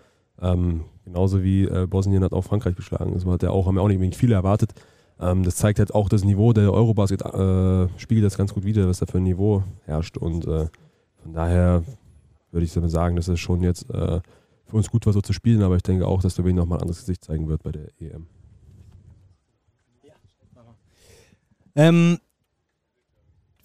Ähm, 0.40 0.84
genauso 1.04 1.42
wie 1.42 1.64
äh, 1.64 1.86
Bosnien 1.86 2.24
hat 2.24 2.32
auch 2.32 2.42
Frankreich 2.42 2.76
geschlagen. 2.76 3.12
Das 3.14 3.24
hat 3.26 3.42
ja 3.42 3.50
auch, 3.50 3.66
haben 3.66 3.76
wir 3.76 3.82
auch 3.82 3.88
nicht 3.88 4.16
viele 4.16 4.34
erwartet. 4.34 4.72
Ähm, 5.20 5.42
das 5.42 5.56
zeigt 5.56 5.78
halt 5.78 5.94
auch 5.94 6.08
das 6.08 6.24
Niveau 6.24 6.52
der 6.52 6.72
Eurobasket, 6.72 7.22
äh, 7.22 7.88
spiegelt 7.98 8.24
das 8.24 8.38
ganz 8.38 8.54
gut 8.54 8.64
wider, 8.64 8.88
was 8.88 9.00
da 9.00 9.06
für 9.06 9.18
ein 9.18 9.24
Niveau 9.24 9.64
herrscht. 9.84 10.16
Und 10.16 10.46
äh, 10.46 10.68
von 11.22 11.32
daher 11.32 11.82
würde 12.50 12.64
ich 12.64 12.72
sagen, 12.72 13.16
dass 13.16 13.28
es 13.28 13.38
schon 13.38 13.62
jetzt 13.62 13.90
äh, 13.90 14.20
für 14.64 14.76
uns 14.76 14.90
gut 14.90 15.04
war, 15.06 15.12
so 15.12 15.20
zu 15.20 15.32
spielen, 15.32 15.62
aber 15.62 15.76
ich 15.76 15.82
denke 15.82 16.06
auch, 16.06 16.22
dass 16.22 16.34
Slowenien 16.34 16.56
nochmal 16.56 16.78
ein 16.78 16.82
anderes 16.82 17.00
Gesicht 17.00 17.24
zeigen 17.24 17.48
wird 17.48 17.62
bei 17.62 17.72
der 17.72 17.88
EM. 18.00 18.26
Ähm, 21.76 22.18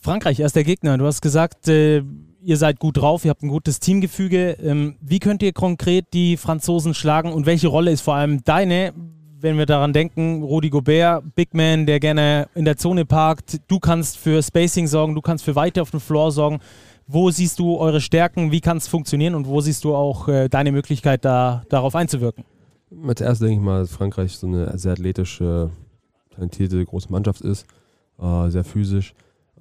Frankreich, 0.05 0.39
erster 0.39 0.63
Gegner. 0.63 0.99
Du 0.99 1.07
hast 1.07 1.19
gesagt, 1.21 1.67
äh, 1.67 2.03
ihr 2.43 2.57
seid 2.57 2.77
gut 2.77 2.97
drauf, 2.97 3.25
ihr 3.25 3.31
habt 3.31 3.41
ein 3.41 3.47
gutes 3.47 3.79
Teamgefüge. 3.79 4.51
Ähm, 4.61 4.97
wie 5.01 5.17
könnt 5.17 5.41
ihr 5.41 5.51
konkret 5.51 6.05
die 6.13 6.37
Franzosen 6.37 6.93
schlagen 6.93 7.33
und 7.33 7.47
welche 7.47 7.69
Rolle 7.69 7.89
ist 7.89 8.01
vor 8.01 8.13
allem 8.13 8.43
deine, 8.43 8.93
wenn 9.39 9.57
wir 9.57 9.65
daran 9.65 9.93
denken, 9.93 10.43
Rudi 10.43 10.69
Gobert, 10.69 11.23
Big 11.33 11.55
Man, 11.55 11.87
der 11.87 11.99
gerne 11.99 12.47
in 12.53 12.65
der 12.65 12.77
Zone 12.77 13.03
parkt, 13.05 13.59
du 13.67 13.79
kannst 13.79 14.19
für 14.19 14.43
Spacing 14.43 14.85
sorgen, 14.85 15.15
du 15.15 15.21
kannst 15.21 15.43
für 15.43 15.55
Weite 15.55 15.81
auf 15.81 15.89
dem 15.89 15.99
Floor 15.99 16.31
sorgen. 16.31 16.59
Wo 17.07 17.31
siehst 17.31 17.57
du 17.57 17.79
eure 17.79 17.99
Stärken, 17.99 18.51
wie 18.51 18.61
kann 18.61 18.77
es 18.77 18.87
funktionieren 18.87 19.33
und 19.33 19.47
wo 19.47 19.59
siehst 19.59 19.83
du 19.85 19.95
auch 19.95 20.27
äh, 20.27 20.49
deine 20.49 20.71
Möglichkeit, 20.71 21.25
da, 21.25 21.63
darauf 21.69 21.95
einzuwirken? 21.95 22.45
Als 23.07 23.21
erstes 23.21 23.39
denke 23.39 23.55
ich 23.59 23.65
mal, 23.65 23.79
dass 23.79 23.91
Frankreich 23.91 24.37
so 24.37 24.45
eine 24.45 24.77
sehr 24.77 24.91
athletische, 24.91 25.71
talentierte, 26.29 26.85
große 26.85 27.11
Mannschaft 27.11 27.41
ist, 27.41 27.65
äh, 28.21 28.51
sehr 28.51 28.63
physisch. 28.63 29.15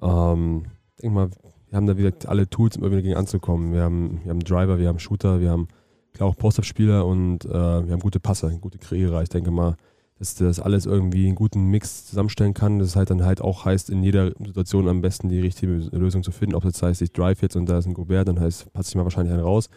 Ähm, 0.05 0.65
ich 0.95 1.01
denke 1.01 1.15
mal, 1.15 1.29
wir 1.69 1.77
haben 1.77 1.87
da 1.87 1.97
wieder 1.97 2.13
alle 2.27 2.49
Tools, 2.49 2.77
um 2.77 2.83
irgendwie 2.83 3.01
dagegen 3.01 3.17
anzukommen. 3.17 3.73
Wir 3.73 3.81
haben, 3.81 4.21
wir 4.23 4.29
haben 4.29 4.39
Driver, 4.39 4.79
wir 4.79 4.87
haben 4.87 4.99
Shooter, 4.99 5.41
wir 5.41 5.49
haben 5.49 5.67
klar 6.13 6.29
auch 6.29 6.37
Post-Up-Spieler 6.37 7.05
und 7.05 7.45
äh, 7.45 7.49
wir 7.49 7.91
haben 7.91 7.99
gute 7.99 8.19
Passer, 8.19 8.49
gute 8.51 8.77
Kreierer. 8.77 9.21
Ich 9.23 9.29
denke 9.29 9.51
mal, 9.51 9.75
dass 10.17 10.35
das 10.35 10.59
alles 10.59 10.85
irgendwie 10.85 11.25
einen 11.25 11.35
guten 11.35 11.65
Mix 11.65 12.05
zusammenstellen 12.05 12.53
kann. 12.53 12.79
Das 12.79 12.95
halt 12.95 13.09
dann 13.09 13.25
halt 13.25 13.41
auch 13.41 13.65
heißt, 13.65 13.89
in 13.89 14.03
jeder 14.03 14.31
Situation 14.39 14.87
am 14.87 15.01
besten 15.01 15.27
die 15.27 15.39
richtige 15.41 15.73
Lösung 15.91 16.23
zu 16.23 16.31
finden. 16.31 16.55
Ob 16.55 16.63
das 16.63 16.81
heißt, 16.81 17.01
ich 17.01 17.11
drive 17.11 17.41
jetzt 17.41 17.55
und 17.55 17.67
da 17.67 17.77
ist 17.77 17.85
ein 17.85 17.93
Gobert, 17.93 18.27
dann 18.27 18.39
heißt, 18.39 18.71
passt 18.71 18.89
sich 18.89 18.95
mal 18.95 19.03
wahrscheinlich 19.03 19.33
einen 19.33 19.43
raus. 19.43 19.69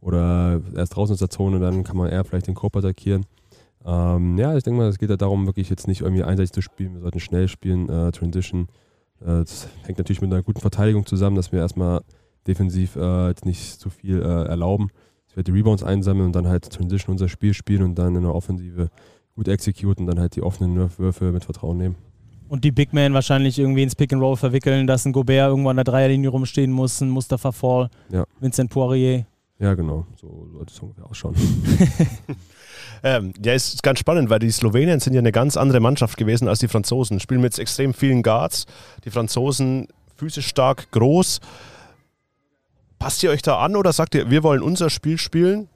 Oder 0.00 0.60
erst 0.76 0.94
draußen 0.94 1.14
aus 1.14 1.18
der 1.18 1.30
Zone, 1.30 1.58
dann 1.58 1.82
kann 1.82 1.96
man 1.96 2.10
eher 2.10 2.24
vielleicht 2.24 2.46
den 2.46 2.54
Korb 2.54 2.76
attackieren. 2.76 3.24
Ähm, 3.84 4.36
ja, 4.36 4.56
ich 4.56 4.62
denke 4.62 4.78
mal, 4.78 4.88
es 4.88 4.98
geht 4.98 5.10
ja 5.10 5.16
darum, 5.16 5.46
wirklich 5.46 5.70
jetzt 5.70 5.88
nicht 5.88 6.02
irgendwie 6.02 6.22
einseitig 6.22 6.52
zu 6.52 6.60
spielen. 6.60 6.94
Wir 6.94 7.00
sollten 7.00 7.20
schnell 7.20 7.48
spielen, 7.48 7.88
äh, 7.88 8.12
Transition 8.12 8.68
das 9.20 9.68
hängt 9.84 9.98
natürlich 9.98 10.20
mit 10.20 10.32
einer 10.32 10.42
guten 10.42 10.60
Verteidigung 10.60 11.06
zusammen, 11.06 11.36
dass 11.36 11.52
wir 11.52 11.60
erstmal 11.60 12.02
defensiv 12.46 12.96
äh, 12.96 13.34
nicht 13.44 13.80
zu 13.80 13.90
viel 13.90 14.20
äh, 14.20 14.48
erlauben. 14.48 14.90
Dass 15.26 15.36
wir 15.36 15.42
die 15.42 15.52
Rebounds 15.52 15.82
einsammeln 15.82 16.26
und 16.26 16.36
dann 16.36 16.48
halt 16.48 16.70
Transition 16.70 17.12
unser 17.12 17.28
Spiel 17.28 17.54
spielen 17.54 17.82
und 17.82 17.98
dann 17.98 18.16
in 18.16 18.22
der 18.22 18.34
Offensive 18.34 18.90
gut 19.34 19.48
exekutieren 19.48 19.96
und 19.98 20.06
dann 20.06 20.18
halt 20.18 20.36
die 20.36 20.42
offenen 20.42 20.76
Würfe 20.98 21.32
mit 21.32 21.44
Vertrauen 21.44 21.76
nehmen. 21.76 21.96
Und 22.48 22.64
die 22.64 22.72
Big 22.72 22.94
Man 22.94 23.12
wahrscheinlich 23.12 23.58
irgendwie 23.58 23.82
ins 23.82 23.94
Pick 23.94 24.12
and 24.12 24.22
Roll 24.22 24.36
verwickeln, 24.36 24.86
dass 24.86 25.04
ein 25.04 25.12
Gobert 25.12 25.50
irgendwo 25.50 25.68
an 25.68 25.76
der 25.76 25.84
Dreierlinie 25.84 26.30
rumstehen 26.30 26.72
muss, 26.72 27.00
ein 27.00 27.10
Mustafa 27.10 27.52
Fall, 27.52 27.90
ja. 28.10 28.24
Vincent 28.40 28.70
Poirier. 28.70 29.26
Ja, 29.58 29.74
genau. 29.74 30.06
So 30.16 30.48
sollte 30.52 30.72
es 30.72 30.80
ungefähr 30.80 31.06
ausschauen. 31.06 31.34
Ähm, 33.02 33.32
ja, 33.44 33.52
ist 33.52 33.82
ganz 33.82 33.98
spannend, 33.98 34.30
weil 34.30 34.38
die 34.38 34.50
Slowenen 34.50 35.00
sind 35.00 35.12
ja 35.12 35.20
eine 35.20 35.32
ganz 35.32 35.56
andere 35.56 35.80
Mannschaft 35.80 36.16
gewesen 36.16 36.48
als 36.48 36.58
die 36.58 36.68
Franzosen. 36.68 37.20
Spielen 37.20 37.40
mit 37.40 37.58
extrem 37.58 37.94
vielen 37.94 38.22
Guards. 38.22 38.66
Die 39.04 39.10
Franzosen 39.10 39.88
physisch 40.16 40.48
stark, 40.48 40.90
groß. 40.90 41.40
Passt 42.98 43.22
ihr 43.22 43.30
euch 43.30 43.42
da 43.42 43.58
an 43.58 43.76
oder 43.76 43.92
sagt 43.92 44.14
ihr, 44.14 44.30
wir 44.30 44.42
wollen 44.42 44.62
unser 44.62 44.90
Spiel 44.90 45.18
spielen 45.18 45.68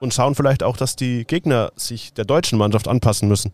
und 0.00 0.12
schauen 0.12 0.34
vielleicht 0.34 0.62
auch, 0.62 0.76
dass 0.76 0.96
die 0.96 1.24
Gegner 1.24 1.72
sich 1.76 2.12
der 2.12 2.26
deutschen 2.26 2.58
Mannschaft 2.58 2.88
anpassen 2.88 3.28
müssen? 3.28 3.52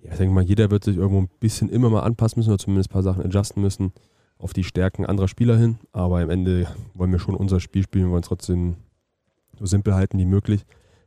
Ja, 0.00 0.12
ich 0.12 0.18
denke 0.18 0.32
mal, 0.32 0.44
jeder 0.44 0.70
wird 0.70 0.84
sich 0.84 0.96
irgendwo 0.96 1.22
ein 1.22 1.30
bisschen 1.40 1.68
immer 1.68 1.90
mal 1.90 2.02
anpassen 2.02 2.38
müssen 2.38 2.50
oder 2.50 2.58
zumindest 2.58 2.90
ein 2.90 2.92
paar 2.92 3.02
Sachen 3.02 3.24
adjusten 3.24 3.60
müssen 3.60 3.92
auf 4.38 4.52
die 4.52 4.62
Stärken 4.62 5.04
anderer 5.04 5.26
Spieler 5.26 5.56
hin. 5.56 5.78
Aber 5.90 6.20
am 6.20 6.30
Ende 6.30 6.68
wollen 6.94 7.10
wir 7.10 7.18
schon 7.18 7.34
unser 7.34 7.58
Spiel 7.58 7.82
spielen, 7.82 8.04
wir 8.04 8.12
wollen 8.12 8.22
trotzdem 8.22 8.76
so 9.58 9.66
simpel 9.66 9.94
halten 9.94 10.18
wie 10.18 10.24
möglich, 10.24 10.64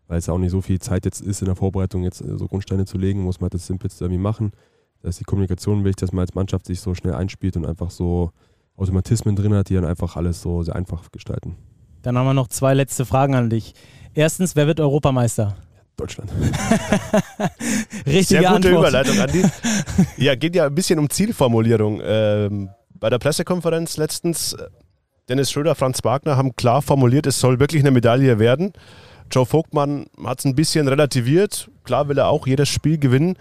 weil 0.08 0.18
es 0.18 0.30
auch 0.30 0.38
nicht 0.38 0.52
so 0.52 0.62
viel 0.62 0.80
Zeit 0.80 1.06
jetzt 1.06 1.22
ist 1.22 1.42
in 1.42 1.46
der 1.46 1.56
Vorbereitung, 1.56 2.04
jetzt 2.04 2.20
so 2.20 2.48
Grundsteine 2.48 2.86
zu 2.86 2.98
legen, 2.98 3.22
muss 3.22 3.40
man 3.40 3.46
halt 3.46 3.56
das 3.56 3.68
Simpelste 3.68 4.06
irgendwie 4.06 4.22
machen. 4.22 4.52
Da 5.02 5.10
ist 5.10 5.20
die 5.20 5.24
Kommunikation 5.24 5.84
wichtig, 5.84 6.02
dass 6.02 6.12
man 6.12 6.22
als 6.22 6.36
Mannschaft 6.36 6.66
sich 6.66 6.80
so 6.80 6.94
schnell 6.94 7.14
einspielt 7.14 7.58
und 7.58 7.66
einfach 7.66 7.90
so 7.90 8.32
Automatismen 8.78 9.36
drin 9.36 9.54
hat, 9.54 9.70
die 9.70 9.76
dann 9.76 9.86
einfach 9.86 10.16
alles 10.16 10.42
so 10.42 10.64
sehr 10.64 10.76
einfach 10.76 11.12
gestalten. 11.12 11.56
Dann 12.02 12.18
haben 12.18 12.26
wir 12.26 12.34
noch 12.34 12.48
zwei 12.48 12.74
letzte 12.74 13.06
Fragen 13.06 13.36
an 13.36 13.50
dich. 13.50 13.74
Erstens, 14.14 14.56
wer 14.56 14.68
wird 14.68 14.80
Europameister? 14.80 15.56
Deutschland. 15.98 16.32
Richtige 18.06 18.24
Sehr 18.26 18.40
gute 18.40 18.50
Antwort. 18.56 18.74
Überleitung, 18.74 19.20
Andi. 19.20 19.44
Ja, 20.18 20.36
geht 20.36 20.56
ja 20.56 20.66
ein 20.66 20.76
bisschen 20.76 21.00
um 21.00 21.10
Zielformulierung. 21.10 22.02
Ähm, 22.04 22.70
bei 23.00 23.10
der 23.10 23.20
Pressekonferenz 23.20 23.98
letztens, 23.98 24.54
äh, 24.54 24.68
Dennis 25.32 25.50
Schröder, 25.50 25.76
Franz 25.76 26.04
Wagner 26.04 26.36
haben 26.36 26.58
klar 26.58 26.82
formuliert, 26.82 27.26
es 27.26 27.40
soll 27.40 27.58
wirklich 27.58 27.82
eine 27.84 27.92
Medaille 27.92 28.38
werden. 28.38 28.74
Joe 29.32 29.46
Vogtmann 29.46 30.08
hat 30.26 30.40
es 30.40 30.46
ein 30.46 30.56
bisschen 30.56 30.90
relativiert. 30.90 31.72
Klar 31.86 32.10
will 32.10 32.18
er 32.18 32.28
auch 32.28 32.48
jedes 32.48 32.68
Spiel 32.68 32.98
gewinnen. 32.98 33.38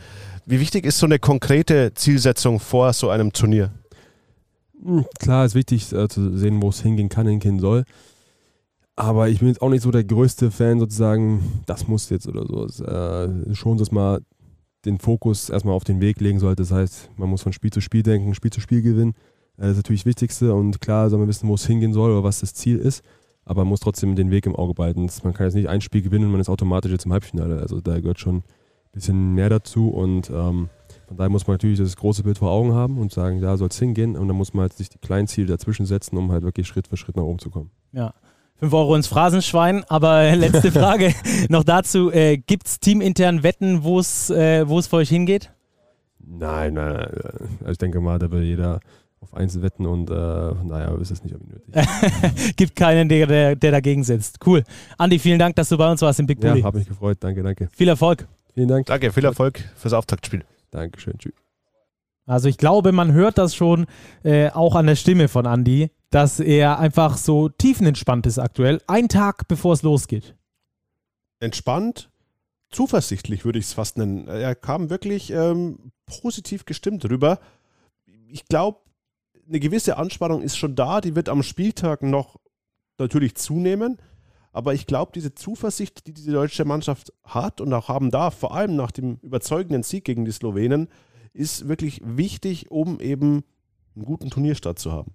Wie 0.46 0.60
wichtig 0.60 0.86
ist 0.86 0.98
so 0.98 1.06
eine 1.06 1.18
konkrete 1.18 1.92
Zielsetzung 1.94 2.60
vor 2.60 2.92
so 2.92 3.10
einem 3.10 3.32
Turnier? 3.32 3.72
Hm, 4.80 5.04
Klar 5.18 5.44
ist 5.44 5.56
wichtig 5.56 5.92
äh, 5.92 6.06
zu 6.06 6.38
sehen, 6.38 6.62
wo 6.62 6.68
es 6.68 6.80
hingehen 6.80 7.08
kann, 7.08 7.26
hingehen 7.26 7.58
soll. 7.58 7.82
Aber 8.94 9.28
ich 9.28 9.40
bin 9.40 9.48
jetzt 9.48 9.60
auch 9.60 9.70
nicht 9.70 9.82
so 9.82 9.90
der 9.90 10.04
größte 10.04 10.52
Fan, 10.52 10.78
sozusagen, 10.78 11.60
das 11.66 11.88
muss 11.88 12.08
jetzt 12.08 12.28
oder 12.28 12.46
so. 12.46 12.66
Es 12.66 12.78
äh, 12.78 13.52
schon, 13.56 13.78
dass 13.78 13.90
man 13.90 14.20
den 14.84 15.00
Fokus 15.00 15.50
erstmal 15.50 15.74
auf 15.74 15.82
den 15.82 16.00
Weg 16.00 16.20
legen 16.20 16.38
sollte. 16.38 16.62
Das 16.62 16.70
heißt, 16.70 17.10
man 17.16 17.28
muss 17.28 17.42
von 17.42 17.52
Spiel 17.52 17.72
zu 17.72 17.80
Spiel 17.80 18.04
denken, 18.04 18.32
Spiel 18.36 18.52
zu 18.52 18.60
Spiel 18.60 18.80
gewinnen. 18.80 19.14
Äh, 19.60 19.64
das 19.64 19.72
ist 19.72 19.76
natürlich 19.78 20.02
das 20.02 20.06
Wichtigste 20.06 20.54
und 20.54 20.80
klar 20.80 21.10
soll 21.10 21.18
man 21.18 21.28
wissen, 21.28 21.48
wo 21.48 21.54
es 21.54 21.66
hingehen 21.66 21.92
soll 21.92 22.10
oder 22.10 22.24
was 22.24 22.40
das 22.40 22.54
Ziel 22.54 22.78
ist. 22.78 23.04
Aber 23.44 23.62
man 23.62 23.68
muss 23.68 23.80
trotzdem 23.80 24.16
den 24.16 24.30
Weg 24.30 24.46
im 24.46 24.54
Auge 24.54 24.74
behalten. 24.74 25.08
Man 25.22 25.34
kann 25.34 25.46
jetzt 25.46 25.54
nicht 25.54 25.68
ein 25.68 25.80
Spiel 25.80 26.02
gewinnen 26.02 26.26
und 26.26 26.32
man 26.32 26.40
ist 26.40 26.48
automatisch 26.48 26.92
jetzt 26.92 27.06
im 27.06 27.12
Halbfinale. 27.12 27.60
Also 27.60 27.80
da 27.80 27.98
gehört 28.00 28.20
schon 28.20 28.36
ein 28.36 28.44
bisschen 28.92 29.34
mehr 29.34 29.48
dazu 29.48 29.88
und 29.88 30.30
ähm, 30.30 30.68
von 31.08 31.16
daher 31.16 31.30
muss 31.30 31.46
man 31.46 31.54
natürlich 31.54 31.78
das 31.78 31.96
große 31.96 32.22
Bild 32.22 32.38
vor 32.38 32.50
Augen 32.50 32.74
haben 32.74 32.98
und 32.98 33.12
sagen, 33.12 33.40
da 33.40 33.56
soll 33.56 33.68
es 33.68 33.78
hingehen 33.78 34.16
und 34.16 34.28
dann 34.28 34.36
muss 34.36 34.54
man 34.54 34.62
halt 34.62 34.72
sich 34.74 34.88
die 34.88 34.98
kleinen 34.98 35.26
Ziele 35.26 35.48
dazwischen 35.48 35.86
setzen, 35.86 36.16
um 36.16 36.30
halt 36.30 36.42
wirklich 36.42 36.66
Schritt 36.66 36.86
für 36.86 36.96
Schritt 36.96 37.16
nach 37.16 37.24
oben 37.24 37.38
zu 37.38 37.50
kommen. 37.50 37.70
Ja. 37.92 38.14
5 38.60 38.72
Euro 38.74 38.94
ins 38.94 39.06
Phrasenschwein, 39.06 39.84
aber 39.88 40.36
letzte 40.36 40.70
Frage 40.78 41.14
noch 41.48 41.64
dazu. 41.64 42.12
Äh, 42.12 42.36
Gibt 42.36 42.66
es 42.66 42.78
teamintern 42.78 43.42
Wetten, 43.42 43.82
wo 43.82 43.98
es 43.98 44.30
äh, 44.30 44.66
für 44.66 44.96
euch 44.96 45.08
hingeht? 45.08 45.50
Nein, 46.18 46.74
nein, 46.74 46.94
nein. 46.94 47.58
Also 47.60 47.72
ich 47.72 47.78
denke 47.78 48.00
mal, 48.00 48.18
da 48.18 48.30
will 48.30 48.42
jeder 48.42 48.80
auf 49.20 49.34
eins 49.34 49.60
wetten 49.60 49.86
und 49.86 50.10
äh, 50.10 50.14
daher 50.14 50.98
ist 51.00 51.10
es 51.10 51.22
nicht 51.22 51.32
irgendwie 51.32 51.54
nötig. 51.54 52.56
Gibt 52.56 52.74
keinen, 52.74 53.08
der, 53.08 53.26
der, 53.26 53.56
der 53.56 53.70
dagegen 53.70 54.02
sitzt. 54.02 54.38
Cool. 54.46 54.64
Andi, 54.96 55.18
vielen 55.18 55.38
Dank, 55.38 55.56
dass 55.56 55.68
du 55.68 55.76
bei 55.76 55.90
uns 55.90 56.00
warst 56.00 56.20
im 56.20 56.26
Big 56.26 56.42
ja, 56.42 56.50
Bully. 56.50 56.62
habe 56.62 56.78
mich 56.78 56.88
gefreut. 56.88 57.18
Danke, 57.20 57.42
danke. 57.42 57.68
Viel 57.72 57.88
Erfolg. 57.88 58.26
Vielen 58.54 58.68
Dank. 58.68 58.86
Danke, 58.86 59.12
viel 59.12 59.24
Erfolg 59.24 59.60
fürs 59.76 59.92
Auftaktspiel. 59.92 60.44
Dankeschön. 60.70 61.18
Tschüss. 61.18 61.34
Also 62.26 62.48
ich 62.48 62.58
glaube, 62.58 62.92
man 62.92 63.12
hört 63.12 63.38
das 63.38 63.54
schon 63.54 63.86
äh, 64.22 64.50
auch 64.50 64.74
an 64.74 64.86
der 64.86 64.96
Stimme 64.96 65.28
von 65.28 65.46
Andi, 65.46 65.90
dass 66.10 66.40
er 66.40 66.78
einfach 66.78 67.16
so 67.16 67.48
tiefenentspannt 67.48 68.26
ist 68.26 68.38
aktuell. 68.38 68.80
Ein 68.86 69.08
Tag 69.08 69.48
bevor 69.48 69.74
es 69.74 69.82
losgeht. 69.82 70.36
Entspannt, 71.40 72.10
zuversichtlich 72.70 73.44
würde 73.44 73.58
ich 73.58 73.66
es 73.66 73.72
fast 73.72 73.98
nennen. 73.98 74.28
Er 74.28 74.54
kam 74.54 74.90
wirklich 74.90 75.30
ähm, 75.30 75.92
positiv 76.06 76.64
gestimmt 76.64 77.04
rüber. 77.08 77.40
Ich 78.28 78.46
glaube, 78.46 78.78
eine 79.50 79.60
gewisse 79.60 79.96
Anspannung 79.96 80.42
ist 80.42 80.56
schon 80.56 80.76
da, 80.76 81.00
die 81.00 81.16
wird 81.16 81.28
am 81.28 81.42
Spieltag 81.42 82.02
noch 82.02 82.36
natürlich 82.98 83.34
zunehmen. 83.34 83.98
Aber 84.52 84.74
ich 84.74 84.86
glaube, 84.86 85.12
diese 85.14 85.34
Zuversicht, 85.34 86.06
die 86.06 86.12
diese 86.12 86.32
deutsche 86.32 86.64
Mannschaft 86.64 87.12
hat 87.24 87.60
und 87.60 87.72
auch 87.72 87.88
haben 87.88 88.10
darf, 88.10 88.38
vor 88.38 88.54
allem 88.54 88.76
nach 88.76 88.90
dem 88.90 89.18
überzeugenden 89.22 89.82
Sieg 89.82 90.04
gegen 90.04 90.24
die 90.24 90.32
Slowenen, 90.32 90.88
ist 91.32 91.68
wirklich 91.68 92.00
wichtig, 92.04 92.70
um 92.70 93.00
eben 93.00 93.44
einen 93.94 94.04
guten 94.04 94.30
Turnierstart 94.30 94.78
zu 94.78 94.92
haben. 94.92 95.14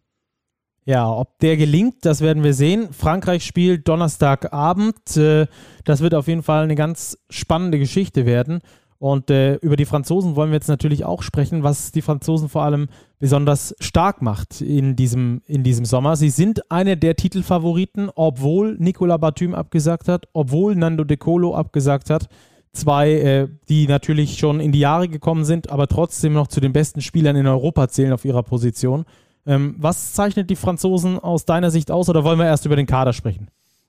Ja, 0.86 1.10
ob 1.10 1.40
der 1.40 1.58
gelingt, 1.58 2.06
das 2.06 2.22
werden 2.22 2.44
wir 2.44 2.54
sehen. 2.54 2.94
Frankreich 2.94 3.44
spielt 3.44 3.88
Donnerstagabend. 3.88 5.18
Äh, 5.18 5.48
das 5.84 6.02
wird 6.02 6.14
auf 6.14 6.28
jeden 6.28 6.44
Fall 6.44 6.64
eine 6.64 6.76
ganz 6.76 7.18
spannende 7.30 7.80
Geschichte 7.80 8.26
werden. 8.26 8.62
Und 8.98 9.30
äh, 9.30 9.56
über 9.56 9.76
die 9.76 9.86
Franzosen 9.86 10.36
wollen 10.36 10.52
wir 10.52 10.56
jetzt 10.56 10.70
natürlich 10.70 11.04
auch 11.04 11.22
sprechen, 11.22 11.64
was 11.64 11.92
die 11.92 12.02
Franzosen 12.02 12.48
vor 12.48 12.64
allem 12.64 12.88
besonders 13.20 13.76
stark 13.80 14.22
macht 14.22 14.62
in 14.62 14.96
diesem, 14.96 15.42
in 15.46 15.64
diesem 15.64 15.86
Sommer. 15.86 16.16
Sie 16.16 16.30
sind 16.30 16.72
eine 16.72 16.96
der 16.96 17.16
Titelfavoriten, 17.16 18.10
obwohl 18.16 18.78
Nicolas 18.80 19.20
Batum 19.20 19.54
abgesagt 19.54 20.08
hat, 20.08 20.28
obwohl 20.34 20.76
Nando 20.76 21.04
De 21.04 21.18
Colo 21.18 21.56
abgesagt 21.56 22.10
hat. 22.10 22.28
Zwei, 22.72 23.12
äh, 23.12 23.48
die 23.70 23.88
natürlich 23.88 24.38
schon 24.38 24.60
in 24.60 24.72
die 24.72 24.80
Jahre 24.80 25.08
gekommen 25.08 25.46
sind, 25.46 25.70
aber 25.70 25.88
trotzdem 25.88 26.34
noch 26.34 26.48
zu 26.48 26.60
den 26.60 26.74
besten 26.74 27.02
Spielern 27.02 27.36
in 27.36 27.48
Europa 27.48 27.88
zählen 27.88 28.14
auf 28.14 28.26
ihrer 28.26 28.44
Position. 28.44 29.06
Ähm, 29.46 29.76
was 29.78 30.14
zeichnet 30.14 30.50
die 30.50 30.56
Franzosen 30.56 31.20
aus 31.20 31.46
deiner 31.46 31.72
Sicht 31.72 31.92
aus 31.92 32.10
oder 32.10 32.24
wollen 32.24 32.40
wir 32.40 32.46
erst 32.46 32.66
über 32.66 32.76
den 32.76 32.88
Kader 32.88 33.14
sprechen? 33.14 33.48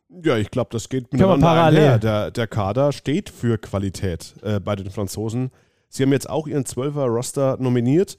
Ja, 0.08 0.36
ich 0.36 0.50
glaube, 0.50 0.70
das 0.72 0.88
geht 0.88 1.12
miteinander 1.12 1.46
parallel. 1.46 1.80
einher. 1.80 1.98
Der, 1.98 2.30
der 2.30 2.46
Kader 2.46 2.92
steht 2.92 3.28
für 3.28 3.58
Qualität 3.58 4.34
äh, 4.42 4.60
bei 4.60 4.76
den 4.76 4.90
Franzosen. 4.90 5.50
Sie 5.88 6.02
haben 6.02 6.12
jetzt 6.12 6.28
auch 6.28 6.46
ihren 6.46 6.64
12er-Roster 6.64 7.56
nominiert. 7.58 8.16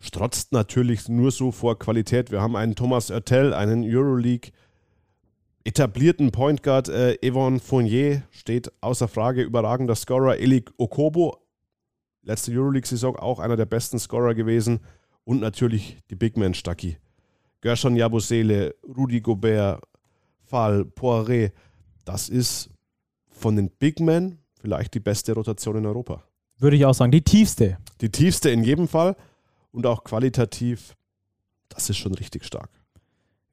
Strotzt 0.00 0.52
natürlich 0.52 1.08
nur 1.08 1.30
so 1.30 1.52
vor 1.52 1.78
Qualität. 1.78 2.30
Wir 2.30 2.40
haben 2.40 2.56
einen 2.56 2.74
Thomas 2.74 3.10
Oertel, 3.10 3.52
einen 3.54 3.84
Euroleague 3.84 4.52
etablierten 5.64 6.30
Point 6.32 6.62
Guard. 6.62 6.88
Äh, 6.88 7.16
Yvonne 7.22 7.60
Fournier 7.60 8.22
steht 8.30 8.72
außer 8.80 9.06
Frage. 9.06 9.42
Überragender 9.42 9.94
Scorer. 9.94 10.38
Elik 10.38 10.72
Okobo, 10.78 11.36
letzte 12.22 12.52
Euroleague-Saison 12.52 13.16
auch 13.16 13.38
einer 13.38 13.56
der 13.56 13.66
besten 13.66 13.98
Scorer 13.98 14.34
gewesen. 14.34 14.80
Und 15.24 15.40
natürlich 15.40 15.98
die 16.10 16.16
Big 16.16 16.36
Man 16.36 16.54
Stucky. 16.54 16.96
Gershon 17.60 17.96
Jabusele, 17.96 18.74
Rudi 18.96 19.20
Gobert, 19.20 19.82
Fall, 20.48 20.82
Poiré, 20.82 21.52
das 22.04 22.28
ist 22.28 22.70
von 23.30 23.56
den 23.56 23.70
Big 23.70 24.00
Men 24.00 24.38
vielleicht 24.60 24.94
die 24.94 25.00
beste 25.00 25.32
Rotation 25.32 25.76
in 25.76 25.86
Europa. 25.86 26.22
Würde 26.58 26.76
ich 26.76 26.84
auch 26.84 26.94
sagen. 26.94 27.12
Die 27.12 27.22
tiefste. 27.22 27.78
Die 28.00 28.10
tiefste 28.10 28.50
in 28.50 28.64
jedem 28.64 28.88
Fall 28.88 29.16
und 29.70 29.86
auch 29.86 30.04
qualitativ, 30.04 30.96
das 31.68 31.88
ist 31.90 31.98
schon 31.98 32.14
richtig 32.14 32.44
stark. 32.44 32.70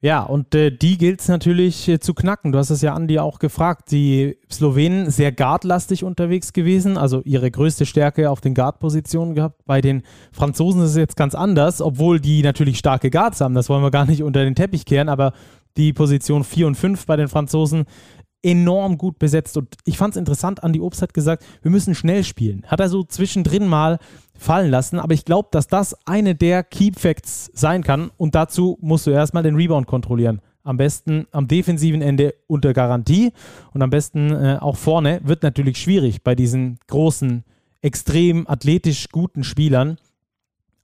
Ja, 0.02 0.22
und 0.22 0.54
äh, 0.54 0.70
die 0.70 0.98
gilt 0.98 1.20
es 1.20 1.28
natürlich 1.28 1.88
äh, 1.88 1.98
zu 1.98 2.12
knacken. 2.12 2.52
Du 2.52 2.58
hast 2.58 2.68
es 2.68 2.82
ja 2.82 2.92
Andi 2.92 3.18
auch 3.18 3.38
gefragt. 3.38 3.90
Die 3.90 4.36
Slowenen 4.52 5.10
sehr 5.10 5.32
guardlastig 5.32 6.04
unterwegs 6.04 6.52
gewesen, 6.52 6.98
also 6.98 7.22
ihre 7.24 7.50
größte 7.50 7.86
Stärke 7.86 8.30
auf 8.30 8.42
den 8.42 8.54
Guard-Positionen 8.54 9.34
gehabt. 9.34 9.64
Bei 9.64 9.80
den 9.80 10.02
Franzosen 10.32 10.82
ist 10.82 10.90
es 10.90 10.96
jetzt 10.96 11.16
ganz 11.16 11.34
anders, 11.34 11.80
obwohl 11.80 12.20
die 12.20 12.42
natürlich 12.42 12.78
starke 12.78 13.10
Guards 13.10 13.40
haben. 13.40 13.54
Das 13.54 13.70
wollen 13.70 13.82
wir 13.82 13.90
gar 13.90 14.04
nicht 14.04 14.22
unter 14.22 14.44
den 14.44 14.54
Teppich 14.54 14.84
kehren, 14.84 15.08
aber 15.08 15.32
die 15.76 15.92
Position 15.92 16.44
4 16.44 16.66
und 16.66 16.74
5 16.74 17.06
bei 17.06 17.16
den 17.16 17.28
Franzosen 17.28 17.84
enorm 18.42 18.96
gut 18.96 19.18
besetzt. 19.18 19.56
Und 19.56 19.76
ich 19.84 19.98
fand 19.98 20.14
es 20.14 20.18
interessant, 20.18 20.62
Andi 20.62 20.80
Obst 20.80 21.02
hat 21.02 21.14
gesagt, 21.14 21.44
wir 21.62 21.70
müssen 21.70 21.94
schnell 21.94 22.22
spielen. 22.22 22.64
Hat 22.66 22.80
er 22.80 22.88
so 22.88 23.02
zwischendrin 23.02 23.66
mal 23.66 23.98
fallen 24.38 24.70
lassen, 24.70 25.00
aber 25.00 25.14
ich 25.14 25.24
glaube, 25.24 25.48
dass 25.50 25.66
das 25.66 25.96
eine 26.06 26.34
der 26.34 26.62
Key 26.62 26.92
Facts 26.96 27.50
sein 27.54 27.82
kann 27.82 28.10
und 28.16 28.34
dazu 28.34 28.78
musst 28.80 29.06
du 29.06 29.10
erstmal 29.10 29.42
den 29.42 29.56
Rebound 29.56 29.86
kontrollieren. 29.86 30.40
Am 30.62 30.76
besten 30.76 31.26
am 31.32 31.48
defensiven 31.48 32.02
Ende 32.02 32.34
unter 32.46 32.72
Garantie 32.72 33.32
und 33.72 33.82
am 33.82 33.90
besten 33.90 34.30
äh, 34.30 34.58
auch 34.60 34.76
vorne. 34.76 35.20
Wird 35.22 35.42
natürlich 35.42 35.78
schwierig 35.78 36.22
bei 36.22 36.34
diesen 36.34 36.78
großen, 36.88 37.44
extrem 37.82 38.48
athletisch 38.48 39.08
guten 39.10 39.44
Spielern. 39.44 39.96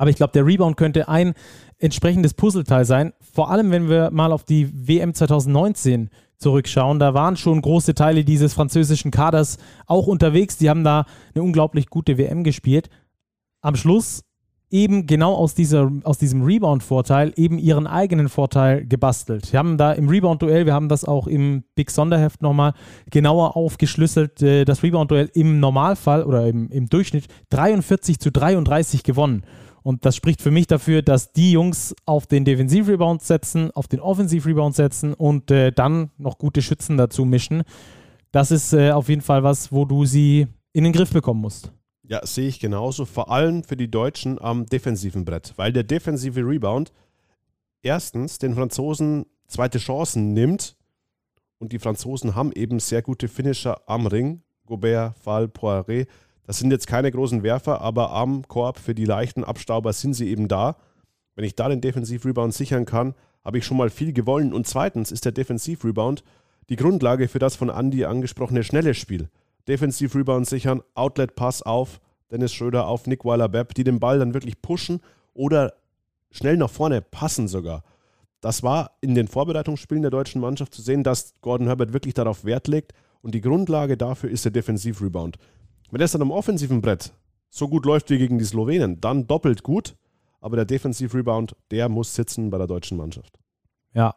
Aber 0.03 0.11
ich 0.11 0.17
glaube, 0.17 0.33
der 0.33 0.45
Rebound 0.45 0.77
könnte 0.77 1.09
ein 1.09 1.33
entsprechendes 1.79 2.35
Puzzleteil 2.35 2.85
sein. 2.85 3.13
Vor 3.21 3.53
allem, 3.53 3.71
wenn 3.71 3.89
wir 3.89 4.11
mal 4.11 4.33
auf 4.33 4.43
die 4.43 4.69
WM 4.89 5.15
2019 5.15 6.11
zurückschauen. 6.39 6.99
Da 6.99 7.15
waren 7.15 7.37
schon 7.37 7.63
große 7.63 7.95
Teile 7.95 8.25
dieses 8.25 8.53
französischen 8.53 9.13
Kaders 9.13 9.59
auch 9.87 10.09
unterwegs. 10.09 10.57
Die 10.57 10.69
haben 10.69 10.83
da 10.83 11.07
eine 11.37 11.45
unglaublich 11.45 11.87
gute 11.87 12.19
WM 12.19 12.43
gespielt. 12.43 12.91
Am 13.61 13.77
Schluss 13.77 14.25
eben 14.71 15.07
genau 15.07 15.35
aus, 15.35 15.55
dieser, 15.55 15.93
aus 16.03 16.19
diesem 16.19 16.43
Rebound-Vorteil 16.43 17.33
eben 17.37 17.61
ihren 17.61 17.87
eigenen 17.87 18.29
Vorteil 18.29 18.85
gebastelt. 18.85 19.53
Wir 19.53 19.61
haben 19.61 19.79
da 19.79 19.93
im 19.93 20.09
Rebound-Duell, 20.09 20.67
wir 20.67 20.75
haben 20.75 20.89
das 20.89 21.05
auch 21.05 21.29
im 21.29 21.63
Big 21.77 21.93
Sonderheft 21.93 22.43
nochmal 22.43 22.73
genauer 23.09 23.57
aufgeschlüsselt, 23.57 24.43
äh, 24.43 24.65
das 24.65 24.83
Rebound-Duell 24.83 25.31
im 25.35 25.61
Normalfall 25.61 26.25
oder 26.25 26.49
im, 26.49 26.71
im 26.71 26.89
Durchschnitt 26.89 27.27
43 27.51 28.19
zu 28.19 28.33
33 28.33 29.05
gewonnen. 29.05 29.45
Und 29.83 30.05
das 30.05 30.17
spricht 30.17 30.43
für 30.43 30.51
mich 30.51 30.67
dafür, 30.67 31.03
dass 31.03 31.33
die 31.33 31.53
Jungs 31.53 31.95
auf 32.07 32.27
den 32.27 32.45
Defensiv-Rebound 32.45 33.23
setzen, 33.23 33.71
auf 33.73 33.89
den 33.89 34.01
Offensiv-Rebound 34.01 34.75
setzen 34.75 35.15
und 35.15 35.51
äh, 35.51 35.73
dann 35.73 36.11
noch 36.19 36.39
gute 36.39 36.63
Schützen 36.63 36.97
dazu 36.97 37.25
mischen. 37.25 37.65
Das 38.31 38.51
ist 38.51 38.73
äh, 38.73 38.93
auf 38.93 39.09
jeden 39.09 39.23
Fall 39.23 39.43
was, 39.43 39.73
wo 39.73 39.85
du 39.85 40.05
sie 40.05 40.47
in 40.73 40.85
den 40.85 40.93
Griff 40.93 41.11
bekommen 41.11 41.41
musst. 41.41 41.73
Ja, 42.05 42.25
sehe 42.27 42.49
ich 42.49 42.61
genauso. 42.61 43.05
Vor 43.05 43.31
allem 43.31 43.65
für 43.65 43.77
die 43.77 43.91
Deutschen 43.91 44.41
am 44.41 44.67
defensiven 44.67 45.25
Brett, 45.25 45.53
weil 45.57 45.73
der 45.73 45.85
defensive 45.85 46.41
Rebound 46.41 46.93
erstens 47.83 48.39
den 48.39 48.55
Franzosen 48.55 49.27
zweite 49.47 49.79
Chancen 49.79 50.33
nimmt 50.33 50.77
und 51.59 51.73
die 51.73 51.79
Franzosen 51.79 52.35
haben 52.35 52.53
eben 52.53 52.81
sehr 52.81 53.03
gute 53.03 53.29
Finisher 53.29 53.81
am 53.87 54.07
Ring. 54.07 54.43
Gobert, 54.67 55.17
Fall, 55.19 55.45
Poiré. 55.45 56.07
Das 56.47 56.59
sind 56.59 56.71
jetzt 56.71 56.87
keine 56.87 57.11
großen 57.11 57.43
Werfer, 57.43 57.81
aber 57.81 58.13
am 58.13 58.47
Korb 58.49 58.79
für 58.79 58.95
die 58.95 59.05
leichten 59.05 59.45
Abstauber 59.45 59.93
sind 59.93 60.15
sie 60.15 60.29
eben 60.29 60.49
da. 60.49 60.77
Wenn 61.35 61.45
ich 61.45 61.55
da 61.55 61.69
den 61.69 61.81
Defensiv-Rebound 61.81 62.53
sichern 62.53 62.85
kann, 62.85 63.15
habe 63.45 63.59
ich 63.59 63.67
schon 63.67 63.77
mal 63.77 63.91
viel 63.91 64.13
gewonnen. 64.13 64.53
Und 64.53 64.67
zweitens 64.67 65.13
ist 65.13 65.25
der 65.25 65.33
Defensiv-Rebound 65.33 66.25
die 66.69 66.77
Grundlage 66.77 67.29
für 67.29 67.39
das 67.39 67.57
von 67.57 67.69
Andy 67.69 68.05
angesprochene 68.05 68.65
schnelle 68.65 68.95
Spiel. 68.95 69.29
Defensiv-Rebound 69.69 70.47
sichern, 70.47 70.83
Outlet-Pass 70.95 71.63
auf 71.63 72.01
Dennis 72.31 72.53
Schröder, 72.53 72.87
auf 72.87 73.07
Nick 73.07 73.25
Weiler-Bepp, 73.25 73.75
die 73.75 73.85
den 73.85 74.01
Ball 74.01 74.19
dann 74.19 74.35
wirklich 74.35 74.61
pushen 74.63 75.01
oder 75.35 75.75
schnell 76.31 76.57
nach 76.57 76.71
vorne 76.71 77.03
passen 77.03 77.47
sogar. 77.47 77.85
Das 78.41 78.63
war 78.63 78.93
in 79.01 79.15
den 79.15 79.29
Vorbereitungsspielen 79.29 80.03
der 80.03 80.11
deutschen 80.11 80.41
Mannschaft 80.41 80.75
zu 80.75 80.83
sehen, 80.83 81.05
dass 81.05 81.35
Gordon 81.43 81.69
Herbert 81.69 81.93
wirklich 81.93 82.15
darauf 82.15 82.45
Wert 82.45 82.67
legt 82.67 82.93
und 83.21 83.35
die 83.35 83.41
Grundlage 83.41 83.97
dafür 83.97 84.31
ist 84.31 84.45
der 84.45 84.53
Defensiv-Rebound. 84.53 85.39
Wenn 85.93 86.01
es 86.01 86.13
dann 86.13 86.23
am 86.23 86.31
offensiven 86.31 86.81
Brett 86.81 87.13
so 87.51 87.69
gut 87.69 87.85
läuft 87.85 88.09
wie 88.09 88.17
gegen 88.17 88.39
die 88.39 88.47
Slowenen, 88.47 89.01
dann 89.03 89.27
doppelt 89.27 89.63
gut, 89.63 89.95
aber 90.41 90.57
der 90.57 90.65
Defensiv-Rebound, 90.65 91.55
der 91.71 91.91
muss 91.91 92.15
sitzen 92.15 92.49
bei 92.49 92.57
der 92.57 92.67
deutschen 92.67 92.97
Mannschaft. 92.97 93.39
Ja, 93.93 94.15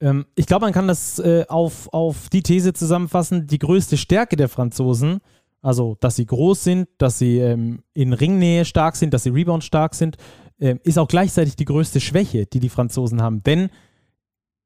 ähm, 0.00 0.24
ich 0.34 0.46
glaube, 0.46 0.64
man 0.64 0.72
kann 0.72 0.88
das 0.88 1.18
äh, 1.18 1.44
auf, 1.46 1.92
auf 1.92 2.30
die 2.30 2.42
These 2.42 2.72
zusammenfassen, 2.72 3.46
die 3.46 3.58
größte 3.58 3.98
Stärke 3.98 4.36
der 4.36 4.48
Franzosen, 4.48 5.20
also 5.60 5.98
dass 6.00 6.16
sie 6.16 6.24
groß 6.24 6.64
sind, 6.64 6.88
dass 6.96 7.18
sie 7.18 7.38
ähm, 7.38 7.82
in 7.92 8.14
Ringnähe 8.14 8.64
stark 8.64 8.96
sind, 8.96 9.12
dass 9.12 9.24
sie 9.24 9.30
Rebound 9.30 9.62
stark 9.62 9.94
sind, 9.94 10.16
äh, 10.58 10.76
ist 10.84 10.98
auch 10.98 11.08
gleichzeitig 11.08 11.54
die 11.54 11.66
größte 11.66 12.00
Schwäche, 12.00 12.46
die 12.46 12.60
die 12.60 12.70
Franzosen 12.70 13.20
haben. 13.20 13.42
Denn 13.42 13.68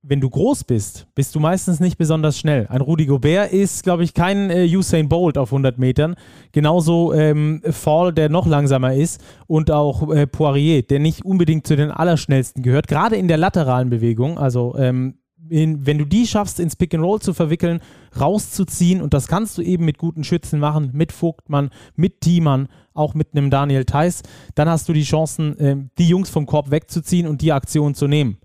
wenn 0.03 0.21
du 0.21 0.31
groß 0.31 0.65
bist, 0.65 1.07
bist 1.15 1.35
du 1.35 1.41
meistens 1.41 1.81
nicht 1.81 1.99
besonders 1.99 2.39
schnell. 2.39 2.67
Ein 2.69 2.81
Rudi 2.81 3.07
Gobert 3.07 3.53
ist, 3.53 3.83
glaube 3.83 4.05
ich, 4.05 4.15
kein 4.15 4.51
äh, 4.51 4.65
Usain 4.65 5.09
Bolt 5.09 5.37
auf 5.37 5.53
100 5.53 5.79
Metern. 5.79 6.15
Genauso 6.53 7.13
ähm, 7.13 7.63
Fall, 7.71 8.13
der 8.13 8.29
noch 8.29 8.47
langsamer 8.47 8.95
ist 8.95 9.21
und 9.47 9.71
auch 9.71 10.11
äh, 10.13 10.27
Poirier, 10.27 10.83
der 10.83 11.01
nicht 11.01 11.25
unbedingt 11.25 11.67
zu 11.67 11.75
den 11.75 11.91
Allerschnellsten 11.91 12.63
gehört. 12.63 12.87
Gerade 12.87 13.17
in 13.17 13.27
der 13.27 13.39
lateralen 13.39 13.91
Bewegung, 13.91 14.39
also 14.39 14.77
ähm, 14.79 15.19
in, 15.51 15.85
wenn 15.87 15.99
du 15.99 16.05
die 16.05 16.27
schaffst, 16.27 16.61
ins 16.61 16.77
Pick 16.77 16.95
and 16.95 17.03
Roll 17.03 17.21
zu 17.21 17.35
verwickeln, 17.35 17.81
rauszuziehen, 18.21 19.01
und 19.01 19.15
das 19.15 19.27
kannst 19.27 19.59
du 19.59 19.63
eben 19.63 19.85
mit 19.85 19.99
guten 19.99 20.23
Schützen 20.23 20.61
machen, 20.61 20.91
mit 20.93 21.11
Vogtmann, 21.11 21.71
mit 21.97 22.21
Thiemann, 22.21 22.69
auch 22.95 23.15
mit 23.15 23.29
einem 23.33 23.51
Daniel 23.51 23.85
Theiss, 23.85 24.23
dann 24.55 24.69
hast 24.69 24.89
du 24.89 24.93
die 24.93 25.05
Chancen, 25.05 25.59
äh, 25.59 25.77
die 25.99 26.09
Jungs 26.09 26.31
vom 26.31 26.47
Korb 26.47 26.71
wegzuziehen 26.71 27.27
und 27.27 27.41
die 27.43 27.53
Aktion 27.53 27.95
zu 27.95 28.07
nehmen 28.07 28.39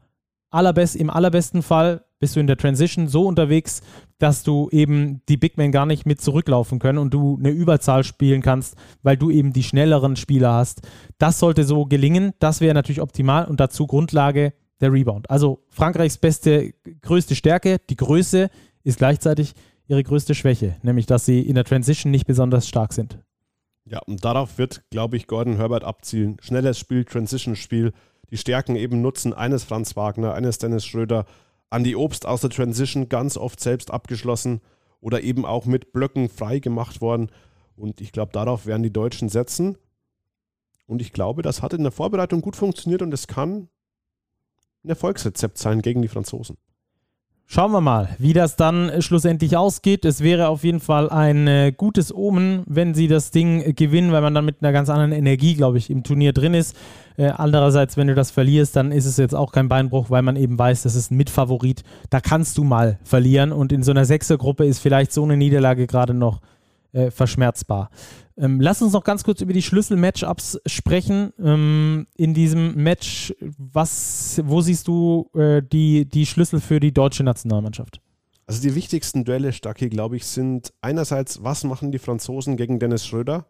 allerbest, 0.53 0.95
im 0.95 1.09
allerbesten 1.09 1.61
Fall 1.61 2.05
bist 2.19 2.35
du 2.35 2.39
in 2.39 2.47
der 2.47 2.57
Transition 2.57 3.07
so 3.07 3.25
unterwegs, 3.25 3.81
dass 4.17 4.43
du 4.43 4.69
eben 4.71 5.21
die 5.27 5.35
Big 5.35 5.57
Men 5.57 5.73
gar 5.73 5.85
nicht 5.85 6.05
mit 6.05 6.21
zurücklaufen 6.21 6.79
können 6.79 6.97
und 6.97 7.13
du 7.13 7.37
eine 7.37 7.49
Überzahl 7.49 8.03
spielen 8.03 8.41
kannst, 8.41 8.75
weil 9.01 9.17
du 9.17 9.29
eben 9.29 9.51
die 9.51 9.63
schnelleren 9.63 10.15
Spieler 10.15 10.53
hast. 10.53 10.87
Das 11.17 11.39
sollte 11.39 11.65
so 11.65 11.85
gelingen. 11.85 12.31
Das 12.39 12.61
wäre 12.61 12.73
natürlich 12.73 13.01
optimal 13.01 13.45
und 13.45 13.59
dazu 13.59 13.87
Grundlage 13.87 14.53
der 14.79 14.93
Rebound. 14.93 15.29
Also 15.29 15.63
Frankreichs 15.69 16.17
beste, 16.17 16.73
größte 17.01 17.35
Stärke, 17.35 17.79
die 17.89 17.97
Größe 17.97 18.49
ist 18.83 18.99
gleichzeitig 18.99 19.53
ihre 19.87 20.03
größte 20.03 20.35
Schwäche, 20.35 20.77
nämlich 20.81 21.05
dass 21.05 21.25
sie 21.25 21.41
in 21.41 21.55
der 21.55 21.65
Transition 21.65 22.11
nicht 22.11 22.25
besonders 22.25 22.67
stark 22.67 22.93
sind. 22.93 23.19
Ja, 23.85 23.99
und 24.05 24.23
darauf 24.23 24.57
wird, 24.57 24.83
glaube 24.91 25.17
ich, 25.17 25.27
Gordon 25.27 25.57
Herbert 25.57 25.83
abzielen. 25.83 26.37
Schnelles 26.39 26.79
Spiel, 26.79 27.03
Transition-Spiel 27.03 27.91
die 28.33 28.37
Stärken 28.39 28.75
eben 28.75 28.99
nutzen, 29.03 29.31
eines 29.31 29.63
Franz 29.63 29.95
Wagner, 29.95 30.33
eines 30.33 30.57
Dennis 30.57 30.87
Schröder, 30.87 31.27
Andy 31.69 31.95
Obst 31.95 32.25
aus 32.25 32.41
der 32.41 32.49
Transition 32.49 33.07
ganz 33.07 33.37
oft 33.37 33.59
selbst 33.59 33.91
abgeschlossen 33.91 34.59
oder 35.01 35.21
eben 35.21 35.45
auch 35.45 35.67
mit 35.67 35.93
Blöcken 35.93 36.29
frei 36.29 36.57
gemacht 36.57 36.99
worden. 36.99 37.29
Und 37.75 38.01
ich 38.01 38.11
glaube, 38.11 38.31
darauf 38.31 38.65
werden 38.65 38.81
die 38.81 38.91
Deutschen 38.91 39.29
setzen. 39.29 39.77
Und 40.87 40.99
ich 40.99 41.13
glaube, 41.13 41.43
das 41.43 41.61
hat 41.61 41.73
in 41.73 41.83
der 41.83 41.91
Vorbereitung 41.91 42.41
gut 42.41 42.55
funktioniert 42.55 43.03
und 43.03 43.13
es 43.13 43.27
kann 43.27 43.69
ein 44.83 44.89
Erfolgsrezept 44.89 45.59
sein 45.59 45.83
gegen 45.83 46.01
die 46.01 46.07
Franzosen. 46.07 46.57
Schauen 47.45 47.71
wir 47.71 47.81
mal, 47.81 48.09
wie 48.17 48.33
das 48.33 48.55
dann 48.55 49.01
schlussendlich 49.01 49.57
ausgeht. 49.57 50.05
Es 50.05 50.21
wäre 50.21 50.47
auf 50.47 50.63
jeden 50.63 50.79
Fall 50.79 51.09
ein 51.09 51.47
äh, 51.47 51.71
gutes 51.75 52.13
Omen, 52.13 52.63
wenn 52.65 52.95
sie 52.95 53.07
das 53.07 53.29
Ding 53.31 53.75
gewinnen, 53.75 54.11
weil 54.11 54.21
man 54.21 54.33
dann 54.33 54.45
mit 54.45 54.57
einer 54.61 54.71
ganz 54.71 54.89
anderen 54.89 55.11
Energie, 55.11 55.53
glaube 55.53 55.77
ich, 55.77 55.89
im 55.89 56.03
Turnier 56.03 56.33
drin 56.33 56.55
ist. 56.55 56.75
Äh, 57.15 57.27
andererseits, 57.27 57.95
wenn 57.95 58.07
du 58.07 58.15
das 58.15 58.31
verlierst, 58.31 58.75
dann 58.75 58.91
ist 58.91 59.05
es 59.05 59.17
jetzt 59.17 59.35
auch 59.35 59.51
kein 59.51 59.69
Beinbruch, 59.69 60.09
weil 60.09 60.23
man 60.23 60.35
eben 60.35 60.57
weiß, 60.57 60.83
das 60.83 60.95
ist 60.95 61.11
ein 61.11 61.17
Mitfavorit. 61.17 61.83
Da 62.09 62.21
kannst 62.21 62.57
du 62.57 62.63
mal 62.63 62.97
verlieren 63.03 63.51
und 63.51 63.71
in 63.71 63.83
so 63.83 63.91
einer 63.91 64.05
Sechsergruppe 64.05 64.65
ist 64.65 64.79
vielleicht 64.79 65.11
so 65.13 65.23
eine 65.23 65.37
Niederlage 65.37 65.85
gerade 65.85 66.15
noch 66.15 66.39
äh, 66.93 67.11
verschmerzbar. 67.11 67.89
Ähm, 68.37 68.61
lass 68.61 68.81
uns 68.81 68.93
noch 68.93 69.03
ganz 69.03 69.23
kurz 69.23 69.41
über 69.41 69.53
die 69.53 69.61
Schlüssel-Matchups 69.61 70.59
sprechen. 70.65 71.33
Ähm, 71.39 72.07
in 72.15 72.33
diesem 72.33 72.75
Match, 72.75 73.33
was, 73.39 74.41
wo 74.45 74.61
siehst 74.61 74.87
du 74.87 75.29
äh, 75.35 75.61
die, 75.61 76.05
die 76.05 76.25
Schlüssel 76.25 76.59
für 76.59 76.79
die 76.79 76.93
deutsche 76.93 77.23
Nationalmannschaft? 77.23 77.99
Also 78.45 78.61
die 78.61 78.75
wichtigsten 78.75 79.23
Duelle, 79.23 79.53
Stacki, 79.53 79.89
glaube 79.89 80.17
ich, 80.17 80.25
sind 80.25 80.73
einerseits, 80.81 81.43
was 81.43 81.63
machen 81.63 81.91
die 81.91 81.99
Franzosen 81.99 82.57
gegen 82.57 82.79
Dennis 82.79 83.05
Schröder? 83.05 83.45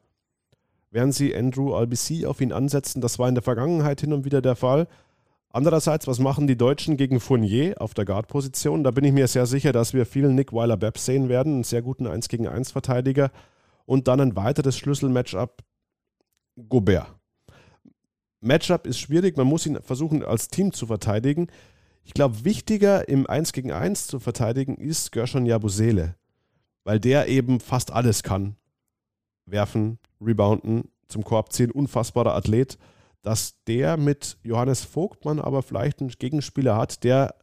Werden 0.91 1.11
sie 1.11 1.35
Andrew 1.35 1.73
Albisi 1.73 2.25
auf 2.25 2.41
ihn 2.41 2.51
ansetzen? 2.51 3.01
Das 3.01 3.17
war 3.17 3.27
in 3.27 3.35
der 3.35 3.41
Vergangenheit 3.41 4.01
hin 4.01 4.13
und 4.13 4.25
wieder 4.25 4.41
der 4.41 4.55
Fall. 4.55 4.87
Andererseits, 5.55 6.07
was 6.07 6.17
machen 6.17 6.47
die 6.47 6.57
Deutschen 6.57 6.97
gegen 6.97 7.19
Fournier 7.19 7.75
auf 7.79 7.93
der 7.93 8.05
Guard-Position? 8.05 8.83
Da 8.83 8.89
bin 8.89 9.03
ich 9.03 9.13
mir 9.13 9.27
sehr 9.27 9.45
sicher, 9.45 9.71
dass 9.71 9.93
wir 9.93 10.07
viel 10.07 10.27
Nick 10.29 10.51
Weiler-Bepp 10.51 10.97
sehen 10.97 11.29
werden, 11.29 11.53
einen 11.53 11.63
sehr 11.63 11.83
guten 11.83 12.07
1 12.07 12.27
gegen 12.27 12.47
1 12.47 12.71
Verteidiger 12.71 13.31
und 13.85 14.07
dann 14.07 14.19
ein 14.19 14.35
weiteres 14.35 14.75
Schlüssel-Matchup 14.79 15.63
Gobert. 16.67 17.05
Matchup 18.41 18.87
ist 18.87 18.97
schwierig, 18.97 19.37
man 19.37 19.45
muss 19.45 19.67
ihn 19.67 19.79
versuchen 19.79 20.23
als 20.23 20.47
Team 20.47 20.73
zu 20.73 20.87
verteidigen. 20.87 21.47
Ich 22.03 22.15
glaube, 22.15 22.43
wichtiger 22.43 23.07
im 23.07 23.27
1 23.27 23.53
gegen 23.53 23.71
1 23.71 24.07
zu 24.07 24.19
verteidigen 24.19 24.75
ist 24.75 25.11
Gershon 25.11 25.45
Jabusele, 25.45 26.15
weil 26.83 26.99
der 26.99 27.27
eben 27.27 27.59
fast 27.59 27.91
alles 27.91 28.23
kann. 28.23 28.55
Werfen, 29.45 29.99
rebounden, 30.19 30.89
zum 31.07 31.23
Korb 31.23 31.53
ziehen, 31.53 31.69
unfassbarer 31.69 32.33
Athlet. 32.33 32.79
Dass 33.23 33.55
der 33.65 33.97
mit 33.97 34.37
Johannes 34.43 34.83
Vogtmann 34.83 35.39
aber 35.39 35.63
vielleicht 35.63 36.01
einen 36.01 36.09
Gegenspieler 36.09 36.77
hat, 36.77 37.03
der 37.03 37.35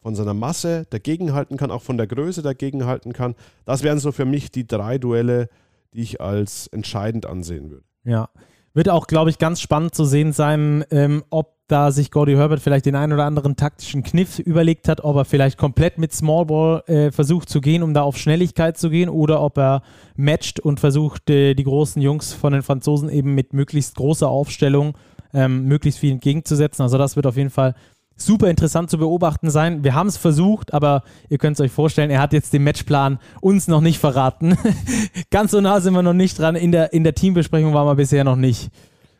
von 0.00 0.14
seiner 0.14 0.34
Masse 0.34 0.86
dagegenhalten 0.90 1.56
kann, 1.56 1.70
auch 1.70 1.82
von 1.82 1.96
der 1.96 2.06
Größe 2.06 2.42
dagegenhalten 2.42 3.12
kann. 3.12 3.34
Das 3.64 3.82
wären 3.82 3.98
so 3.98 4.12
für 4.12 4.24
mich 4.24 4.50
die 4.50 4.66
drei 4.66 4.98
Duelle, 4.98 5.48
die 5.94 6.02
ich 6.02 6.20
als 6.20 6.66
entscheidend 6.68 7.26
ansehen 7.26 7.70
würde. 7.70 7.84
Ja, 8.04 8.28
wird 8.74 8.88
auch, 8.88 9.06
glaube 9.06 9.30
ich, 9.30 9.38
ganz 9.38 9.60
spannend 9.60 9.94
zu 9.94 10.04
sehen 10.04 10.32
sein, 10.32 10.84
ähm, 10.90 11.24
ob 11.30 11.51
da 11.68 11.90
sich 11.90 12.10
Gordy 12.10 12.34
Herbert 12.34 12.60
vielleicht 12.60 12.86
den 12.86 12.96
einen 12.96 13.12
oder 13.12 13.24
anderen 13.24 13.56
taktischen 13.56 14.02
Kniff 14.02 14.38
überlegt 14.38 14.88
hat, 14.88 15.04
ob 15.04 15.16
er 15.16 15.24
vielleicht 15.24 15.56
komplett 15.56 15.98
mit 15.98 16.12
Small 16.12 16.46
Ball 16.46 16.82
äh, 16.86 17.10
versucht 17.10 17.48
zu 17.48 17.60
gehen, 17.60 17.82
um 17.82 17.94
da 17.94 18.02
auf 18.02 18.18
Schnelligkeit 18.18 18.76
zu 18.76 18.90
gehen, 18.90 19.08
oder 19.08 19.40
ob 19.40 19.58
er 19.58 19.82
matcht 20.16 20.60
und 20.60 20.80
versucht, 20.80 21.30
äh, 21.30 21.54
die 21.54 21.64
großen 21.64 22.02
Jungs 22.02 22.32
von 22.32 22.52
den 22.52 22.62
Franzosen 22.62 23.08
eben 23.08 23.34
mit 23.34 23.52
möglichst 23.52 23.96
großer 23.96 24.28
Aufstellung 24.28 24.94
ähm, 25.34 25.64
möglichst 25.64 26.00
viel 26.00 26.12
entgegenzusetzen. 26.12 26.82
Also 26.82 26.98
das 26.98 27.16
wird 27.16 27.26
auf 27.26 27.36
jeden 27.36 27.50
Fall 27.50 27.74
super 28.16 28.48
interessant 28.48 28.90
zu 28.90 28.98
beobachten 28.98 29.50
sein. 29.50 29.84
Wir 29.84 29.94
haben 29.94 30.08
es 30.08 30.16
versucht, 30.16 30.74
aber 30.74 31.02
ihr 31.28 31.38
könnt 31.38 31.56
es 31.56 31.60
euch 31.60 31.72
vorstellen, 31.72 32.10
er 32.10 32.20
hat 32.20 32.32
jetzt 32.32 32.52
den 32.52 32.64
Matchplan 32.64 33.18
uns 33.40 33.68
noch 33.68 33.80
nicht 33.80 33.98
verraten. 33.98 34.56
Ganz 35.30 35.50
so 35.50 35.60
nah 35.60 35.80
sind 35.80 35.94
wir 35.94 36.02
noch 36.02 36.12
nicht 36.12 36.38
dran. 36.38 36.56
In 36.56 36.72
der, 36.72 36.92
in 36.92 37.04
der 37.04 37.14
Teambesprechung 37.14 37.74
waren 37.74 37.86
wir 37.86 37.94
bisher 37.94 38.24
noch 38.24 38.36
nicht. 38.36 38.70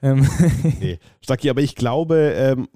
Ähm 0.03 0.29
nee, 0.81 0.99
Stacki, 1.21 1.49
aber 1.49 1.61
ich 1.61 1.77
glaube, 1.77 2.35
ähm, 2.37 2.69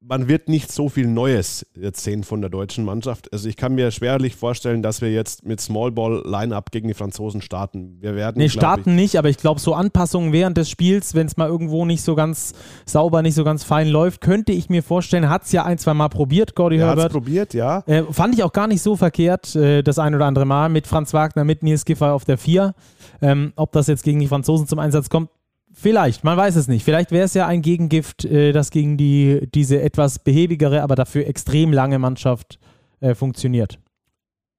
man 0.00 0.28
wird 0.28 0.48
nicht 0.48 0.70
so 0.70 0.88
viel 0.88 1.08
Neues 1.08 1.66
jetzt 1.74 2.04
sehen 2.04 2.22
von 2.22 2.40
der 2.40 2.50
deutschen 2.50 2.84
Mannschaft. 2.84 3.32
Also 3.32 3.48
ich 3.48 3.56
kann 3.56 3.74
mir 3.74 3.90
schwerlich 3.90 4.36
vorstellen, 4.36 4.82
dass 4.82 5.00
wir 5.00 5.12
jetzt 5.12 5.44
mit 5.44 5.60
Small 5.60 5.90
Ball 5.90 6.22
Line-Up 6.24 6.70
gegen 6.70 6.86
die 6.86 6.94
Franzosen 6.94 7.42
starten. 7.42 7.98
Wir 8.00 8.14
werden 8.14 8.38
Nee, 8.38 8.48
starten 8.48 8.90
ich, 8.90 8.96
nicht, 8.96 9.16
aber 9.18 9.28
ich 9.28 9.38
glaube, 9.38 9.60
so 9.60 9.74
Anpassungen 9.74 10.32
während 10.32 10.56
des 10.56 10.70
Spiels, 10.70 11.14
wenn 11.14 11.26
es 11.26 11.36
mal 11.36 11.48
irgendwo 11.48 11.84
nicht 11.84 12.02
so 12.02 12.14
ganz 12.14 12.54
sauber, 12.86 13.22
nicht 13.22 13.34
so 13.34 13.42
ganz 13.42 13.64
fein 13.64 13.88
läuft, 13.88 14.20
könnte 14.20 14.52
ich 14.52 14.70
mir 14.70 14.84
vorstellen, 14.84 15.28
hat 15.28 15.44
es 15.44 15.52
ja 15.52 15.64
ein, 15.64 15.78
zwei 15.78 15.94
Mal 15.94 16.08
probiert, 16.08 16.54
Gordy 16.54 16.76
ja, 16.76 16.86
Herbert. 16.86 17.12
probiert, 17.12 17.54
ja. 17.54 17.82
Äh, 17.86 18.04
fand 18.10 18.34
ich 18.34 18.44
auch 18.44 18.52
gar 18.52 18.68
nicht 18.68 18.82
so 18.82 18.94
verkehrt, 18.94 19.56
äh, 19.56 19.82
das 19.82 19.98
ein 19.98 20.14
oder 20.14 20.26
andere 20.26 20.44
Mal 20.44 20.68
mit 20.68 20.86
Franz 20.86 21.12
Wagner, 21.12 21.42
mit 21.42 21.64
Nils 21.64 21.84
Giffey 21.84 22.04
auf 22.04 22.24
der 22.24 22.38
4. 22.38 22.74
Ähm, 23.20 23.52
ob 23.56 23.72
das 23.72 23.88
jetzt 23.88 24.04
gegen 24.04 24.20
die 24.20 24.28
Franzosen 24.28 24.68
zum 24.68 24.78
Einsatz 24.78 25.10
kommt, 25.10 25.28
Vielleicht, 25.72 26.24
man 26.24 26.36
weiß 26.36 26.56
es 26.56 26.66
nicht. 26.66 26.84
Vielleicht 26.84 27.12
wäre 27.12 27.24
es 27.24 27.34
ja 27.34 27.46
ein 27.46 27.62
Gegengift, 27.62 28.24
äh, 28.24 28.52
das 28.52 28.70
gegen 28.70 28.96
die, 28.96 29.48
diese 29.54 29.80
etwas 29.80 30.18
behäbigere, 30.18 30.82
aber 30.82 30.96
dafür 30.96 31.26
extrem 31.26 31.72
lange 31.72 31.98
Mannschaft 31.98 32.58
äh, 33.00 33.14
funktioniert. 33.14 33.78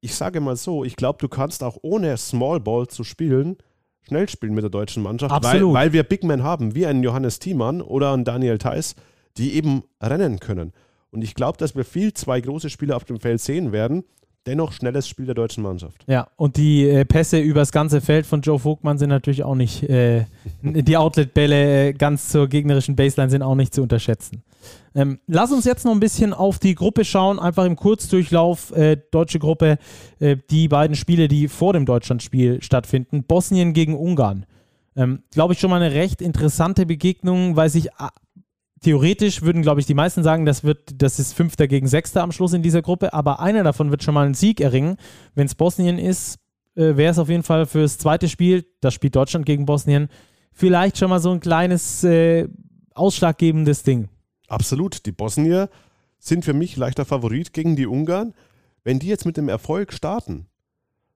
Ich 0.01 0.15
sage 0.15 0.39
mal 0.39 0.55
so, 0.55 0.85
ich 0.85 0.95
glaube, 0.95 1.17
du 1.19 1.27
kannst 1.27 1.63
auch 1.63 1.77
ohne 1.81 2.15
Small 2.17 2.59
Ball 2.59 2.87
zu 2.87 3.03
spielen, 3.03 3.57
schnell 4.01 4.29
spielen 4.29 4.53
mit 4.53 4.63
der 4.63 4.69
deutschen 4.69 5.03
Mannschaft, 5.03 5.33
Absolut. 5.33 5.73
Weil, 5.73 5.87
weil 5.87 5.93
wir 5.93 6.03
Big 6.03 6.23
Men 6.23 6.43
haben, 6.43 6.73
wie 6.73 6.85
einen 6.85 7.03
Johannes 7.03 7.39
Thiemann 7.39 7.81
oder 7.81 8.13
einen 8.13 8.23
Daniel 8.23 8.57
Theiss, 8.57 8.95
die 9.37 9.53
eben 9.55 9.83
rennen 10.01 10.39
können. 10.39 10.71
Und 11.11 11.23
ich 11.23 11.35
glaube, 11.35 11.57
dass 11.57 11.75
wir 11.75 11.83
viel 11.85 12.13
zwei 12.13 12.39
große 12.39 12.69
Spieler 12.69 12.95
auf 12.95 13.03
dem 13.03 13.19
Feld 13.19 13.41
sehen 13.41 13.71
werden, 13.71 14.03
dennoch 14.49 14.73
schnelles 14.73 15.07
Spiel 15.07 15.25
der 15.25 15.35
deutschen 15.35 15.63
Mannschaft. 15.63 16.03
Ja, 16.07 16.27
und 16.35 16.57
die 16.57 16.89
äh, 16.89 17.05
Pässe 17.05 17.39
übers 17.39 17.71
ganze 17.71 18.01
Feld 18.01 18.25
von 18.25 18.41
Joe 18.41 18.57
Vogtmann 18.57 18.97
sind 18.97 19.09
natürlich 19.09 19.43
auch 19.43 19.55
nicht, 19.55 19.83
äh, 19.83 20.25
die 20.63 20.97
Outlet-Bälle 20.97 21.89
äh, 21.89 21.93
ganz 21.93 22.29
zur 22.29 22.47
gegnerischen 22.47 22.95
Baseline 22.95 23.29
sind 23.29 23.43
auch 23.43 23.55
nicht 23.55 23.73
zu 23.73 23.83
unterschätzen. 23.83 24.43
Ähm, 24.95 25.19
lass 25.27 25.51
uns 25.51 25.65
jetzt 25.65 25.85
noch 25.85 25.91
ein 25.91 25.99
bisschen 25.99 26.33
auf 26.33 26.57
die 26.57 26.73
Gruppe 26.73 27.05
schauen, 27.05 27.39
einfach 27.39 27.65
im 27.65 27.75
Kurzdurchlauf, 27.75 28.71
äh, 28.71 28.97
deutsche 29.11 29.37
Gruppe, 29.37 29.77
äh, 30.19 30.37
die 30.49 30.67
beiden 30.67 30.95
Spiele, 30.95 31.27
die 31.27 31.47
vor 31.47 31.73
dem 31.73 31.85
Deutschlandspiel 31.85 32.63
stattfinden. 32.63 33.23
Bosnien 33.23 33.73
gegen 33.73 33.95
Ungarn. 33.95 34.47
Ähm, 34.95 35.21
Glaube 35.31 35.53
ich 35.53 35.59
schon 35.59 35.69
mal 35.69 35.81
eine 35.81 35.93
recht 35.93 36.21
interessante 36.21 36.87
Begegnung, 36.87 37.55
weil 37.55 37.69
sich 37.69 37.89
theoretisch 38.81 39.41
würden, 39.41 39.61
glaube 39.61 39.79
ich, 39.79 39.85
die 39.85 39.93
meisten 39.93 40.23
sagen, 40.23 40.45
das, 40.45 40.63
wird, 40.63 41.01
das 41.01 41.19
ist 41.19 41.33
Fünfter 41.33 41.67
gegen 41.67 41.87
Sechster 41.87 42.23
am 42.23 42.31
Schluss 42.31 42.53
in 42.53 42.63
dieser 42.63 42.81
Gruppe, 42.81 43.13
aber 43.13 43.39
einer 43.39 43.63
davon 43.63 43.91
wird 43.91 44.03
schon 44.03 44.13
mal 44.13 44.25
einen 44.25 44.33
Sieg 44.33 44.61
erringen. 44.61 44.97
Wenn 45.35 45.45
es 45.45 45.55
Bosnien 45.55 45.97
ist, 45.97 46.39
äh, 46.75 46.95
wäre 46.95 47.11
es 47.11 47.19
auf 47.19 47.29
jeden 47.29 47.43
Fall 47.43 47.65
fürs 47.65 47.97
zweite 47.97 48.29
Spiel, 48.29 48.65
das 48.81 48.93
spielt 48.93 49.15
Deutschland 49.15 49.45
gegen 49.45 49.65
Bosnien, 49.65 50.09
vielleicht 50.53 50.97
schon 50.97 51.09
mal 51.09 51.19
so 51.19 51.31
ein 51.31 51.39
kleines 51.39 52.03
äh, 52.03 52.47
ausschlaggebendes 52.93 53.83
Ding. 53.83 54.09
Absolut. 54.47 55.05
Die 55.05 55.11
Bosnier 55.11 55.69
sind 56.17 56.45
für 56.45 56.53
mich 56.53 56.75
leichter 56.75 57.05
Favorit 57.05 57.53
gegen 57.53 57.75
die 57.75 57.87
Ungarn. 57.87 58.33
Wenn 58.83 58.99
die 58.99 59.07
jetzt 59.07 59.25
mit 59.25 59.37
dem 59.37 59.49
Erfolg 59.49 59.93
starten, 59.93 60.47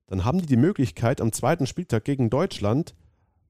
dann 0.08 0.26
haben 0.26 0.40
die 0.40 0.46
die 0.46 0.58
Möglichkeit, 0.58 1.22
am 1.22 1.32
zweiten 1.32 1.66
Spieltag 1.66 2.04
gegen 2.04 2.30
Deutschland 2.30 2.94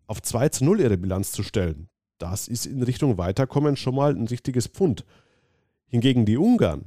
auf 0.08 0.22
2 0.22 0.50
zu 0.50 0.66
0 0.66 0.82
ihre 0.82 0.98
Bilanz 0.98 1.32
zu 1.32 1.44
stellen 1.44 1.90
das 2.24 2.48
ist 2.48 2.66
in 2.66 2.82
Richtung 2.82 3.18
Weiterkommen 3.18 3.76
schon 3.76 3.96
mal 3.96 4.16
ein 4.16 4.28
richtiges 4.28 4.68
Pfund. 4.68 5.04
Hingegen 5.88 6.26
die 6.26 6.38
Ungarn, 6.38 6.86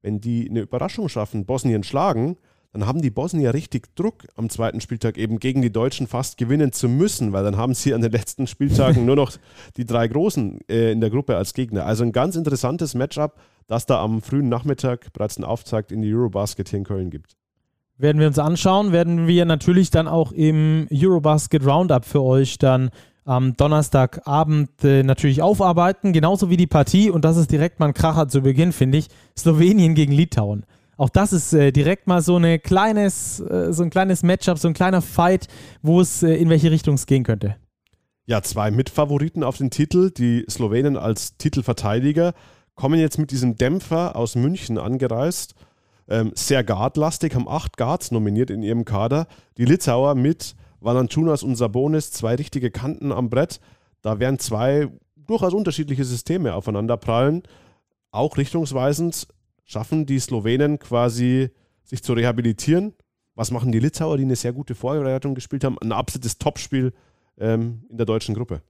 wenn 0.00 0.20
die 0.20 0.48
eine 0.48 0.60
Überraschung 0.60 1.10
schaffen, 1.10 1.44
Bosnien 1.44 1.84
schlagen, 1.84 2.38
dann 2.72 2.86
haben 2.86 3.02
die 3.02 3.10
Bosnier 3.10 3.52
richtig 3.52 3.94
Druck, 3.96 4.24
am 4.34 4.48
zweiten 4.48 4.80
Spieltag 4.80 5.18
eben 5.18 5.40
gegen 5.40 5.60
die 5.60 5.70
Deutschen 5.70 6.06
fast 6.06 6.38
gewinnen 6.38 6.72
zu 6.72 6.88
müssen, 6.88 7.32
weil 7.34 7.44
dann 7.44 7.58
haben 7.58 7.74
sie 7.74 7.92
an 7.92 8.00
den 8.00 8.12
letzten 8.12 8.46
Spieltagen 8.46 9.04
nur 9.04 9.16
noch 9.16 9.32
die 9.76 9.84
drei 9.84 10.08
Großen 10.08 10.60
äh, 10.68 10.92
in 10.92 11.00
der 11.00 11.10
Gruppe 11.10 11.36
als 11.36 11.52
Gegner. 11.52 11.84
Also 11.84 12.04
ein 12.04 12.12
ganz 12.12 12.34
interessantes 12.34 12.94
Matchup, 12.94 13.38
das 13.66 13.84
da 13.84 14.02
am 14.02 14.22
frühen 14.22 14.48
Nachmittag 14.48 15.12
bereits 15.12 15.36
einen 15.36 15.44
Auftakt 15.44 15.92
in 15.92 16.00
die 16.00 16.12
Eurobasket 16.12 16.70
hier 16.70 16.78
in 16.78 16.84
Köln 16.84 17.10
gibt. 17.10 17.36
Werden 17.98 18.20
wir 18.20 18.28
uns 18.28 18.38
anschauen, 18.38 18.92
werden 18.92 19.26
wir 19.26 19.44
natürlich 19.44 19.90
dann 19.90 20.08
auch 20.08 20.32
im 20.32 20.88
Eurobasket 20.90 21.66
Roundup 21.66 22.06
für 22.06 22.22
euch 22.22 22.56
dann 22.56 22.90
am 23.28 23.54
Donnerstagabend 23.56 24.82
äh, 24.82 25.02
natürlich 25.02 25.42
aufarbeiten, 25.42 26.14
genauso 26.14 26.48
wie 26.48 26.56
die 26.56 26.66
Partie, 26.66 27.10
und 27.10 27.26
das 27.26 27.36
ist 27.36 27.52
direkt 27.52 27.78
mal 27.78 27.88
ein 27.88 27.94
Kracher 27.94 28.26
zu 28.26 28.40
Beginn, 28.40 28.72
finde 28.72 28.98
ich, 28.98 29.08
Slowenien 29.36 29.94
gegen 29.94 30.12
Litauen. 30.12 30.64
Auch 30.96 31.10
das 31.10 31.34
ist 31.34 31.52
äh, 31.52 31.70
direkt 31.70 32.06
mal 32.06 32.22
so, 32.22 32.36
eine 32.36 32.58
kleines, 32.58 33.38
äh, 33.40 33.72
so 33.72 33.82
ein 33.82 33.90
kleines 33.90 34.22
Matchup, 34.22 34.58
so 34.58 34.66
ein 34.66 34.74
kleiner 34.74 35.02
Fight, 35.02 35.46
wo 35.82 36.00
es 36.00 36.22
äh, 36.22 36.34
in 36.36 36.48
welche 36.48 36.70
Richtung 36.70 36.94
es 36.94 37.04
gehen 37.04 37.22
könnte. 37.22 37.56
Ja, 38.24 38.40
zwei 38.42 38.70
Mitfavoriten 38.70 39.44
auf 39.44 39.58
den 39.58 39.70
Titel, 39.70 40.10
die 40.10 40.46
Slowenen 40.48 40.96
als 40.96 41.36
Titelverteidiger, 41.36 42.32
kommen 42.74 42.98
jetzt 42.98 43.18
mit 43.18 43.30
diesem 43.30 43.56
Dämpfer 43.56 44.16
aus 44.16 44.36
München 44.36 44.78
angereist. 44.78 45.54
Ähm, 46.08 46.32
sehr 46.34 46.64
guardlastig, 46.64 47.34
haben 47.34 47.48
acht 47.48 47.76
Guards 47.76 48.10
nominiert 48.10 48.48
in 48.48 48.62
ihrem 48.62 48.86
Kader. 48.86 49.26
Die 49.58 49.66
Litauer 49.66 50.14
mit 50.14 50.56
Valanciunas 50.80 51.42
und 51.42 51.56
Sabonis, 51.56 52.12
zwei 52.12 52.34
richtige 52.34 52.70
Kanten 52.70 53.12
am 53.12 53.30
Brett. 53.30 53.60
Da 54.02 54.20
werden 54.20 54.38
zwei 54.38 54.88
durchaus 55.16 55.52
unterschiedliche 55.52 56.04
Systeme 56.04 56.54
aufeinander 56.54 56.96
prallen. 56.96 57.42
Auch 58.10 58.36
richtungsweisend 58.36 59.28
schaffen 59.64 60.06
die 60.06 60.18
Slowenen 60.18 60.78
quasi 60.78 61.50
sich 61.84 62.02
zu 62.02 62.12
rehabilitieren. 62.14 62.94
Was 63.34 63.50
machen 63.50 63.70
die 63.70 63.78
Litauer, 63.78 64.16
die 64.16 64.24
eine 64.24 64.36
sehr 64.36 64.52
gute 64.52 64.74
Vorbereitung 64.74 65.34
gespielt 65.34 65.64
haben? 65.64 65.78
Ein 65.78 65.92
absolutes 65.92 66.38
Topspiel 66.38 66.92
ähm, 67.38 67.84
in 67.88 67.96
der 67.96 68.06
deutschen 68.06 68.34
Gruppe. 68.34 68.62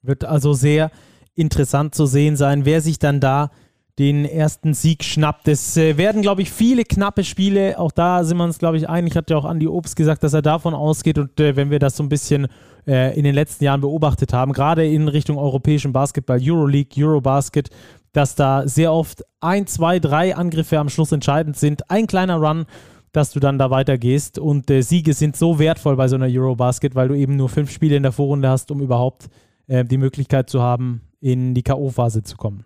Wird 0.00 0.24
also 0.24 0.52
sehr 0.52 0.90
interessant 1.34 1.94
zu 1.94 2.06
sehen 2.06 2.36
sein, 2.36 2.64
wer 2.64 2.80
sich 2.80 2.98
dann 2.98 3.20
da 3.20 3.50
den 3.98 4.24
ersten 4.24 4.72
Sieg 4.72 5.04
schnappt. 5.04 5.48
Es 5.48 5.76
äh, 5.76 5.96
werden, 5.98 6.22
glaube 6.22 6.42
ich, 6.42 6.50
viele 6.50 6.84
knappe 6.84 7.24
Spiele. 7.24 7.78
Auch 7.78 7.92
da 7.92 8.24
sind 8.24 8.38
wir 8.38 8.44
uns, 8.44 8.58
glaube 8.58 8.78
ich, 8.78 8.88
einig. 8.88 9.16
Hat 9.16 9.28
ja 9.28 9.36
auch 9.36 9.44
Andi 9.44 9.68
Obst 9.68 9.96
gesagt, 9.96 10.22
dass 10.22 10.32
er 10.32 10.42
davon 10.42 10.74
ausgeht. 10.74 11.18
Und 11.18 11.38
äh, 11.38 11.56
wenn 11.56 11.70
wir 11.70 11.78
das 11.78 11.96
so 11.96 12.02
ein 12.02 12.08
bisschen 12.08 12.48
äh, 12.86 13.16
in 13.16 13.24
den 13.24 13.34
letzten 13.34 13.64
Jahren 13.64 13.82
beobachtet 13.82 14.32
haben, 14.32 14.52
gerade 14.52 14.86
in 14.86 15.08
Richtung 15.08 15.36
europäischen 15.36 15.92
Basketball, 15.92 16.38
Euroleague, 16.40 17.04
Eurobasket, 17.04 17.68
dass 18.12 18.34
da 18.34 18.66
sehr 18.66 18.92
oft 18.92 19.24
ein, 19.40 19.66
zwei, 19.66 19.98
drei 19.98 20.34
Angriffe 20.36 20.78
am 20.78 20.88
Schluss 20.88 21.12
entscheidend 21.12 21.56
sind. 21.56 21.90
Ein 21.90 22.06
kleiner 22.06 22.36
Run, 22.36 22.64
dass 23.12 23.32
du 23.32 23.40
dann 23.40 23.58
da 23.58 23.70
weitergehst. 23.70 24.38
Und 24.38 24.70
äh, 24.70 24.80
Siege 24.80 25.12
sind 25.12 25.36
so 25.36 25.58
wertvoll 25.58 25.96
bei 25.96 26.08
so 26.08 26.16
einer 26.16 26.28
Eurobasket, 26.28 26.94
weil 26.94 27.08
du 27.08 27.14
eben 27.14 27.36
nur 27.36 27.50
fünf 27.50 27.70
Spiele 27.70 27.96
in 27.96 28.02
der 28.02 28.12
Vorrunde 28.12 28.48
hast, 28.48 28.70
um 28.70 28.80
überhaupt 28.80 29.28
äh, 29.66 29.84
die 29.84 29.98
Möglichkeit 29.98 30.48
zu 30.48 30.62
haben, 30.62 31.02
in 31.20 31.54
die 31.54 31.62
K.O.-Phase 31.62 32.22
zu 32.24 32.36
kommen. 32.36 32.64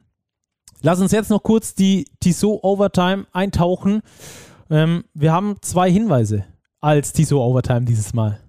Lass 0.82 1.00
uns 1.00 1.12
jetzt 1.12 1.30
noch 1.30 1.42
kurz 1.42 1.74
die 1.74 2.06
Tissot 2.20 2.62
Overtime 2.62 3.26
eintauchen. 3.32 4.02
Ähm, 4.70 5.04
wir 5.14 5.32
haben 5.32 5.56
zwei 5.62 5.90
Hinweise 5.90 6.44
als 6.80 7.12
Tissot 7.12 7.40
Overtime 7.40 7.82
dieses 7.82 8.12
Mal. 8.14 8.40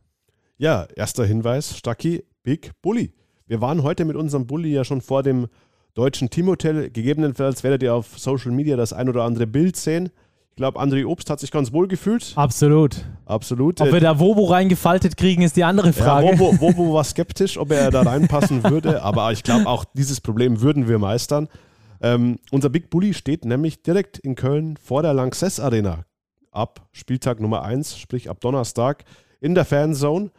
Ja, 0.57 0.87
erster 0.95 1.25
Hinweis, 1.25 1.77
Stacki, 1.77 2.23
Big 2.43 2.71
Bully. 2.81 3.13
Wir 3.45 3.61
waren 3.61 3.83
heute 3.83 4.05
mit 4.05 4.15
unserem 4.15 4.47
Bully 4.47 4.73
ja 4.73 4.83
schon 4.83 5.01
vor 5.01 5.23
dem 5.23 5.47
deutschen 5.93 6.29
Teamhotel. 6.29 6.89
Gegebenenfalls 6.89 7.63
werdet 7.63 7.83
ihr 7.83 7.93
auf 7.93 8.19
Social 8.19 8.51
Media 8.51 8.75
das 8.75 8.93
ein 8.93 9.07
oder 9.09 9.23
andere 9.23 9.47
Bild 9.47 9.77
sehen. 9.77 10.09
Ich 10.49 10.55
glaube, 10.57 10.79
André 10.79 11.05
Obst 11.05 11.29
hat 11.29 11.39
sich 11.39 11.51
ganz 11.51 11.71
wohl 11.71 11.87
gefühlt. 11.87 12.33
Absolut. 12.35 13.05
Absolut. 13.25 13.79
Ob 13.79 13.91
wir 13.91 13.99
da 13.99 14.19
Wobo 14.19 14.45
reingefaltet 14.45 15.15
kriegen, 15.15 15.43
ist 15.43 15.55
die 15.55 15.63
andere 15.63 15.93
Frage. 15.93 16.27
Ja, 16.27 16.39
Wobo, 16.39 16.59
Wobo 16.59 16.93
war 16.93 17.03
skeptisch, 17.03 17.57
ob 17.59 17.71
er 17.71 17.91
da 17.91 18.01
reinpassen 18.01 18.63
würde, 18.63 19.03
aber 19.03 19.31
ich 19.31 19.43
glaube, 19.43 19.67
auch 19.67 19.85
dieses 19.93 20.19
Problem 20.19 20.61
würden 20.61 20.87
wir 20.87 20.97
meistern. 20.97 21.47
Ähm, 22.01 22.37
unser 22.51 22.69
Big 22.69 22.89
Bully 22.89 23.13
steht 23.13 23.45
nämlich 23.45 23.83
direkt 23.83 24.17
in 24.17 24.35
Köln 24.35 24.77
vor 24.77 25.01
der 25.01 25.13
Lanxess 25.13 25.59
Arena. 25.59 26.05
Ab 26.51 26.87
Spieltag 26.91 27.39
Nummer 27.39 27.63
1, 27.63 27.97
sprich 27.97 28.29
ab 28.29 28.39
Donnerstag 28.39 29.03
in 29.39 29.55
der 29.55 29.65
Fanzone. 29.65 30.31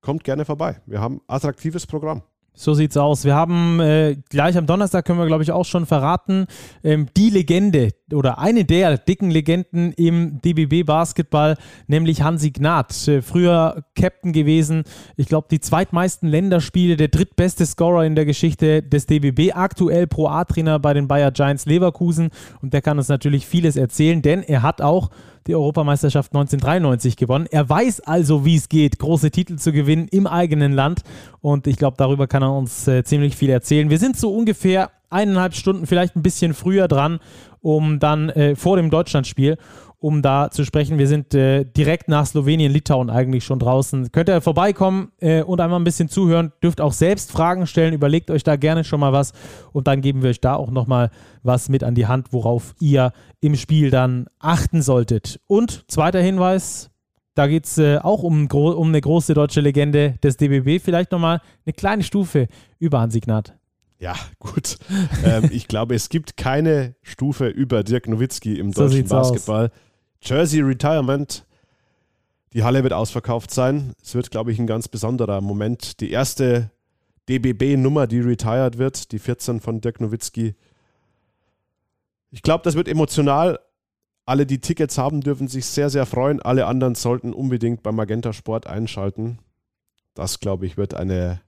Kommt 0.00 0.24
gerne 0.24 0.44
vorbei. 0.44 0.80
Wir 0.86 1.00
haben 1.00 1.20
attraktives 1.26 1.86
Programm. 1.86 2.22
So 2.58 2.72
sieht's 2.72 2.96
aus. 2.96 3.24
Wir 3.24 3.34
haben 3.34 3.80
äh, 3.80 4.16
gleich 4.30 4.56
am 4.56 4.66
Donnerstag 4.66 5.04
können 5.04 5.18
wir, 5.18 5.26
glaube 5.26 5.42
ich, 5.42 5.52
auch 5.52 5.66
schon 5.66 5.84
verraten, 5.84 6.46
ähm, 6.82 7.06
die 7.14 7.28
Legende 7.28 7.90
oder 8.12 8.38
eine 8.38 8.64
der 8.64 8.98
dicken 8.98 9.30
Legenden 9.30 9.92
im 9.92 10.40
DBB 10.40 10.84
Basketball, 10.86 11.56
nämlich 11.88 12.22
Hansi 12.22 12.50
Gnad. 12.50 13.08
Äh, 13.08 13.22
früher 13.22 13.84
Captain 13.96 14.32
gewesen. 14.32 14.84
Ich 15.16 15.26
glaube, 15.26 15.48
die 15.50 15.60
zweitmeisten 15.60 16.28
Länderspiele, 16.28 16.96
der 16.96 17.08
drittbeste 17.08 17.66
Scorer 17.66 18.04
in 18.04 18.14
der 18.14 18.24
Geschichte 18.24 18.82
des 18.82 19.06
DBB, 19.06 19.54
aktuell 19.54 20.06
Pro 20.06 20.28
A-Trainer 20.28 20.78
bei 20.78 20.94
den 20.94 21.08
Bayer 21.08 21.32
Giants 21.32 21.66
Leverkusen. 21.66 22.30
Und 22.62 22.74
der 22.74 22.82
kann 22.82 22.98
uns 22.98 23.08
natürlich 23.08 23.46
vieles 23.46 23.76
erzählen, 23.76 24.22
denn 24.22 24.42
er 24.42 24.62
hat 24.62 24.80
auch 24.80 25.10
die 25.46 25.54
Europameisterschaft 25.54 26.32
1993 26.32 27.16
gewonnen. 27.16 27.46
Er 27.50 27.68
weiß 27.68 28.00
also, 28.00 28.44
wie 28.44 28.56
es 28.56 28.68
geht, 28.68 28.98
große 28.98 29.30
Titel 29.30 29.56
zu 29.56 29.72
gewinnen 29.72 30.08
im 30.10 30.26
eigenen 30.26 30.72
Land. 30.72 31.02
Und 31.40 31.66
ich 31.66 31.76
glaube, 31.76 31.96
darüber 31.98 32.26
kann 32.26 32.42
er 32.42 32.52
uns 32.52 32.86
äh, 32.88 33.04
ziemlich 33.04 33.36
viel 33.36 33.50
erzählen. 33.50 33.90
Wir 33.90 33.98
sind 33.98 34.16
so 34.16 34.32
ungefähr 34.32 34.90
eineinhalb 35.08 35.54
Stunden, 35.54 35.86
vielleicht 35.86 36.16
ein 36.16 36.22
bisschen 36.22 36.54
früher 36.54 36.88
dran, 36.88 37.20
um 37.66 37.98
dann 37.98 38.28
äh, 38.30 38.54
vor 38.54 38.76
dem 38.76 38.90
Deutschlandspiel 38.90 39.58
um 39.98 40.22
da 40.22 40.50
zu 40.50 40.64
sprechen. 40.64 40.98
Wir 40.98 41.08
sind 41.08 41.34
äh, 41.34 41.64
direkt 41.64 42.08
nach 42.08 42.26
Slowenien, 42.26 42.70
Litauen 42.70 43.10
eigentlich 43.10 43.44
schon 43.44 43.58
draußen. 43.58 44.12
Könnt 44.12 44.28
ihr 44.28 44.40
vorbeikommen 44.40 45.10
äh, 45.20 45.42
und 45.42 45.60
einmal 45.60 45.80
ein 45.80 45.84
bisschen 45.84 46.08
zuhören. 46.08 46.52
Dürft 46.62 46.80
auch 46.80 46.92
selbst 46.92 47.32
Fragen 47.32 47.66
stellen. 47.66 47.94
Überlegt 47.94 48.30
euch 48.30 48.44
da 48.44 48.54
gerne 48.56 48.84
schon 48.84 49.00
mal 49.00 49.12
was 49.12 49.32
und 49.72 49.88
dann 49.88 50.02
geben 50.02 50.22
wir 50.22 50.30
euch 50.30 50.40
da 50.40 50.54
auch 50.54 50.70
nochmal 50.70 51.10
was 51.42 51.68
mit 51.68 51.82
an 51.82 51.94
die 51.94 52.06
Hand, 52.06 52.32
worauf 52.32 52.74
ihr 52.78 53.12
im 53.40 53.56
Spiel 53.56 53.90
dann 53.90 54.26
achten 54.38 54.82
solltet. 54.82 55.40
Und 55.46 55.84
zweiter 55.88 56.20
Hinweis, 56.20 56.90
da 57.34 57.46
geht 57.48 57.64
es 57.64 57.78
äh, 57.78 57.98
auch 57.98 58.22
um, 58.22 58.46
um, 58.48 58.88
eine 58.88 59.00
große 59.00 59.34
deutsche 59.34 59.62
Legende 59.62 60.18
des 60.22 60.36
DBB. 60.36 60.80
Vielleicht 60.80 61.10
nochmal 61.10 61.40
eine 61.64 61.72
kleine 61.72 62.02
Stufe 62.04 62.48
über 62.78 63.00
Hansignat. 63.00 63.55
Ja, 63.98 64.14
gut. 64.38 64.76
ähm, 65.24 65.48
ich 65.52 65.68
glaube, 65.68 65.94
es 65.94 66.08
gibt 66.08 66.36
keine 66.36 66.94
Stufe 67.02 67.48
über 67.48 67.82
Dirk 67.82 68.08
Nowitzki 68.08 68.58
im 68.58 68.72
so 68.72 68.82
deutschen 68.82 69.08
Basketball. 69.08 69.66
Aus. 69.66 70.28
Jersey 70.28 70.60
Retirement. 70.60 71.44
Die 72.52 72.62
Halle 72.64 72.82
wird 72.82 72.92
ausverkauft 72.92 73.50
sein. 73.50 73.92
Es 74.02 74.14
wird, 74.14 74.30
glaube 74.30 74.52
ich, 74.52 74.58
ein 74.58 74.66
ganz 74.66 74.88
besonderer 74.88 75.40
Moment. 75.40 76.00
Die 76.00 76.10
erste 76.10 76.70
DBB-Nummer, 77.28 78.06
die 78.06 78.20
retired 78.20 78.78
wird, 78.78 79.12
die 79.12 79.18
14 79.18 79.60
von 79.60 79.80
Dirk 79.80 80.00
Nowitzki. 80.00 80.54
Ich 82.30 82.42
glaube, 82.42 82.62
das 82.64 82.74
wird 82.74 82.88
emotional. 82.88 83.58
Alle, 84.24 84.46
die 84.46 84.60
Tickets 84.60 84.98
haben, 84.98 85.20
dürfen 85.20 85.48
sich 85.48 85.66
sehr, 85.66 85.90
sehr 85.90 86.06
freuen. 86.06 86.40
Alle 86.40 86.66
anderen 86.66 86.94
sollten 86.94 87.32
unbedingt 87.32 87.82
beim 87.82 87.96
Magenta 87.96 88.32
Sport 88.32 88.66
einschalten. 88.66 89.38
Das, 90.14 90.40
glaube 90.40 90.66
ich, 90.66 90.76
wird 90.76 90.94
eine 90.94 91.40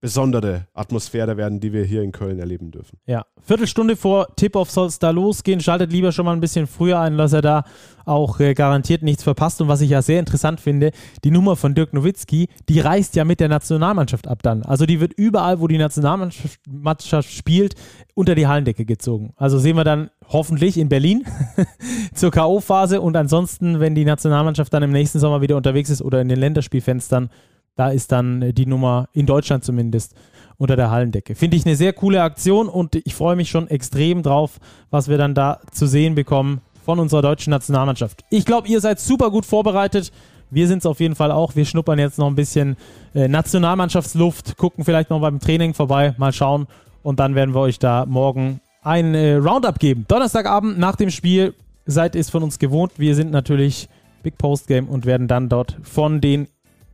besondere 0.00 0.66
Atmosphäre 0.74 1.36
werden, 1.36 1.58
die 1.58 1.72
wir 1.72 1.84
hier 1.84 2.02
in 2.02 2.12
Köln 2.12 2.38
erleben 2.38 2.70
dürfen. 2.70 2.98
Ja, 3.06 3.24
Viertelstunde 3.40 3.96
vor 3.96 4.28
Tip-Off 4.36 4.70
soll 4.70 4.88
es 4.88 4.98
da 4.98 5.10
losgehen. 5.10 5.60
Schaltet 5.60 5.90
lieber 5.90 6.12
schon 6.12 6.26
mal 6.26 6.32
ein 6.32 6.40
bisschen 6.40 6.66
früher 6.66 7.00
ein, 7.00 7.16
dass 7.16 7.32
er 7.32 7.42
da 7.42 7.64
auch 8.04 8.38
äh, 8.38 8.54
garantiert 8.54 9.02
nichts 9.02 9.22
verpasst. 9.22 9.60
Und 9.60 9.68
was 9.68 9.80
ich 9.80 9.90
ja 9.90 10.02
sehr 10.02 10.20
interessant 10.20 10.60
finde, 10.60 10.92
die 11.24 11.30
Nummer 11.30 11.56
von 11.56 11.74
Dirk 11.74 11.92
Nowitzki, 11.92 12.48
die 12.68 12.80
reist 12.80 13.16
ja 13.16 13.24
mit 13.24 13.40
der 13.40 13.48
Nationalmannschaft 13.48 14.28
ab 14.28 14.42
dann. 14.42 14.62
Also 14.62 14.84
die 14.86 15.00
wird 15.00 15.14
überall, 15.14 15.60
wo 15.60 15.66
die 15.66 15.78
Nationalmannschaft 15.78 17.32
spielt, 17.32 17.74
unter 18.14 18.34
die 18.34 18.46
Hallendecke 18.46 18.84
gezogen. 18.84 19.32
Also 19.36 19.58
sehen 19.58 19.76
wir 19.76 19.84
dann 19.84 20.10
hoffentlich 20.28 20.76
in 20.76 20.88
Berlin 20.88 21.24
zur 22.14 22.30
K.O.-Phase 22.30 22.98
und 22.98 23.16
ansonsten, 23.16 23.80
wenn 23.80 23.94
die 23.94 24.04
Nationalmannschaft 24.04 24.72
dann 24.72 24.82
im 24.82 24.92
nächsten 24.92 25.18
Sommer 25.18 25.40
wieder 25.40 25.56
unterwegs 25.56 25.90
ist 25.90 26.02
oder 26.02 26.20
in 26.20 26.28
den 26.28 26.38
Länderspielfenstern, 26.38 27.30
da 27.76 27.90
ist 27.90 28.10
dann 28.10 28.52
die 28.54 28.66
Nummer 28.66 29.08
in 29.12 29.26
Deutschland 29.26 29.64
zumindest 29.64 30.14
unter 30.58 30.76
der 30.76 30.90
Hallendecke. 30.90 31.34
Finde 31.34 31.56
ich 31.56 31.66
eine 31.66 31.76
sehr 31.76 31.92
coole 31.92 32.22
Aktion 32.22 32.68
und 32.68 32.94
ich 32.94 33.14
freue 33.14 33.36
mich 33.36 33.50
schon 33.50 33.68
extrem 33.68 34.22
drauf, 34.22 34.58
was 34.90 35.08
wir 35.08 35.18
dann 35.18 35.34
da 35.34 35.60
zu 35.70 35.86
sehen 35.86 36.14
bekommen 36.14 36.62
von 36.84 36.98
unserer 36.98 37.22
deutschen 37.22 37.50
Nationalmannschaft. 37.50 38.24
Ich 38.30 38.44
glaube, 38.44 38.68
ihr 38.68 38.80
seid 38.80 39.00
super 39.00 39.30
gut 39.30 39.44
vorbereitet. 39.44 40.12
Wir 40.50 40.68
sind 40.68 40.78
es 40.78 40.86
auf 40.86 41.00
jeden 41.00 41.16
Fall 41.16 41.32
auch. 41.32 41.56
Wir 41.56 41.64
schnuppern 41.64 41.98
jetzt 41.98 42.18
noch 42.18 42.28
ein 42.28 42.36
bisschen 42.36 42.76
äh, 43.14 43.28
Nationalmannschaftsluft, 43.28 44.56
gucken 44.56 44.84
vielleicht 44.84 45.10
noch 45.10 45.20
beim 45.20 45.40
Training 45.40 45.74
vorbei, 45.74 46.14
mal 46.16 46.32
schauen. 46.32 46.66
Und 47.02 47.20
dann 47.20 47.34
werden 47.34 47.54
wir 47.54 47.60
euch 47.60 47.78
da 47.78 48.06
morgen 48.06 48.60
ein 48.82 49.14
äh, 49.14 49.34
Roundup 49.34 49.78
geben. 49.78 50.04
Donnerstagabend 50.08 50.78
nach 50.78 50.96
dem 50.96 51.10
Spiel 51.10 51.54
seid 51.84 52.14
ihr 52.14 52.20
es 52.20 52.30
von 52.30 52.42
uns 52.42 52.58
gewohnt. 52.58 52.92
Wir 52.96 53.14
sind 53.14 53.32
natürlich 53.32 53.88
Big 54.22 54.38
Post 54.38 54.68
Game 54.68 54.88
und 54.88 55.06
werden 55.06 55.28
dann 55.28 55.48
dort 55.48 55.76
von 55.82 56.20
den 56.20 56.48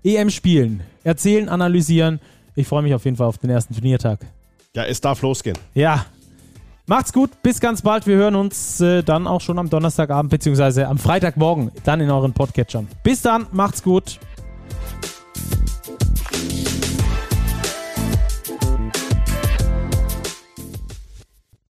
EM 0.05 0.31
spielen, 0.31 0.83
erzählen, 1.05 1.49
analysieren. 1.49 2.21
Ich 2.55 2.67
freue 2.67 2.83
mich 2.83 2.95
auf 2.95 3.05
jeden 3.05 3.17
Fall 3.17 3.27
auf 3.27 3.39
den 3.39 3.51
ersten 3.51 3.75
Turniertag. 3.75 4.21
Ja, 4.75 4.85
es 4.85 5.01
darf 5.01 5.23
losgehen. 5.23 5.57
Ja. 5.75 6.07
Macht's 6.87 7.13
gut, 7.13 7.31
bis 7.43 7.61
ganz 7.61 7.81
bald. 7.83 8.07
Wir 8.07 8.17
hören 8.17 8.35
uns 8.35 8.81
äh, 8.81 9.03
dann 9.03 9.27
auch 9.27 9.41
schon 9.41 9.59
am 9.59 9.71
Donnerstagabend, 9.71 10.31
beziehungsweise 10.31 10.89
am 10.89 10.99
Freitagmorgen, 10.99 11.71
dann 11.85 12.01
in 12.01 12.11
euren 12.11 12.33
Podcatchern. 12.33 12.89
Bis 13.05 13.23
dann, 13.23 13.47
macht's 13.53 13.83
gut. 13.83 14.19